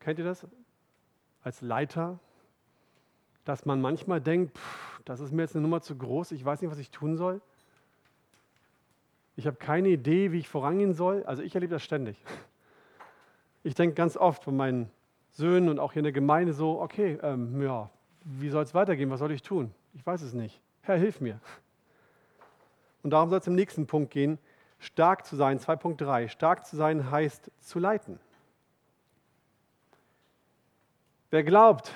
Kennt 0.00 0.18
ihr 0.18 0.24
das? 0.24 0.46
Als 1.42 1.60
Leiter, 1.60 2.18
dass 3.44 3.66
man 3.66 3.80
manchmal 3.80 4.20
denkt, 4.20 4.56
pff, 4.56 4.95
das 5.06 5.20
ist 5.20 5.32
mir 5.32 5.42
jetzt 5.42 5.54
eine 5.54 5.62
Nummer 5.62 5.80
zu 5.80 5.96
groß, 5.96 6.32
ich 6.32 6.44
weiß 6.44 6.60
nicht, 6.60 6.70
was 6.70 6.78
ich 6.78 6.90
tun 6.90 7.16
soll. 7.16 7.40
Ich 9.36 9.46
habe 9.46 9.56
keine 9.56 9.88
Idee, 9.88 10.32
wie 10.32 10.38
ich 10.38 10.48
vorangehen 10.48 10.94
soll. 10.94 11.22
Also 11.24 11.42
ich 11.42 11.54
erlebe 11.54 11.72
das 11.74 11.82
ständig. 11.82 12.16
Ich 13.62 13.74
denke 13.74 13.94
ganz 13.94 14.16
oft 14.16 14.44
von 14.44 14.56
meinen 14.56 14.90
Söhnen 15.30 15.68
und 15.68 15.78
auch 15.78 15.92
hier 15.92 16.00
in 16.00 16.04
der 16.04 16.12
Gemeinde 16.12 16.54
so, 16.54 16.80
okay, 16.80 17.18
ähm, 17.22 17.62
ja, 17.62 17.88
wie 18.24 18.48
soll 18.48 18.64
es 18.64 18.74
weitergehen? 18.74 19.10
Was 19.10 19.20
soll 19.20 19.30
ich 19.30 19.42
tun? 19.42 19.72
Ich 19.94 20.04
weiß 20.04 20.22
es 20.22 20.32
nicht. 20.32 20.60
Herr, 20.82 20.96
hilf 20.96 21.20
mir. 21.20 21.38
Und 23.02 23.10
darum 23.10 23.30
soll 23.30 23.38
es 23.38 23.46
im 23.46 23.54
nächsten 23.54 23.86
Punkt 23.86 24.10
gehen. 24.10 24.38
Stark 24.80 25.24
zu 25.24 25.36
sein, 25.36 25.60
2.3. 25.60 26.28
Stark 26.28 26.66
zu 26.66 26.74
sein 26.74 27.10
heißt 27.10 27.50
zu 27.60 27.78
leiten. 27.78 28.18
Wer 31.30 31.44
glaubt, 31.44 31.92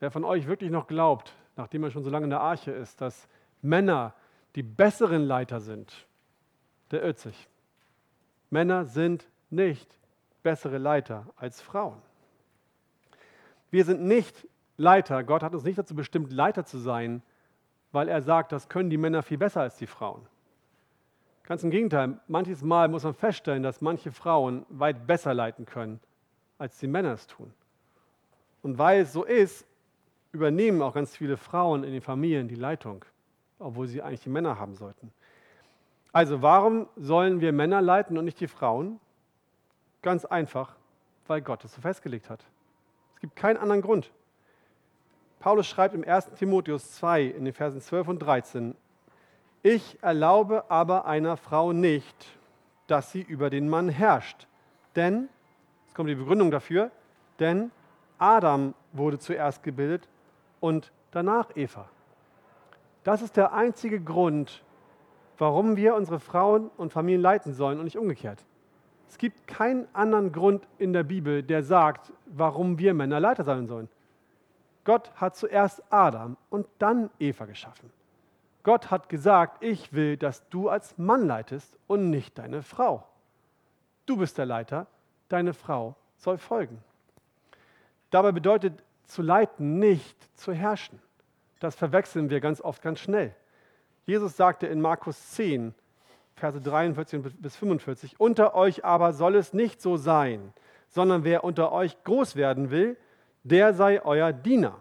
wer 0.00 0.10
von 0.10 0.24
euch 0.24 0.46
wirklich 0.46 0.70
noch 0.70 0.88
glaubt, 0.88 1.34
nachdem 1.58 1.84
er 1.84 1.90
schon 1.90 2.04
so 2.04 2.10
lange 2.10 2.24
in 2.24 2.30
der 2.30 2.40
Arche 2.40 2.70
ist, 2.70 3.00
dass 3.00 3.28
Männer 3.60 4.14
die 4.54 4.62
besseren 4.62 5.22
Leiter 5.22 5.60
sind, 5.60 6.06
der 6.90 7.02
irrt 7.02 7.18
sich. 7.18 7.48
Männer 8.48 8.86
sind 8.86 9.28
nicht 9.50 9.98
bessere 10.42 10.78
Leiter 10.78 11.26
als 11.36 11.60
Frauen. 11.60 12.00
Wir 13.70 13.84
sind 13.84 14.02
nicht 14.02 14.48
Leiter. 14.78 15.24
Gott 15.24 15.42
hat 15.42 15.52
uns 15.52 15.64
nicht 15.64 15.78
dazu 15.78 15.94
bestimmt, 15.94 16.32
Leiter 16.32 16.64
zu 16.64 16.78
sein, 16.78 17.22
weil 17.92 18.08
er 18.08 18.22
sagt, 18.22 18.52
das 18.52 18.68
können 18.68 18.88
die 18.88 18.96
Männer 18.96 19.22
viel 19.22 19.38
besser 19.38 19.60
als 19.60 19.76
die 19.76 19.86
Frauen. 19.86 20.26
Ganz 21.42 21.62
im 21.62 21.70
Gegenteil, 21.70 22.20
manches 22.28 22.62
Mal 22.62 22.88
muss 22.88 23.04
man 23.04 23.14
feststellen, 23.14 23.62
dass 23.62 23.80
manche 23.80 24.12
Frauen 24.12 24.64
weit 24.68 25.06
besser 25.06 25.34
leiten 25.34 25.66
können, 25.66 25.98
als 26.58 26.78
die 26.78 26.86
Männer 26.86 27.12
es 27.12 27.26
tun. 27.26 27.52
Und 28.62 28.78
weil 28.78 29.02
es 29.02 29.12
so 29.12 29.24
ist, 29.24 29.66
übernehmen 30.32 30.82
auch 30.82 30.94
ganz 30.94 31.16
viele 31.16 31.36
Frauen 31.36 31.84
in 31.84 31.92
den 31.92 32.02
Familien 32.02 32.48
die 32.48 32.54
Leitung, 32.54 33.04
obwohl 33.58 33.86
sie 33.86 34.02
eigentlich 34.02 34.22
die 34.22 34.28
Männer 34.30 34.58
haben 34.58 34.74
sollten. 34.74 35.12
Also 36.12 36.42
warum 36.42 36.88
sollen 36.96 37.40
wir 37.40 37.52
Männer 37.52 37.82
leiten 37.82 38.18
und 38.18 38.24
nicht 38.24 38.40
die 38.40 38.48
Frauen? 38.48 39.00
Ganz 40.02 40.24
einfach, 40.24 40.76
weil 41.26 41.42
Gott 41.42 41.64
es 41.64 41.74
so 41.74 41.80
festgelegt 41.80 42.30
hat. 42.30 42.44
Es 43.14 43.20
gibt 43.20 43.36
keinen 43.36 43.56
anderen 43.56 43.82
Grund. 43.82 44.12
Paulus 45.40 45.66
schreibt 45.66 45.94
im 45.94 46.04
1. 46.04 46.30
Timotheus 46.38 46.92
2 46.96 47.22
in 47.22 47.44
den 47.44 47.54
Versen 47.54 47.80
12 47.80 48.08
und 48.08 48.18
13, 48.20 48.74
ich 49.62 49.98
erlaube 50.02 50.70
aber 50.70 51.06
einer 51.06 51.36
Frau 51.36 51.72
nicht, 51.72 52.38
dass 52.86 53.12
sie 53.12 53.22
über 53.22 53.50
den 53.50 53.68
Mann 53.68 53.88
herrscht. 53.88 54.46
Denn, 54.96 55.28
jetzt 55.84 55.94
kommt 55.94 56.08
die 56.08 56.14
Begründung 56.14 56.50
dafür, 56.50 56.90
denn 57.38 57.70
Adam 58.18 58.74
wurde 58.92 59.18
zuerst 59.18 59.62
gebildet 59.62 60.08
und 60.60 60.92
danach 61.10 61.56
Eva. 61.56 61.88
Das 63.04 63.22
ist 63.22 63.36
der 63.36 63.52
einzige 63.52 64.00
Grund, 64.00 64.62
warum 65.38 65.76
wir 65.76 65.94
unsere 65.94 66.20
Frauen 66.20 66.70
und 66.76 66.92
Familien 66.92 67.22
leiten 67.22 67.54
sollen 67.54 67.78
und 67.78 67.84
nicht 67.84 67.98
umgekehrt. 67.98 68.44
Es 69.08 69.16
gibt 69.16 69.46
keinen 69.46 69.86
anderen 69.94 70.32
Grund 70.32 70.66
in 70.78 70.92
der 70.92 71.04
Bibel, 71.04 71.42
der 71.42 71.62
sagt, 71.62 72.12
warum 72.26 72.78
wir 72.78 72.92
Männer 72.92 73.20
Leiter 73.20 73.44
sein 73.44 73.66
sollen. 73.66 73.88
Gott 74.84 75.10
hat 75.16 75.36
zuerst 75.36 75.82
Adam 75.90 76.36
und 76.50 76.66
dann 76.78 77.10
Eva 77.18 77.46
geschaffen. 77.46 77.90
Gott 78.62 78.90
hat 78.90 79.08
gesagt, 79.08 79.62
ich 79.62 79.92
will, 79.92 80.16
dass 80.16 80.46
du 80.50 80.68
als 80.68 80.98
Mann 80.98 81.26
leitest 81.26 81.78
und 81.86 82.10
nicht 82.10 82.36
deine 82.36 82.62
Frau. 82.62 83.06
Du 84.04 84.16
bist 84.16 84.36
der 84.36 84.46
Leiter, 84.46 84.86
deine 85.28 85.54
Frau 85.54 85.94
soll 86.16 86.38
folgen. 86.38 86.82
Dabei 88.10 88.32
bedeutet 88.32 88.82
zu 89.08 89.22
leiten 89.22 89.78
nicht 89.78 90.16
zu 90.38 90.52
herrschen. 90.52 91.00
Das 91.60 91.74
verwechseln 91.74 92.30
wir 92.30 92.40
ganz 92.40 92.60
oft 92.60 92.82
ganz 92.82 93.00
schnell. 93.00 93.34
Jesus 94.06 94.36
sagte 94.36 94.66
in 94.66 94.80
Markus 94.80 95.32
10, 95.32 95.74
Verse 96.36 96.60
43 96.60 97.20
bis 97.40 97.56
45, 97.56 98.20
unter 98.20 98.54
euch 98.54 98.84
aber 98.84 99.12
soll 99.12 99.34
es 99.34 99.52
nicht 99.52 99.82
so 99.82 99.96
sein, 99.96 100.52
sondern 100.88 101.24
wer 101.24 101.42
unter 101.42 101.72
euch 101.72 102.02
groß 102.04 102.36
werden 102.36 102.70
will, 102.70 102.96
der 103.42 103.74
sei 103.74 104.04
euer 104.04 104.32
Diener. 104.32 104.78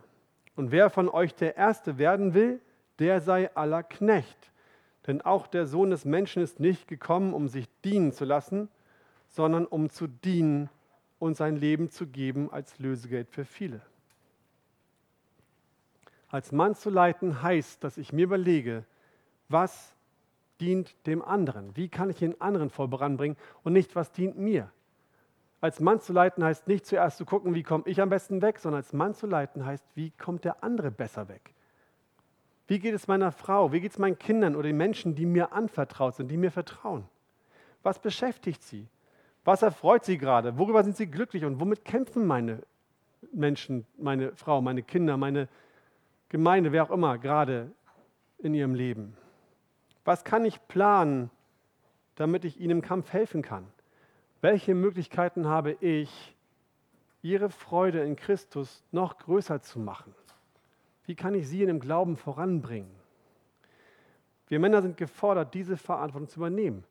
Und 0.55 0.71
wer 0.71 0.89
von 0.89 1.09
euch 1.09 1.33
der 1.33 1.57
Erste 1.57 1.97
werden 1.97 2.33
will, 2.33 2.61
der 2.99 3.21
sei 3.21 3.53
aller 3.55 3.83
Knecht. 3.83 4.51
Denn 5.07 5.21
auch 5.21 5.47
der 5.47 5.65
Sohn 5.65 5.89
des 5.89 6.05
Menschen 6.05 6.43
ist 6.43 6.59
nicht 6.59 6.87
gekommen, 6.87 7.33
um 7.33 7.47
sich 7.47 7.67
dienen 7.83 8.11
zu 8.11 8.25
lassen, 8.25 8.69
sondern 9.27 9.65
um 9.65 9.89
zu 9.89 10.07
dienen 10.07 10.69
und 11.19 11.35
sein 11.35 11.55
Leben 11.55 11.89
zu 11.89 12.07
geben 12.07 12.51
als 12.51 12.77
Lösegeld 12.79 13.29
für 13.29 13.45
viele. 13.45 13.81
Als 16.29 16.51
Mann 16.51 16.75
zu 16.75 16.89
leiten 16.89 17.41
heißt, 17.41 17.83
dass 17.83 17.97
ich 17.97 18.11
mir 18.11 18.23
überlege, 18.23 18.85
was 19.49 19.95
dient 20.59 20.95
dem 21.07 21.21
anderen? 21.21 21.75
Wie 21.75 21.87
kann 21.87 22.09
ich 22.09 22.17
den 22.17 22.39
anderen 22.41 22.69
voranbringen 22.69 23.37
und 23.63 23.73
nicht, 23.73 23.95
was 23.95 24.11
dient 24.11 24.37
mir? 24.37 24.69
Als 25.61 25.79
Mann 25.79 25.99
zu 26.01 26.13
leiten 26.13 26.43
heißt 26.43 26.67
nicht 26.67 26.85
zuerst 26.85 27.17
zu 27.17 27.25
gucken, 27.25 27.55
wie 27.55 27.63
komme 27.63 27.83
ich 27.87 28.01
am 28.01 28.09
besten 28.09 28.41
weg, 28.41 28.59
sondern 28.59 28.81
als 28.81 28.93
Mann 28.93 29.15
zu 29.15 29.25
leiten 29.25 29.65
heißt, 29.65 29.83
wie 29.95 30.11
kommt 30.11 30.43
der 30.43 30.63
andere 30.63 30.91
besser 30.91 31.29
weg? 31.29 31.53
Wie 32.67 32.79
geht 32.79 32.93
es 32.93 33.07
meiner 33.07 33.31
Frau? 33.31 33.71
Wie 33.71 33.79
geht 33.79 33.91
es 33.91 33.97
meinen 33.97 34.19
Kindern 34.19 34.55
oder 34.55 34.67
den 34.67 34.77
Menschen, 34.77 35.15
die 35.15 35.25
mir 35.25 35.53
anvertraut 35.53 36.15
sind, 36.15 36.29
die 36.29 36.37
mir 36.37 36.51
vertrauen? 36.51 37.05
Was 37.81 37.99
beschäftigt 37.99 38.61
sie? 38.61 38.87
Was 39.45 39.61
erfreut 39.61 40.03
sie 40.03 40.17
gerade? 40.17 40.57
Worüber 40.57 40.83
sind 40.83 40.97
sie 40.97 41.07
glücklich 41.07 41.45
und 41.45 41.59
womit 41.61 41.85
kämpfen 41.85 42.27
meine 42.27 42.61
Menschen, 43.31 43.85
meine 43.97 44.35
Frau, 44.35 44.61
meine 44.61 44.83
Kinder, 44.83 45.15
meine 45.15 45.47
Gemeinde, 46.29 46.71
wer 46.71 46.83
auch 46.83 46.91
immer, 46.91 47.17
gerade 47.17 47.71
in 48.39 48.53
ihrem 48.53 48.75
Leben? 48.75 49.15
Was 50.03 50.23
kann 50.23 50.43
ich 50.43 50.67
planen, 50.67 51.29
damit 52.15 52.43
ich 52.43 52.59
ihnen 52.59 52.77
im 52.77 52.81
Kampf 52.81 53.13
helfen 53.13 53.41
kann? 53.41 53.65
Welche 54.41 54.75
Möglichkeiten 54.75 55.47
habe 55.47 55.73
ich, 55.73 56.35
ihre 57.21 57.49
Freude 57.49 58.03
in 58.03 58.15
Christus 58.15 58.83
noch 58.91 59.17
größer 59.17 59.61
zu 59.61 59.79
machen? 59.79 60.13
Wie 61.05 61.15
kann 61.15 61.33
ich 61.33 61.47
sie 61.47 61.61
in 61.61 61.67
dem 61.67 61.79
Glauben 61.79 62.17
voranbringen? 62.17 62.91
Wir 64.47 64.59
Männer 64.59 64.81
sind 64.81 64.97
gefordert, 64.97 65.53
diese 65.53 65.77
Verantwortung 65.77 66.29
zu 66.29 66.39
übernehmen. 66.39 66.83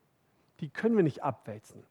Die 0.60 0.70
können 0.70 0.96
wir 0.96 1.04
nicht 1.04 1.22
abwälzen. 1.22 1.84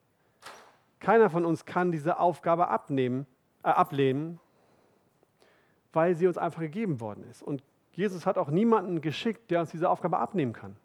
Keiner 1.00 1.30
von 1.30 1.46
uns 1.46 1.66
kann 1.66 1.92
diese 1.92 2.20
Aufgabe 2.20 2.68
abnehmen, 2.68 3.28
äh, 3.64 3.70
ablehnen, 3.70 4.40
weil 5.96 6.16
sie 6.16 6.28
uns 6.28 6.38
einfach 6.38 6.62
gegeben 6.62 7.00
worden 7.00 7.24
ist. 7.30 7.42
Und 7.42 7.64
Jesus 7.94 8.26
hat 8.26 8.38
auch 8.38 8.50
niemanden 8.50 9.02
geschickt, 9.02 9.50
der 9.50 9.62
uns 9.62 9.72
diese 9.72 9.90
Aufgabe 9.90 10.18
abnehmen 10.18 10.54
kann. 10.54 10.76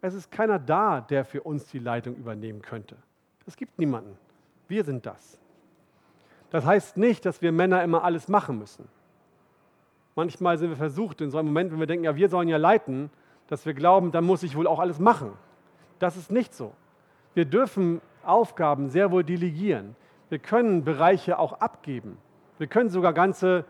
Es 0.00 0.14
ist 0.14 0.30
keiner 0.30 0.58
da, 0.58 1.00
der 1.00 1.24
für 1.24 1.42
uns 1.42 1.66
die 1.66 1.78
Leitung 1.78 2.16
übernehmen 2.16 2.62
könnte. 2.62 2.96
Es 3.46 3.56
gibt 3.56 3.78
niemanden. 3.78 4.16
Wir 4.68 4.84
sind 4.84 5.04
das. 5.06 5.38
Das 6.50 6.64
heißt 6.64 6.96
nicht, 6.96 7.24
dass 7.26 7.42
wir 7.42 7.50
Männer 7.50 7.82
immer 7.82 8.04
alles 8.04 8.28
machen 8.28 8.58
müssen. 8.58 8.88
Manchmal 10.14 10.58
sind 10.58 10.70
wir 10.70 10.76
versucht, 10.76 11.20
in 11.20 11.30
so 11.30 11.38
einem 11.38 11.48
Moment, 11.48 11.72
wenn 11.72 11.80
wir 11.80 11.86
denken, 11.86 12.04
ja, 12.04 12.14
wir 12.14 12.28
sollen 12.28 12.48
ja 12.48 12.58
leiten, 12.58 13.10
dass 13.48 13.66
wir 13.66 13.74
glauben, 13.74 14.12
dann 14.12 14.24
muss 14.24 14.42
ich 14.42 14.56
wohl 14.56 14.66
auch 14.66 14.78
alles 14.78 14.98
machen. 14.98 15.32
Das 15.98 16.16
ist 16.16 16.30
nicht 16.30 16.54
so. 16.54 16.72
Wir 17.34 17.44
dürfen 17.44 18.00
Aufgaben 18.24 18.88
sehr 18.88 19.10
wohl 19.10 19.24
delegieren. 19.24 19.96
Wir 20.28 20.38
können 20.38 20.84
Bereiche 20.84 21.38
auch 21.38 21.54
abgeben. 21.54 22.18
Wir 22.58 22.66
können 22.66 22.90
sogar 22.90 23.12
ganze 23.12 23.64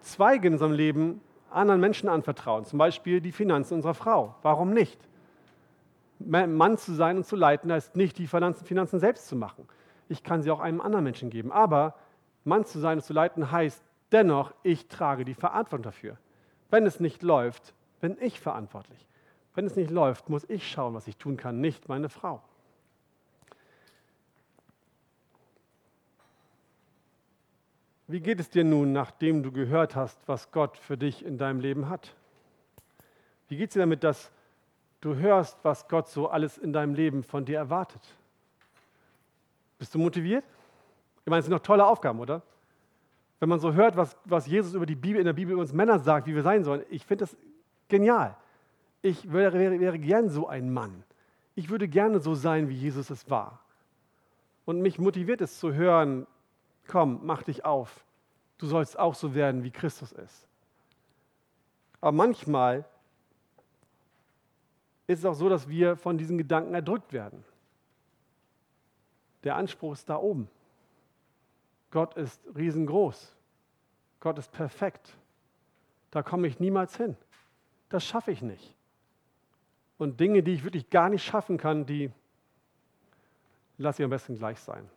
Zweige 0.00 0.48
in 0.48 0.54
unserem 0.54 0.72
Leben 0.72 1.20
anderen 1.50 1.80
Menschen 1.80 2.08
anvertrauen, 2.08 2.64
zum 2.64 2.78
Beispiel 2.78 3.20
die 3.20 3.32
Finanzen 3.32 3.74
unserer 3.74 3.94
Frau. 3.94 4.34
Warum 4.42 4.72
nicht? 4.72 5.00
Mann 6.18 6.78
zu 6.78 6.94
sein 6.94 7.18
und 7.18 7.26
zu 7.26 7.36
leiten 7.36 7.70
heißt 7.70 7.96
nicht, 7.96 8.18
die 8.18 8.26
Finanzen 8.26 8.98
selbst 8.98 9.28
zu 9.28 9.36
machen. 9.36 9.68
Ich 10.08 10.22
kann 10.22 10.42
sie 10.42 10.50
auch 10.50 10.60
einem 10.60 10.80
anderen 10.80 11.04
Menschen 11.04 11.30
geben. 11.30 11.52
Aber 11.52 11.94
Mann 12.44 12.64
zu 12.64 12.78
sein 12.78 12.98
und 12.98 13.04
zu 13.04 13.12
leiten 13.12 13.50
heißt 13.50 13.82
dennoch, 14.12 14.54
ich 14.62 14.88
trage 14.88 15.24
die 15.24 15.34
Verantwortung 15.34 15.82
dafür. 15.82 16.16
Wenn 16.70 16.86
es 16.86 17.00
nicht 17.00 17.22
läuft, 17.22 17.74
bin 18.00 18.16
ich 18.20 18.40
verantwortlich. 18.40 19.06
Wenn 19.54 19.66
es 19.66 19.76
nicht 19.76 19.90
läuft, 19.90 20.28
muss 20.28 20.48
ich 20.48 20.70
schauen, 20.70 20.94
was 20.94 21.08
ich 21.08 21.16
tun 21.16 21.36
kann, 21.36 21.60
nicht 21.60 21.88
meine 21.88 22.08
Frau. 22.08 22.42
Wie 28.08 28.20
geht 28.20 28.38
es 28.38 28.50
dir 28.50 28.62
nun, 28.62 28.92
nachdem 28.92 29.42
du 29.42 29.50
gehört 29.50 29.96
hast, 29.96 30.18
was 30.26 30.52
Gott 30.52 30.76
für 30.76 30.96
dich 30.96 31.24
in 31.24 31.38
deinem 31.38 31.60
Leben 31.60 31.88
hat? 31.88 32.14
Wie 33.48 33.56
geht 33.56 33.70
es 33.70 33.74
dir 33.74 33.80
damit, 33.80 34.04
dass 34.04 34.30
du 35.00 35.16
hörst, 35.16 35.58
was 35.64 35.88
Gott 35.88 36.08
so 36.08 36.28
alles 36.28 36.56
in 36.56 36.72
deinem 36.72 36.94
Leben 36.94 37.24
von 37.24 37.44
dir 37.44 37.58
erwartet? 37.58 38.02
Bist 39.78 39.94
du 39.94 39.98
motiviert? 39.98 40.44
Ich 41.24 41.30
meine, 41.30 41.40
es 41.40 41.46
sind 41.46 41.52
noch 41.52 41.60
tolle 41.60 41.84
Aufgaben, 41.84 42.20
oder? 42.20 42.42
Wenn 43.40 43.48
man 43.48 43.58
so 43.58 43.74
hört, 43.74 43.96
was, 43.96 44.16
was 44.24 44.46
Jesus 44.46 44.74
über 44.74 44.86
die 44.86 44.94
Bibel, 44.94 45.18
in 45.18 45.26
der 45.26 45.32
Bibel 45.32 45.52
über 45.52 45.60
uns 45.60 45.72
Männer 45.72 45.98
sagt, 45.98 46.28
wie 46.28 46.34
wir 46.34 46.42
sein 46.42 46.62
sollen, 46.62 46.84
ich 46.88 47.04
finde 47.04 47.24
das 47.24 47.36
genial. 47.88 48.36
Ich 49.02 49.32
wäre, 49.32 49.58
wäre, 49.58 49.80
wäre 49.80 49.98
gern 49.98 50.30
so 50.30 50.46
ein 50.46 50.72
Mann. 50.72 51.02
Ich 51.56 51.70
würde 51.70 51.88
gerne 51.88 52.20
so 52.20 52.34
sein, 52.34 52.68
wie 52.68 52.74
Jesus 52.74 53.10
es 53.10 53.28
war. 53.28 53.60
Und 54.64 54.80
mich 54.80 54.98
motiviert 54.98 55.40
es 55.40 55.58
zu 55.58 55.74
hören, 55.74 56.26
komm, 56.86 57.20
mach 57.22 57.42
dich 57.42 57.64
auf. 57.64 58.04
Du 58.58 58.66
sollst 58.66 58.98
auch 58.98 59.14
so 59.14 59.34
werden, 59.34 59.62
wie 59.62 59.70
Christus 59.70 60.12
ist. 60.12 60.46
Aber 62.00 62.12
manchmal 62.12 62.84
ist 65.06 65.20
es 65.20 65.24
auch 65.24 65.34
so, 65.34 65.48
dass 65.48 65.68
wir 65.68 65.96
von 65.96 66.18
diesen 66.18 66.38
Gedanken 66.38 66.74
erdrückt 66.74 67.12
werden. 67.12 67.44
Der 69.44 69.56
Anspruch 69.56 69.92
ist 69.92 70.08
da 70.08 70.16
oben. 70.16 70.48
Gott 71.90 72.16
ist 72.16 72.40
riesengroß. 72.56 73.34
Gott 74.20 74.38
ist 74.38 74.50
perfekt. 74.50 75.16
Da 76.10 76.22
komme 76.22 76.48
ich 76.48 76.58
niemals 76.58 76.96
hin. 76.96 77.16
Das 77.88 78.04
schaffe 78.04 78.32
ich 78.32 78.42
nicht. 78.42 78.74
Und 79.98 80.18
Dinge, 80.20 80.42
die 80.42 80.52
ich 80.52 80.64
wirklich 80.64 80.90
gar 80.90 81.08
nicht 81.08 81.24
schaffen 81.24 81.58
kann, 81.58 81.86
die 81.86 82.10
lasse 83.78 84.02
ich 84.02 84.04
am 84.04 84.10
besten 84.10 84.36
gleich 84.36 84.58
sein. 84.58 84.88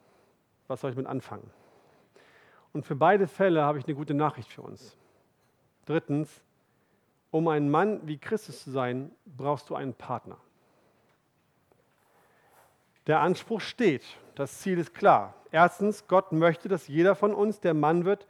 Was 0.68 0.82
soll 0.82 0.92
ich 0.92 0.98
mit 0.98 1.06
anfangen? 1.06 1.50
Und 2.74 2.86
für 2.86 2.96
beide 2.96 3.28
Fälle 3.28 3.64
habe 3.64 3.80
ich 3.80 3.86
eine 3.86 3.96
gute 3.96 4.14
Nachricht 4.14 4.52
für 4.52 4.62
uns. 4.62 4.96
Drittens, 5.86 6.42
um 7.32 7.48
ein 7.48 7.70
Mann 7.70 8.00
wie 8.08 8.18
Christus 8.18 8.64
zu 8.64 8.72
sein, 8.72 9.12
brauchst 9.26 9.70
du 9.70 9.76
einen 9.76 9.94
Partner. 9.94 10.38
Der 13.08 13.22
Anspruch 13.22 13.62
steht, 13.62 14.04
das 14.36 14.60
Ziel 14.60 14.78
ist 14.78 14.94
klar. 14.94 15.34
Erstens, 15.52 16.08
Gott 16.08 16.32
möchte, 16.32 16.70
dass 16.70 16.88
jeder 16.88 17.16
von 17.16 17.34
uns 17.34 17.60
der 17.60 17.74
Mann 17.74 18.06
wird, 18.06 18.28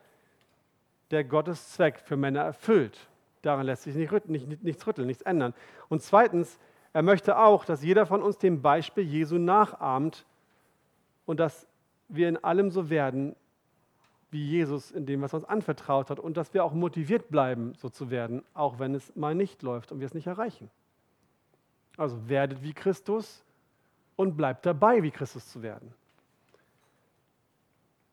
der 1.11 1.23
Gottes 1.23 1.73
Zweck 1.73 1.99
für 1.99 2.15
Männer 2.15 2.41
erfüllt. 2.41 3.09
Daran 3.41 3.65
lässt 3.65 3.83
sich 3.83 3.95
nicht, 3.95 4.29
nicht, 4.29 4.63
nichts 4.63 4.87
rütteln, 4.87 5.07
nichts 5.07 5.23
ändern. 5.23 5.53
Und 5.89 6.01
zweitens, 6.01 6.59
er 6.93 7.01
möchte 7.01 7.37
auch, 7.37 7.65
dass 7.65 7.83
jeder 7.83 8.05
von 8.05 8.21
uns 8.21 8.37
dem 8.37 8.61
Beispiel 8.61 9.03
Jesu 9.03 9.37
nachahmt 9.37 10.25
und 11.25 11.39
dass 11.39 11.67
wir 12.07 12.27
in 12.27 12.43
allem 12.43 12.71
so 12.71 12.89
werden, 12.89 13.35
wie 14.31 14.45
Jesus 14.45 14.91
in 14.91 15.05
dem, 15.05 15.21
was 15.21 15.33
er 15.33 15.39
uns 15.39 15.45
anvertraut 15.45 16.09
hat 16.09 16.19
und 16.19 16.37
dass 16.37 16.53
wir 16.53 16.63
auch 16.63 16.73
motiviert 16.73 17.29
bleiben, 17.29 17.73
so 17.75 17.89
zu 17.89 18.09
werden, 18.11 18.43
auch 18.53 18.79
wenn 18.79 18.93
es 18.93 19.15
mal 19.15 19.33
nicht 19.33 19.63
läuft 19.63 19.91
und 19.91 19.99
wir 19.99 20.05
es 20.05 20.13
nicht 20.13 20.27
erreichen. 20.27 20.69
Also 21.97 22.29
werdet 22.29 22.61
wie 22.61 22.73
Christus 22.73 23.43
und 24.15 24.37
bleibt 24.37 24.65
dabei, 24.65 25.01
wie 25.01 25.11
Christus 25.11 25.49
zu 25.49 25.61
werden. 25.61 25.93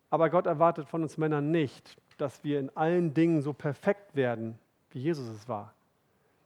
Aber 0.08 0.30
Gott 0.30 0.46
erwartet 0.46 0.88
von 0.88 1.02
uns 1.02 1.18
Männern 1.18 1.50
nicht, 1.50 1.98
dass 2.16 2.42
wir 2.42 2.60
in 2.60 2.74
allen 2.76 3.12
Dingen 3.12 3.42
so 3.42 3.52
perfekt 3.52 4.16
werden, 4.16 4.58
wie 4.90 5.00
Jesus 5.00 5.28
es 5.28 5.48
war. 5.48 5.74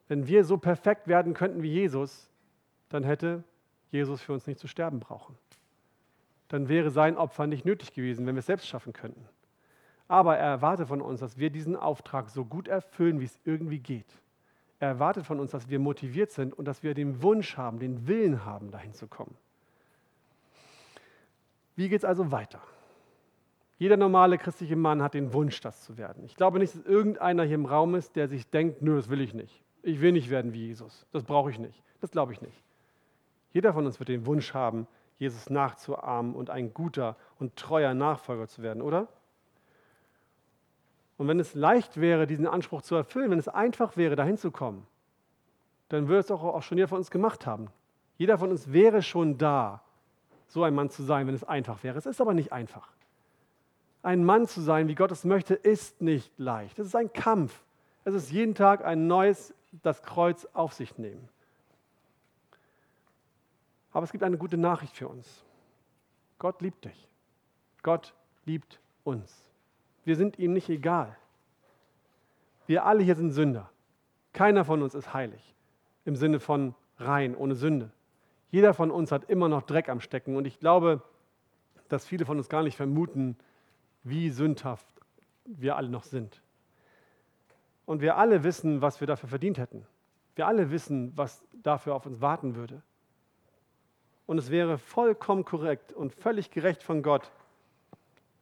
Wenn 0.08 0.26
wir 0.26 0.44
so 0.44 0.58
perfekt 0.58 1.06
werden 1.06 1.34
könnten 1.34 1.62
wie 1.62 1.72
Jesus, 1.72 2.28
dann 2.88 3.04
hätte 3.04 3.44
Jesus 3.92 4.20
für 4.20 4.32
uns 4.32 4.46
nicht 4.46 4.58
zu 4.58 4.66
sterben 4.66 4.98
brauchen. 4.98 5.36
Dann 6.48 6.68
wäre 6.68 6.90
sein 6.90 7.16
Opfer 7.16 7.46
nicht 7.46 7.64
nötig 7.64 7.92
gewesen, 7.92 8.26
wenn 8.26 8.34
wir 8.34 8.40
es 8.40 8.46
selbst 8.46 8.66
schaffen 8.66 8.92
könnten. 8.92 9.24
Aber 10.10 10.36
er 10.36 10.48
erwartet 10.48 10.88
von 10.88 11.00
uns, 11.00 11.20
dass 11.20 11.38
wir 11.38 11.50
diesen 11.50 11.76
Auftrag 11.76 12.30
so 12.30 12.44
gut 12.44 12.66
erfüllen, 12.66 13.20
wie 13.20 13.26
es 13.26 13.38
irgendwie 13.44 13.78
geht. 13.78 14.12
Er 14.80 14.88
erwartet 14.88 15.24
von 15.24 15.38
uns, 15.38 15.52
dass 15.52 15.68
wir 15.68 15.78
motiviert 15.78 16.32
sind 16.32 16.52
und 16.52 16.64
dass 16.64 16.82
wir 16.82 16.94
den 16.94 17.22
Wunsch 17.22 17.56
haben, 17.56 17.78
den 17.78 18.08
Willen 18.08 18.44
haben, 18.44 18.72
dahin 18.72 18.92
zu 18.92 19.06
kommen. 19.06 19.36
Wie 21.76 21.88
geht 21.88 22.00
es 22.00 22.04
also 22.04 22.32
weiter? 22.32 22.60
Jeder 23.78 23.96
normale 23.96 24.36
christliche 24.36 24.74
Mann 24.74 25.00
hat 25.00 25.14
den 25.14 25.32
Wunsch, 25.32 25.60
das 25.60 25.84
zu 25.84 25.96
werden. 25.96 26.24
Ich 26.24 26.34
glaube 26.34 26.58
nicht, 26.58 26.74
dass 26.74 26.84
irgendeiner 26.84 27.44
hier 27.44 27.54
im 27.54 27.66
Raum 27.66 27.94
ist, 27.94 28.16
der 28.16 28.26
sich 28.26 28.50
denkt, 28.50 28.82
nö, 28.82 28.96
das 28.96 29.10
will 29.10 29.20
ich 29.20 29.32
nicht. 29.32 29.62
Ich 29.84 30.00
will 30.00 30.10
nicht 30.10 30.28
werden 30.28 30.52
wie 30.52 30.66
Jesus. 30.66 31.06
Das 31.12 31.22
brauche 31.22 31.52
ich 31.52 31.60
nicht. 31.60 31.84
Das 32.00 32.10
glaube 32.10 32.32
ich 32.32 32.42
nicht. 32.42 32.64
Jeder 33.52 33.72
von 33.72 33.86
uns 33.86 34.00
wird 34.00 34.08
den 34.08 34.26
Wunsch 34.26 34.54
haben, 34.54 34.88
Jesus 35.18 35.50
nachzuahmen 35.50 36.34
und 36.34 36.50
ein 36.50 36.74
guter 36.74 37.14
und 37.38 37.54
treuer 37.54 37.94
Nachfolger 37.94 38.48
zu 38.48 38.62
werden, 38.62 38.82
oder? 38.82 39.06
Und 41.20 41.28
wenn 41.28 41.38
es 41.38 41.52
leicht 41.52 42.00
wäre, 42.00 42.26
diesen 42.26 42.46
Anspruch 42.46 42.80
zu 42.80 42.94
erfüllen, 42.94 43.30
wenn 43.30 43.38
es 43.38 43.46
einfach 43.46 43.98
wäre, 43.98 44.16
dahin 44.16 44.38
zu 44.38 44.50
kommen, 44.50 44.86
dann 45.90 46.08
würde 46.08 46.20
es 46.20 46.30
auch, 46.30 46.42
auch 46.42 46.62
schon 46.62 46.78
jeder 46.78 46.88
von 46.88 46.96
uns 46.96 47.10
gemacht 47.10 47.44
haben. 47.44 47.68
Jeder 48.16 48.38
von 48.38 48.48
uns 48.48 48.72
wäre 48.72 49.02
schon 49.02 49.36
da, 49.36 49.82
so 50.46 50.62
ein 50.62 50.74
Mann 50.74 50.88
zu 50.88 51.02
sein, 51.02 51.26
wenn 51.26 51.34
es 51.34 51.44
einfach 51.44 51.82
wäre. 51.82 51.98
Es 51.98 52.06
ist 52.06 52.22
aber 52.22 52.32
nicht 52.32 52.54
einfach. 52.54 52.88
Ein 54.02 54.24
Mann 54.24 54.46
zu 54.46 54.62
sein, 54.62 54.88
wie 54.88 54.94
Gott 54.94 55.10
es 55.10 55.26
möchte, 55.26 55.52
ist 55.52 56.00
nicht 56.00 56.32
leicht. 56.38 56.78
Es 56.78 56.86
ist 56.86 56.96
ein 56.96 57.12
Kampf. 57.12 57.64
Es 58.04 58.14
ist 58.14 58.32
jeden 58.32 58.54
Tag 58.54 58.82
ein 58.82 59.06
neues, 59.06 59.52
das 59.82 60.02
Kreuz 60.02 60.48
auf 60.54 60.72
sich 60.72 60.96
nehmen. 60.96 61.28
Aber 63.92 64.04
es 64.04 64.10
gibt 64.10 64.24
eine 64.24 64.38
gute 64.38 64.56
Nachricht 64.56 64.96
für 64.96 65.08
uns. 65.08 65.44
Gott 66.38 66.62
liebt 66.62 66.86
dich. 66.86 67.08
Gott 67.82 68.14
liebt 68.46 68.80
uns. 69.04 69.49
Wir 70.10 70.16
sind 70.16 70.40
ihm 70.40 70.52
nicht 70.52 70.68
egal. 70.68 71.16
Wir 72.66 72.84
alle 72.84 73.04
hier 73.04 73.14
sind 73.14 73.30
Sünder. 73.30 73.70
Keiner 74.32 74.64
von 74.64 74.82
uns 74.82 74.96
ist 74.96 75.14
heilig 75.14 75.54
im 76.04 76.16
Sinne 76.16 76.40
von 76.40 76.74
rein, 76.98 77.36
ohne 77.36 77.54
Sünde. 77.54 77.92
Jeder 78.50 78.74
von 78.74 78.90
uns 78.90 79.12
hat 79.12 79.30
immer 79.30 79.48
noch 79.48 79.62
Dreck 79.62 79.88
am 79.88 80.00
Stecken 80.00 80.34
und 80.34 80.48
ich 80.48 80.58
glaube, 80.58 81.00
dass 81.88 82.04
viele 82.04 82.26
von 82.26 82.38
uns 82.38 82.48
gar 82.48 82.64
nicht 82.64 82.76
vermuten, 82.76 83.36
wie 84.02 84.30
sündhaft 84.30 84.84
wir 85.44 85.76
alle 85.76 85.88
noch 85.88 86.02
sind. 86.02 86.42
Und 87.86 88.00
wir 88.00 88.16
alle 88.16 88.42
wissen, 88.42 88.82
was 88.82 88.98
wir 88.98 89.06
dafür 89.06 89.28
verdient 89.28 89.58
hätten. 89.58 89.86
Wir 90.34 90.48
alle 90.48 90.72
wissen, 90.72 91.12
was 91.14 91.44
dafür 91.52 91.94
auf 91.94 92.04
uns 92.04 92.20
warten 92.20 92.56
würde. 92.56 92.82
Und 94.26 94.38
es 94.38 94.50
wäre 94.50 94.76
vollkommen 94.76 95.44
korrekt 95.44 95.92
und 95.92 96.12
völlig 96.12 96.50
gerecht 96.50 96.82
von 96.82 97.04
Gott, 97.04 97.30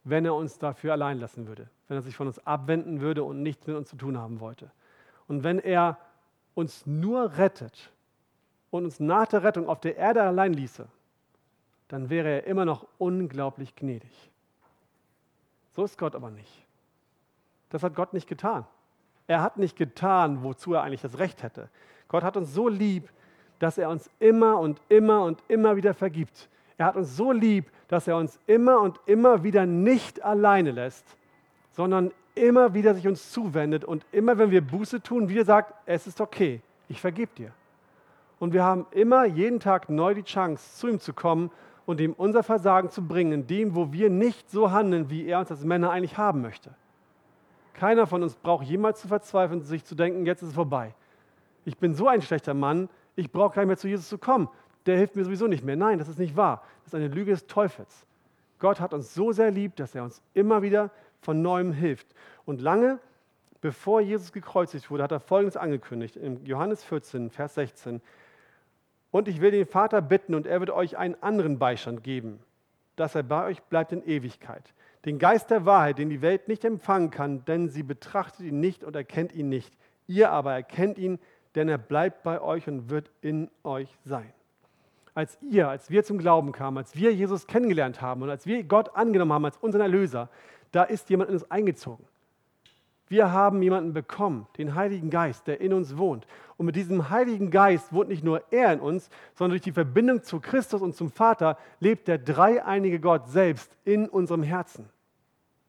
wenn 0.03 0.25
er 0.25 0.35
uns 0.35 0.57
dafür 0.57 0.93
allein 0.93 1.19
lassen 1.19 1.47
würde, 1.47 1.69
wenn 1.87 1.97
er 1.97 2.01
sich 2.01 2.15
von 2.15 2.27
uns 2.27 2.45
abwenden 2.45 3.01
würde 3.01 3.23
und 3.23 3.41
nichts 3.41 3.67
mit 3.67 3.75
uns 3.75 3.89
zu 3.89 3.95
tun 3.95 4.17
haben 4.17 4.39
wollte. 4.39 4.71
Und 5.27 5.43
wenn 5.43 5.59
er 5.59 5.97
uns 6.55 6.85
nur 6.85 7.37
rettet 7.37 7.91
und 8.71 8.85
uns 8.85 8.99
nach 8.99 9.27
der 9.27 9.43
Rettung 9.43 9.67
auf 9.67 9.79
der 9.79 9.97
Erde 9.97 10.23
allein 10.23 10.53
ließe, 10.53 10.87
dann 11.87 12.09
wäre 12.09 12.29
er 12.29 12.47
immer 12.47 12.65
noch 12.65 12.87
unglaublich 12.97 13.75
gnädig. 13.75 14.31
So 15.75 15.83
ist 15.83 15.97
Gott 15.97 16.15
aber 16.15 16.31
nicht. 16.31 16.65
Das 17.69 17.83
hat 17.83 17.95
Gott 17.95 18.13
nicht 18.13 18.27
getan. 18.27 18.65
Er 19.27 19.41
hat 19.41 19.57
nicht 19.57 19.77
getan, 19.77 20.43
wozu 20.43 20.73
er 20.73 20.81
eigentlich 20.81 21.01
das 21.01 21.19
Recht 21.19 21.43
hätte. 21.43 21.69
Gott 22.07 22.23
hat 22.23 22.35
uns 22.35 22.53
so 22.53 22.67
lieb, 22.67 23.09
dass 23.59 23.77
er 23.77 23.89
uns 23.89 24.09
immer 24.19 24.59
und 24.59 24.81
immer 24.89 25.23
und 25.23 25.43
immer 25.47 25.75
wieder 25.75 25.93
vergibt. 25.93 26.49
Er 26.77 26.87
hat 26.87 26.95
uns 26.95 27.15
so 27.15 27.31
lieb, 27.31 27.69
dass 27.89 28.07
er 28.07 28.15
uns 28.15 28.39
immer 28.47 28.79
und 28.79 28.99
immer 29.05 29.43
wieder 29.43 29.65
nicht 29.65 30.23
alleine 30.23 30.71
lässt, 30.71 31.05
sondern 31.71 32.11
immer 32.35 32.73
wieder 32.73 32.93
sich 32.95 33.07
uns 33.07 33.31
zuwendet 33.31 33.83
und 33.83 34.05
immer, 34.11 34.37
wenn 34.37 34.51
wir 34.51 34.61
Buße 34.61 35.01
tun, 35.01 35.27
wieder 35.27 35.43
sagt, 35.43 35.73
es 35.85 36.07
ist 36.07 36.21
okay, 36.21 36.61
ich 36.87 37.01
vergebe 37.01 37.31
dir. 37.35 37.51
Und 38.39 38.53
wir 38.53 38.63
haben 38.63 38.85
immer 38.91 39.25
jeden 39.25 39.59
Tag 39.59 39.89
neu 39.89 40.13
die 40.13 40.23
Chance, 40.23 40.77
zu 40.77 40.87
ihm 40.87 40.99
zu 40.99 41.13
kommen 41.13 41.51
und 41.85 41.99
ihm 41.99 42.13
unser 42.13 42.43
Versagen 42.43 42.89
zu 42.89 43.05
bringen, 43.05 43.33
in 43.33 43.47
dem, 43.47 43.75
wo 43.75 43.91
wir 43.91 44.09
nicht 44.09 44.49
so 44.49 44.71
handeln, 44.71 45.09
wie 45.09 45.25
er 45.25 45.39
uns 45.39 45.51
als 45.51 45.65
Männer 45.65 45.89
eigentlich 45.89 46.17
haben 46.17 46.41
möchte. 46.41 46.73
Keiner 47.73 48.07
von 48.07 48.21
uns 48.23 48.35
braucht 48.35 48.65
jemals 48.65 49.01
zu 49.01 49.07
verzweifeln, 49.07 49.63
sich 49.63 49.83
zu 49.83 49.95
denken, 49.95 50.25
jetzt 50.25 50.41
ist 50.43 50.49
es 50.49 50.55
vorbei. 50.55 50.93
Ich 51.65 51.77
bin 51.77 51.95
so 51.95 52.07
ein 52.07 52.21
schlechter 52.21 52.53
Mann, 52.53 52.87
ich 53.15 53.31
brauche 53.31 53.55
gar 53.55 53.63
nicht 53.63 53.67
mehr 53.67 53.77
zu 53.77 53.87
Jesus 53.87 54.07
zu 54.07 54.17
kommen. 54.17 54.47
Der 54.85 54.97
hilft 54.97 55.15
mir 55.15 55.25
sowieso 55.25 55.47
nicht 55.47 55.63
mehr. 55.63 55.75
Nein, 55.75 55.99
das 55.99 56.07
ist 56.07 56.19
nicht 56.19 56.35
wahr. 56.35 56.63
Das 56.83 56.93
ist 56.93 56.95
eine 56.95 57.07
Lüge 57.07 57.31
des 57.31 57.47
Teufels. 57.47 58.05
Gott 58.59 58.79
hat 58.79 58.93
uns 58.93 59.13
so 59.13 59.31
sehr 59.31 59.51
lieb, 59.51 59.75
dass 59.75 59.95
er 59.95 60.03
uns 60.03 60.21
immer 60.33 60.61
wieder 60.61 60.91
von 61.21 61.41
neuem 61.41 61.71
hilft. 61.71 62.07
Und 62.45 62.61
lange 62.61 62.99
bevor 63.61 64.01
Jesus 64.01 64.31
gekreuzigt 64.31 64.89
wurde, 64.89 65.03
hat 65.03 65.11
er 65.11 65.19
Folgendes 65.19 65.57
angekündigt 65.57 66.15
in 66.15 66.45
Johannes 66.45 66.83
14, 66.83 67.29
Vers 67.29 67.55
16. 67.55 68.01
Und 69.11 69.27
ich 69.27 69.41
will 69.41 69.51
den 69.51 69.65
Vater 69.65 70.01
bitten, 70.01 70.33
und 70.33 70.47
er 70.47 70.59
wird 70.59 70.69
euch 70.69 70.97
einen 70.97 71.21
anderen 71.21 71.59
Beistand 71.59 72.03
geben, 72.03 72.39
dass 72.95 73.15
er 73.15 73.23
bei 73.23 73.45
euch 73.45 73.61
bleibt 73.63 73.91
in 73.91 74.05
Ewigkeit 74.05 74.73
den 75.05 75.17
Geist 75.17 75.49
der 75.49 75.65
Wahrheit, 75.65 75.97
den 75.97 76.09
die 76.09 76.21
Welt 76.21 76.47
nicht 76.47 76.65
empfangen 76.65 77.09
kann, 77.09 77.45
denn 77.45 77.69
sie 77.69 77.83
betrachtet 77.83 78.45
ihn 78.45 78.59
nicht 78.59 78.83
und 78.83 78.95
erkennt 78.95 79.33
ihn 79.33 79.49
nicht. 79.49 79.73
Ihr 80.07 80.31
aber 80.31 80.53
erkennt 80.53 80.97
ihn, 80.97 81.19
denn 81.55 81.69
er 81.69 81.77
bleibt 81.77 82.23
bei 82.23 82.41
euch 82.41 82.67
und 82.67 82.89
wird 82.89 83.09
in 83.21 83.49
euch 83.63 83.97
sein. 84.03 84.31
Als 85.19 85.37
ihr, 85.41 85.67
als 85.67 85.89
wir 85.89 86.05
zum 86.05 86.17
Glauben 86.17 86.53
kamen, 86.53 86.77
als 86.77 86.95
wir 86.95 87.13
Jesus 87.13 87.45
kennengelernt 87.45 88.01
haben 88.01 88.21
und 88.21 88.29
als 88.29 88.45
wir 88.45 88.63
Gott 88.63 88.95
angenommen 88.95 89.33
haben 89.33 89.43
als 89.43 89.57
unseren 89.57 89.81
Erlöser, 89.81 90.29
da 90.71 90.83
ist 90.83 91.09
jemand 91.09 91.29
in 91.29 91.35
uns 91.35 91.51
eingezogen. 91.51 92.05
Wir 93.09 93.29
haben 93.29 93.61
jemanden 93.61 93.91
bekommen, 93.91 94.47
den 94.57 94.75
Heiligen 94.75 95.09
Geist, 95.09 95.45
der 95.47 95.59
in 95.59 95.73
uns 95.73 95.97
wohnt. 95.97 96.25
Und 96.55 96.67
mit 96.67 96.77
diesem 96.77 97.09
Heiligen 97.09 97.51
Geist 97.51 97.91
wohnt 97.91 98.07
nicht 98.07 98.23
nur 98.23 98.43
er 98.49 98.71
in 98.71 98.79
uns, 98.79 99.09
sondern 99.35 99.51
durch 99.51 99.61
die 99.61 99.73
Verbindung 99.73 100.23
zu 100.23 100.39
Christus 100.39 100.81
und 100.81 100.95
zum 100.95 101.11
Vater 101.11 101.57
lebt 101.81 102.07
der 102.07 102.17
dreieinige 102.17 103.01
Gott 103.01 103.27
selbst 103.27 103.75
in 103.83 104.07
unserem 104.07 104.43
Herzen. 104.43 104.87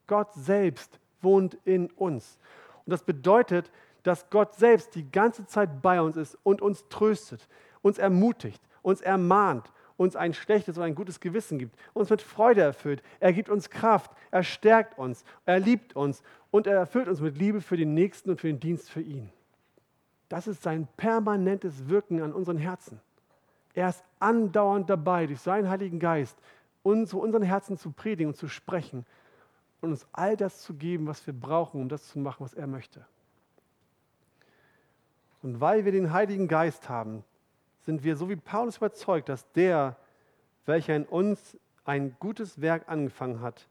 Gott 0.06 0.32
selbst 0.32 1.00
wohnt 1.22 1.58
in 1.64 1.90
uns. 1.96 2.38
Und 2.86 2.92
das 2.92 3.02
bedeutet, 3.02 3.72
dass 4.04 4.30
Gott 4.30 4.54
selbst 4.54 4.94
die 4.94 5.10
ganze 5.10 5.44
Zeit 5.44 5.82
bei 5.82 6.00
uns 6.00 6.16
ist 6.16 6.38
und 6.44 6.62
uns 6.62 6.86
tröstet, 6.88 7.48
uns 7.82 7.98
ermutigt, 7.98 8.62
uns 8.82 9.00
ermahnt, 9.00 9.72
uns 9.96 10.16
ein 10.16 10.32
schlechtes 10.32 10.78
oder 10.78 10.86
ein 10.86 10.94
gutes 10.94 11.20
Gewissen 11.20 11.58
gibt, 11.58 11.76
uns 11.92 12.08
mit 12.08 12.22
Freude 12.22 12.62
erfüllt. 12.62 13.02
Er 13.20 13.32
gibt 13.32 13.50
uns 13.50 13.68
Kraft, 13.68 14.10
er 14.30 14.42
stärkt 14.42 14.98
uns, 14.98 15.24
er 15.44 15.60
liebt 15.60 15.94
uns 15.94 16.22
und 16.50 16.66
er 16.66 16.76
erfüllt 16.76 17.08
uns 17.08 17.20
mit 17.20 17.36
Liebe 17.36 17.60
für 17.60 17.76
den 17.76 17.94
Nächsten 17.94 18.30
und 18.30 18.40
für 18.40 18.46
den 18.46 18.60
Dienst 18.60 18.90
für 18.90 19.02
ihn. 19.02 19.30
Das 20.30 20.46
ist 20.46 20.62
sein 20.62 20.88
permanentes 20.96 21.88
Wirken 21.88 22.22
an 22.22 22.32
unseren 22.32 22.56
Herzen. 22.56 23.00
Er 23.74 23.88
ist 23.90 24.02
andauernd 24.18 24.88
dabei, 24.88 25.26
durch 25.26 25.40
seinen 25.40 25.68
Heiligen 25.68 25.98
Geist 25.98 26.38
uns 26.82 27.10
zu 27.10 27.20
unseren 27.20 27.42
Herzen 27.42 27.76
zu 27.76 27.90
predigen 27.90 28.28
und 28.28 28.36
zu 28.36 28.48
sprechen 28.48 29.04
und 29.80 29.90
uns 29.90 30.06
all 30.12 30.36
das 30.36 30.62
zu 30.62 30.74
geben, 30.74 31.06
was 31.06 31.26
wir 31.26 31.34
brauchen, 31.34 31.80
um 31.80 31.88
das 31.88 32.08
zu 32.08 32.18
machen, 32.18 32.44
was 32.44 32.54
er 32.54 32.66
möchte. 32.66 33.04
Und 35.42 35.60
weil 35.60 35.84
wir 35.84 35.92
den 35.92 36.12
Heiligen 36.12 36.48
Geist 36.48 36.88
haben, 36.88 37.24
sind 37.90 38.04
wir 38.04 38.14
so 38.14 38.28
wie 38.28 38.36
Paulus 38.36 38.76
überzeugt, 38.76 39.28
dass 39.28 39.50
der, 39.50 39.96
welcher 40.64 40.94
in 40.94 41.04
uns 41.06 41.58
ein 41.84 42.14
gutes 42.20 42.60
Werk 42.60 42.84
angefangen 42.88 43.40
hat, 43.40 43.66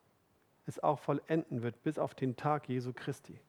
es 0.65 0.83
auch 0.83 0.99
vollenden 0.99 1.61
wird 1.61 1.81
bis 1.83 1.97
auf 1.97 2.15
den 2.15 2.35
Tag 2.35 2.67
Jesu 2.67 2.91
Christi. 2.93 3.39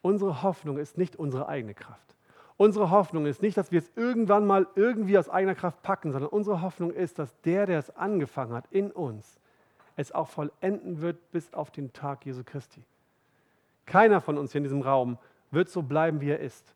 Unsere 0.00 0.42
Hoffnung 0.42 0.78
ist 0.78 0.96
nicht 0.96 1.16
unsere 1.16 1.46
eigene 1.46 1.74
Kraft. 1.74 2.16
Unsere 2.56 2.90
Hoffnung 2.90 3.26
ist 3.26 3.42
nicht, 3.42 3.58
dass 3.58 3.70
wir 3.70 3.80
es 3.80 3.90
irgendwann 3.96 4.46
mal 4.46 4.66
irgendwie 4.76 5.18
aus 5.18 5.28
eigener 5.28 5.54
Kraft 5.54 5.82
packen, 5.82 6.10
sondern 6.10 6.30
unsere 6.30 6.62
Hoffnung 6.62 6.92
ist, 6.92 7.18
dass 7.18 7.38
der, 7.42 7.66
der 7.66 7.78
es 7.78 7.94
angefangen 7.96 8.54
hat 8.54 8.64
in 8.70 8.90
uns, 8.92 9.38
es 9.96 10.10
auch 10.10 10.28
vollenden 10.28 11.02
wird 11.02 11.32
bis 11.32 11.52
auf 11.52 11.70
den 11.70 11.92
Tag 11.92 12.24
Jesu 12.24 12.44
Christi. 12.46 12.82
Keiner 13.84 14.22
von 14.22 14.38
uns 14.38 14.52
hier 14.52 14.60
in 14.60 14.64
diesem 14.64 14.80
Raum 14.80 15.18
wird 15.50 15.68
so 15.68 15.82
bleiben, 15.82 16.22
wie 16.22 16.30
er 16.30 16.40
ist. 16.40 16.72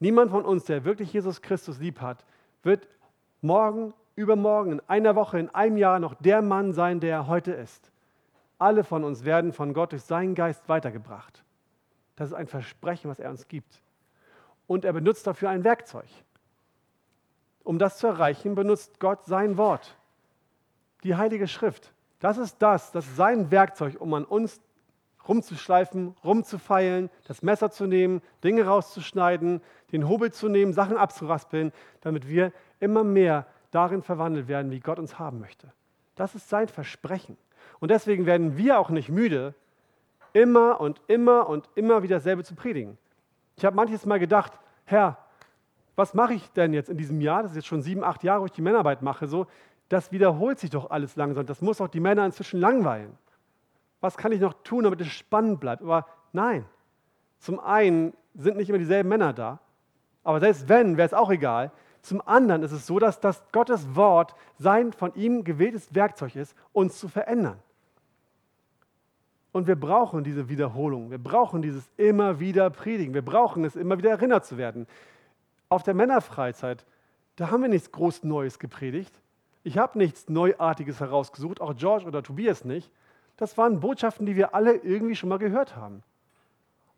Niemand 0.00 0.30
von 0.30 0.44
uns, 0.44 0.64
der 0.64 0.84
wirklich 0.84 1.12
Jesus 1.12 1.42
Christus 1.42 1.78
lieb 1.78 2.00
hat, 2.00 2.24
wird 2.62 2.86
morgen, 3.40 3.94
übermorgen, 4.14 4.72
in 4.72 4.82
einer 4.88 5.16
Woche, 5.16 5.38
in 5.38 5.50
einem 5.50 5.76
Jahr 5.76 5.98
noch 5.98 6.14
der 6.14 6.42
Mann 6.42 6.72
sein, 6.72 7.00
der 7.00 7.10
er 7.10 7.26
heute 7.26 7.52
ist. 7.52 7.90
Alle 8.58 8.84
von 8.84 9.04
uns 9.04 9.24
werden 9.24 9.52
von 9.52 9.72
Gott 9.72 9.92
durch 9.92 10.02
seinen 10.02 10.34
Geist 10.34 10.68
weitergebracht. 10.68 11.44
Das 12.16 12.28
ist 12.30 12.34
ein 12.34 12.48
Versprechen, 12.48 13.10
was 13.10 13.20
er 13.20 13.30
uns 13.30 13.46
gibt. 13.46 13.80
Und 14.66 14.84
er 14.84 14.92
benutzt 14.92 15.26
dafür 15.26 15.50
ein 15.50 15.64
Werkzeug. 15.64 16.08
Um 17.62 17.78
das 17.78 17.98
zu 17.98 18.06
erreichen, 18.08 18.54
benutzt 18.54 18.98
Gott 18.98 19.24
sein 19.24 19.56
Wort, 19.56 19.96
die 21.04 21.14
Heilige 21.14 21.46
Schrift. 21.46 21.92
Das 22.18 22.38
ist 22.38 22.56
das, 22.58 22.90
das 22.92 23.06
ist 23.06 23.16
sein 23.16 23.50
Werkzeug, 23.50 24.00
um 24.00 24.12
an 24.14 24.24
uns 24.24 24.60
rumzuschleifen, 25.28 26.16
rumzufeilen, 26.24 27.10
das 27.26 27.42
Messer 27.42 27.70
zu 27.70 27.86
nehmen, 27.86 28.22
Dinge 28.42 28.64
rauszuschneiden, 28.64 29.60
den 29.92 30.08
Hobel 30.08 30.32
zu 30.32 30.48
nehmen, 30.48 30.72
Sachen 30.72 30.96
abzuraspeln, 30.96 31.72
damit 32.00 32.28
wir 32.28 32.52
immer 32.80 33.04
mehr 33.04 33.46
darin 33.70 34.02
verwandelt 34.02 34.48
werden, 34.48 34.70
wie 34.70 34.80
Gott 34.80 34.98
uns 34.98 35.18
haben 35.18 35.40
möchte. 35.40 35.72
Das 36.14 36.34
ist 36.34 36.48
sein 36.48 36.68
Versprechen. 36.68 37.36
Und 37.80 37.90
deswegen 37.90 38.26
werden 38.26 38.56
wir 38.56 38.78
auch 38.78 38.90
nicht 38.90 39.08
müde, 39.08 39.54
immer 40.32 40.80
und 40.80 41.00
immer 41.06 41.48
und 41.48 41.68
immer 41.74 42.02
wieder 42.02 42.16
dasselbe 42.16 42.44
zu 42.44 42.54
predigen. 42.54 42.98
Ich 43.56 43.64
habe 43.64 43.76
manches 43.76 44.06
Mal 44.06 44.18
gedacht, 44.18 44.52
Herr, 44.84 45.18
was 45.96 46.14
mache 46.14 46.34
ich 46.34 46.50
denn 46.52 46.72
jetzt 46.72 46.88
in 46.88 46.96
diesem 46.96 47.20
Jahr? 47.20 47.42
Das 47.42 47.52
ist 47.52 47.56
jetzt 47.56 47.66
schon 47.66 47.82
sieben, 47.82 48.04
acht 48.04 48.22
Jahre, 48.22 48.42
wo 48.42 48.46
ich 48.46 48.52
die 48.52 48.62
Männerarbeit 48.62 49.02
mache. 49.02 49.26
So, 49.26 49.46
das 49.88 50.12
wiederholt 50.12 50.58
sich 50.58 50.70
doch 50.70 50.90
alles 50.90 51.16
langsam. 51.16 51.46
Das 51.46 51.60
muss 51.60 51.80
auch 51.80 51.88
die 51.88 52.00
Männer 52.00 52.24
inzwischen 52.24 52.60
langweilen 52.60 53.16
was 54.00 54.16
kann 54.16 54.32
ich 54.32 54.40
noch 54.40 54.54
tun, 54.62 54.84
damit 54.84 55.00
es 55.00 55.08
spannend 55.08 55.60
bleibt? 55.60 55.82
Aber 55.82 56.06
nein, 56.32 56.64
zum 57.38 57.60
einen 57.60 58.14
sind 58.34 58.56
nicht 58.56 58.68
immer 58.68 58.78
dieselben 58.78 59.08
Männer 59.08 59.32
da, 59.32 59.60
aber 60.28 60.40
selbst 60.40 60.68
wenn, 60.68 60.98
wäre 60.98 61.06
es 61.06 61.14
auch 61.14 61.30
egal. 61.30 61.72
Zum 62.02 62.20
anderen 62.28 62.62
ist 62.62 62.72
es 62.72 62.86
so, 62.86 62.98
dass 62.98 63.18
das 63.18 63.42
Gottes 63.50 63.96
Wort 63.96 64.34
sein 64.58 64.92
von 64.92 65.14
ihm 65.14 65.42
gewähltes 65.42 65.94
Werkzeug 65.94 66.36
ist, 66.36 66.54
uns 66.74 66.98
zu 66.98 67.08
verändern. 67.08 67.58
Und 69.52 69.66
wir 69.66 69.76
brauchen 69.76 70.24
diese 70.24 70.50
Wiederholung. 70.50 71.10
Wir 71.10 71.16
brauchen 71.16 71.62
dieses 71.62 71.88
immer 71.96 72.40
wieder 72.40 72.68
Predigen. 72.68 73.14
Wir 73.14 73.24
brauchen 73.24 73.64
es, 73.64 73.74
immer 73.74 73.96
wieder 73.96 74.10
erinnert 74.10 74.44
zu 74.44 74.58
werden. 74.58 74.86
Auf 75.70 75.82
der 75.82 75.94
Männerfreizeit, 75.94 76.84
da 77.36 77.50
haben 77.50 77.62
wir 77.62 77.70
nichts 77.70 77.90
groß 77.90 78.24
Neues 78.24 78.58
gepredigt. 78.58 79.22
Ich 79.62 79.78
habe 79.78 79.96
nichts 79.96 80.28
Neuartiges 80.28 81.00
herausgesucht, 81.00 81.62
auch 81.62 81.74
George 81.74 82.04
oder 82.04 82.22
Tobias 82.22 82.66
nicht. 82.66 82.92
Das 83.38 83.56
waren 83.56 83.80
Botschaften, 83.80 84.26
die 84.26 84.36
wir 84.36 84.54
alle 84.54 84.74
irgendwie 84.74 85.16
schon 85.16 85.30
mal 85.30 85.38
gehört 85.38 85.74
haben. 85.74 86.02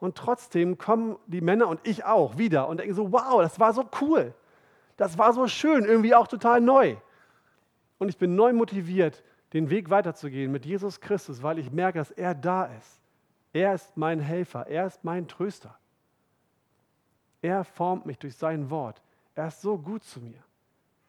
Und 0.00 0.16
trotzdem 0.16 0.78
kommen 0.78 1.16
die 1.26 1.42
Männer 1.42 1.68
und 1.68 1.86
ich 1.86 2.04
auch 2.04 2.38
wieder 2.38 2.68
und 2.68 2.80
denken 2.80 2.94
so, 2.94 3.12
wow, 3.12 3.40
das 3.42 3.60
war 3.60 3.72
so 3.74 3.84
cool. 4.00 4.34
Das 4.96 5.18
war 5.18 5.32
so 5.32 5.46
schön, 5.46 5.84
irgendwie 5.84 6.14
auch 6.14 6.26
total 6.26 6.60
neu. 6.60 6.96
Und 7.98 8.08
ich 8.08 8.16
bin 8.16 8.34
neu 8.34 8.52
motiviert, 8.54 9.22
den 9.52 9.68
Weg 9.68 9.90
weiterzugehen 9.90 10.50
mit 10.50 10.64
Jesus 10.64 11.00
Christus, 11.00 11.42
weil 11.42 11.58
ich 11.58 11.70
merke, 11.70 11.98
dass 11.98 12.10
er 12.10 12.34
da 12.34 12.64
ist. 12.64 13.00
Er 13.52 13.74
ist 13.74 13.96
mein 13.96 14.20
Helfer, 14.20 14.66
er 14.66 14.86
ist 14.86 15.04
mein 15.04 15.28
Tröster. 15.28 15.76
Er 17.42 17.64
formt 17.64 18.06
mich 18.06 18.18
durch 18.18 18.36
sein 18.36 18.70
Wort. 18.70 19.02
Er 19.34 19.48
ist 19.48 19.60
so 19.60 19.76
gut 19.76 20.02
zu 20.04 20.20
mir. 20.20 20.42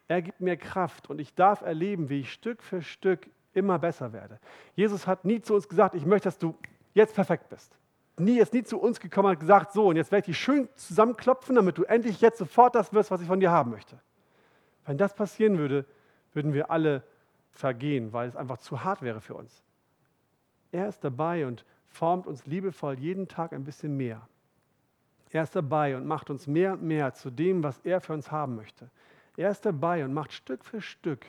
Er 0.08 0.22
gibt 0.22 0.42
mir 0.42 0.58
Kraft 0.58 1.10
und 1.10 1.20
ich 1.20 1.34
darf 1.34 1.62
erleben, 1.62 2.10
wie 2.10 2.22
ich 2.22 2.34
Stück 2.34 2.62
für 2.62 2.82
Stück 2.82 3.30
immer 3.54 3.80
besser 3.80 4.12
werde. 4.12 4.39
Jesus 4.76 5.08
hat 5.08 5.24
nie 5.24 5.42
zu 5.42 5.54
uns 5.54 5.70
gesagt, 5.70 5.96
ich 5.96 6.06
möchte, 6.06 6.28
dass 6.28 6.38
du 6.38 6.56
jetzt 6.94 7.16
perfekt 7.16 7.50
bist. 7.50 7.78
Nie 8.22 8.39
ist 8.39 8.53
nie 8.53 8.63
zu 8.63 8.80
uns 8.80 8.99
gekommen 8.99 9.30
und 9.30 9.39
gesagt, 9.39 9.74
so, 9.74 9.88
und 9.88 9.95
jetzt 9.95 10.11
werde 10.11 10.22
ich 10.22 10.38
dich 10.38 10.43
schön 10.43 10.69
zusammenklopfen, 10.76 11.55
damit 11.55 11.78
du 11.78 11.84
endlich 11.84 12.22
jetzt 12.22 12.38
sofort 12.38 12.76
das 12.76 12.93
wirst, 12.93 13.09
was 13.09 13.22
ich 13.22 13.28
von 13.28 13.39
dir 13.39 13.51
haben 13.51 13.72
möchte. 13.72 13.99
Wenn 14.86 14.97
das 14.97 15.15
passieren 15.15 15.57
würde, 15.57 15.86
würden 16.34 16.53
wir 16.53 16.69
alle 16.69 17.03
vergehen, 17.51 18.13
weil 18.13 18.30
es 18.30 18.36
einfach 18.36 18.59
zu 18.59 18.84
hart 18.84 19.01
wäre 19.01 19.22
für 19.22 19.34
uns. 19.34 19.63
Er 20.72 20.88
ist 20.88 21.03
dabei 21.03 21.45
und 21.45 21.65
formt 21.88 22.28
uns 22.28 22.45
liebevoll 22.45 22.99
jeden 22.99 23.28
Tag 23.28 23.53
ein 23.53 23.63
bisschen 23.63 23.97
mehr. 23.97 24.28
Er 25.32 25.43
ist 25.43 25.55
dabei 25.55 25.97
und 25.97 26.05
macht 26.05 26.30
uns 26.30 26.47
mehr 26.47 26.74
und 26.74 26.84
mehr 26.84 27.13
zu 27.13 27.30
dem, 27.30 27.63
was 27.63 27.80
er 27.80 28.01
für 28.01 28.13
uns 28.13 28.32
haben 28.32 28.55
möchte. 28.55 28.89
Er 29.36 29.49
ist 29.49 29.65
dabei 29.65 30.05
und 30.05 30.13
macht 30.13 30.34
Stück 30.34 30.63
für 30.63 30.82
Stück 30.82 31.26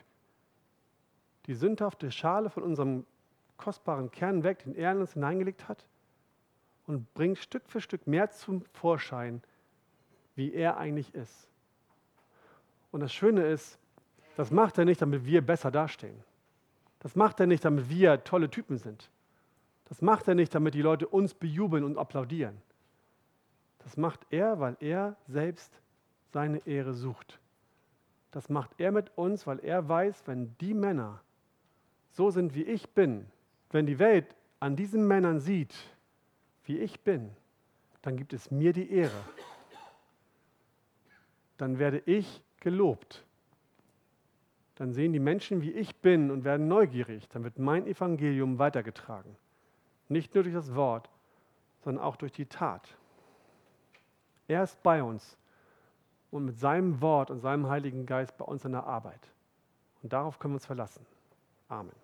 die 1.46 1.54
sündhafte 1.54 2.10
Schale 2.10 2.50
von 2.50 2.62
unserem 2.62 3.06
kostbaren 3.56 4.10
Kern 4.10 4.44
weg, 4.44 4.64
den 4.64 4.74
er 4.74 4.92
in 4.92 4.98
uns 4.98 5.14
hineingelegt 5.14 5.68
hat, 5.68 5.86
und 6.86 7.12
bringt 7.14 7.38
Stück 7.38 7.68
für 7.68 7.80
Stück 7.80 8.06
mehr 8.06 8.30
zum 8.30 8.62
Vorschein, 8.72 9.42
wie 10.34 10.52
er 10.52 10.76
eigentlich 10.78 11.14
ist. 11.14 11.48
Und 12.90 13.00
das 13.00 13.12
Schöne 13.12 13.46
ist, 13.46 13.78
das 14.36 14.50
macht 14.50 14.78
er 14.78 14.84
nicht, 14.84 15.02
damit 15.02 15.24
wir 15.24 15.44
besser 15.44 15.70
dastehen. 15.70 16.22
Das 17.00 17.16
macht 17.16 17.40
er 17.40 17.46
nicht, 17.46 17.64
damit 17.64 17.88
wir 17.88 18.22
tolle 18.24 18.50
Typen 18.50 18.78
sind. 18.78 19.10
Das 19.86 20.00
macht 20.00 20.28
er 20.28 20.34
nicht, 20.34 20.54
damit 20.54 20.74
die 20.74 20.82
Leute 20.82 21.06
uns 21.06 21.34
bejubeln 21.34 21.84
und 21.84 21.98
applaudieren. 21.98 22.56
Das 23.80 23.96
macht 23.96 24.20
er, 24.30 24.60
weil 24.60 24.76
er 24.80 25.16
selbst 25.26 25.80
seine 26.32 26.66
Ehre 26.66 26.94
sucht. 26.94 27.38
Das 28.30 28.48
macht 28.48 28.70
er 28.78 28.92
mit 28.92 29.10
uns, 29.16 29.46
weil 29.46 29.58
er 29.58 29.88
weiß, 29.88 30.22
wenn 30.26 30.56
die 30.58 30.72
Männer 30.72 31.20
so 32.12 32.30
sind, 32.30 32.54
wie 32.54 32.62
ich 32.62 32.88
bin, 32.90 33.26
wenn 33.70 33.86
die 33.86 33.98
Welt 33.98 34.34
an 34.60 34.76
diesen 34.76 35.06
Männern 35.06 35.40
sieht, 35.40 35.74
wie 36.64 36.78
ich 36.78 37.00
bin, 37.00 37.30
dann 38.02 38.16
gibt 38.16 38.32
es 38.32 38.50
mir 38.50 38.72
die 38.72 38.90
Ehre. 38.90 39.24
Dann 41.56 41.78
werde 41.78 42.02
ich 42.06 42.42
gelobt. 42.60 43.24
Dann 44.76 44.92
sehen 44.92 45.12
die 45.12 45.20
Menschen, 45.20 45.62
wie 45.62 45.70
ich 45.70 45.94
bin 45.96 46.30
und 46.30 46.44
werden 46.44 46.66
neugierig. 46.66 47.28
Dann 47.28 47.44
wird 47.44 47.58
mein 47.58 47.86
Evangelium 47.86 48.58
weitergetragen. 48.58 49.36
Nicht 50.08 50.34
nur 50.34 50.44
durch 50.44 50.54
das 50.54 50.74
Wort, 50.74 51.08
sondern 51.84 52.02
auch 52.02 52.16
durch 52.16 52.32
die 52.32 52.46
Tat. 52.46 52.96
Er 54.48 54.64
ist 54.64 54.82
bei 54.82 55.02
uns 55.02 55.36
und 56.30 56.46
mit 56.46 56.58
seinem 56.58 57.00
Wort 57.00 57.30
und 57.30 57.40
seinem 57.40 57.68
Heiligen 57.68 58.06
Geist 58.06 58.36
bei 58.38 58.44
uns 58.44 58.64
in 58.64 58.72
der 58.72 58.84
Arbeit. 58.84 59.30
Und 60.02 60.12
darauf 60.12 60.38
können 60.38 60.54
wir 60.54 60.56
uns 60.56 60.66
verlassen. 60.66 61.06
Amen. 61.68 62.01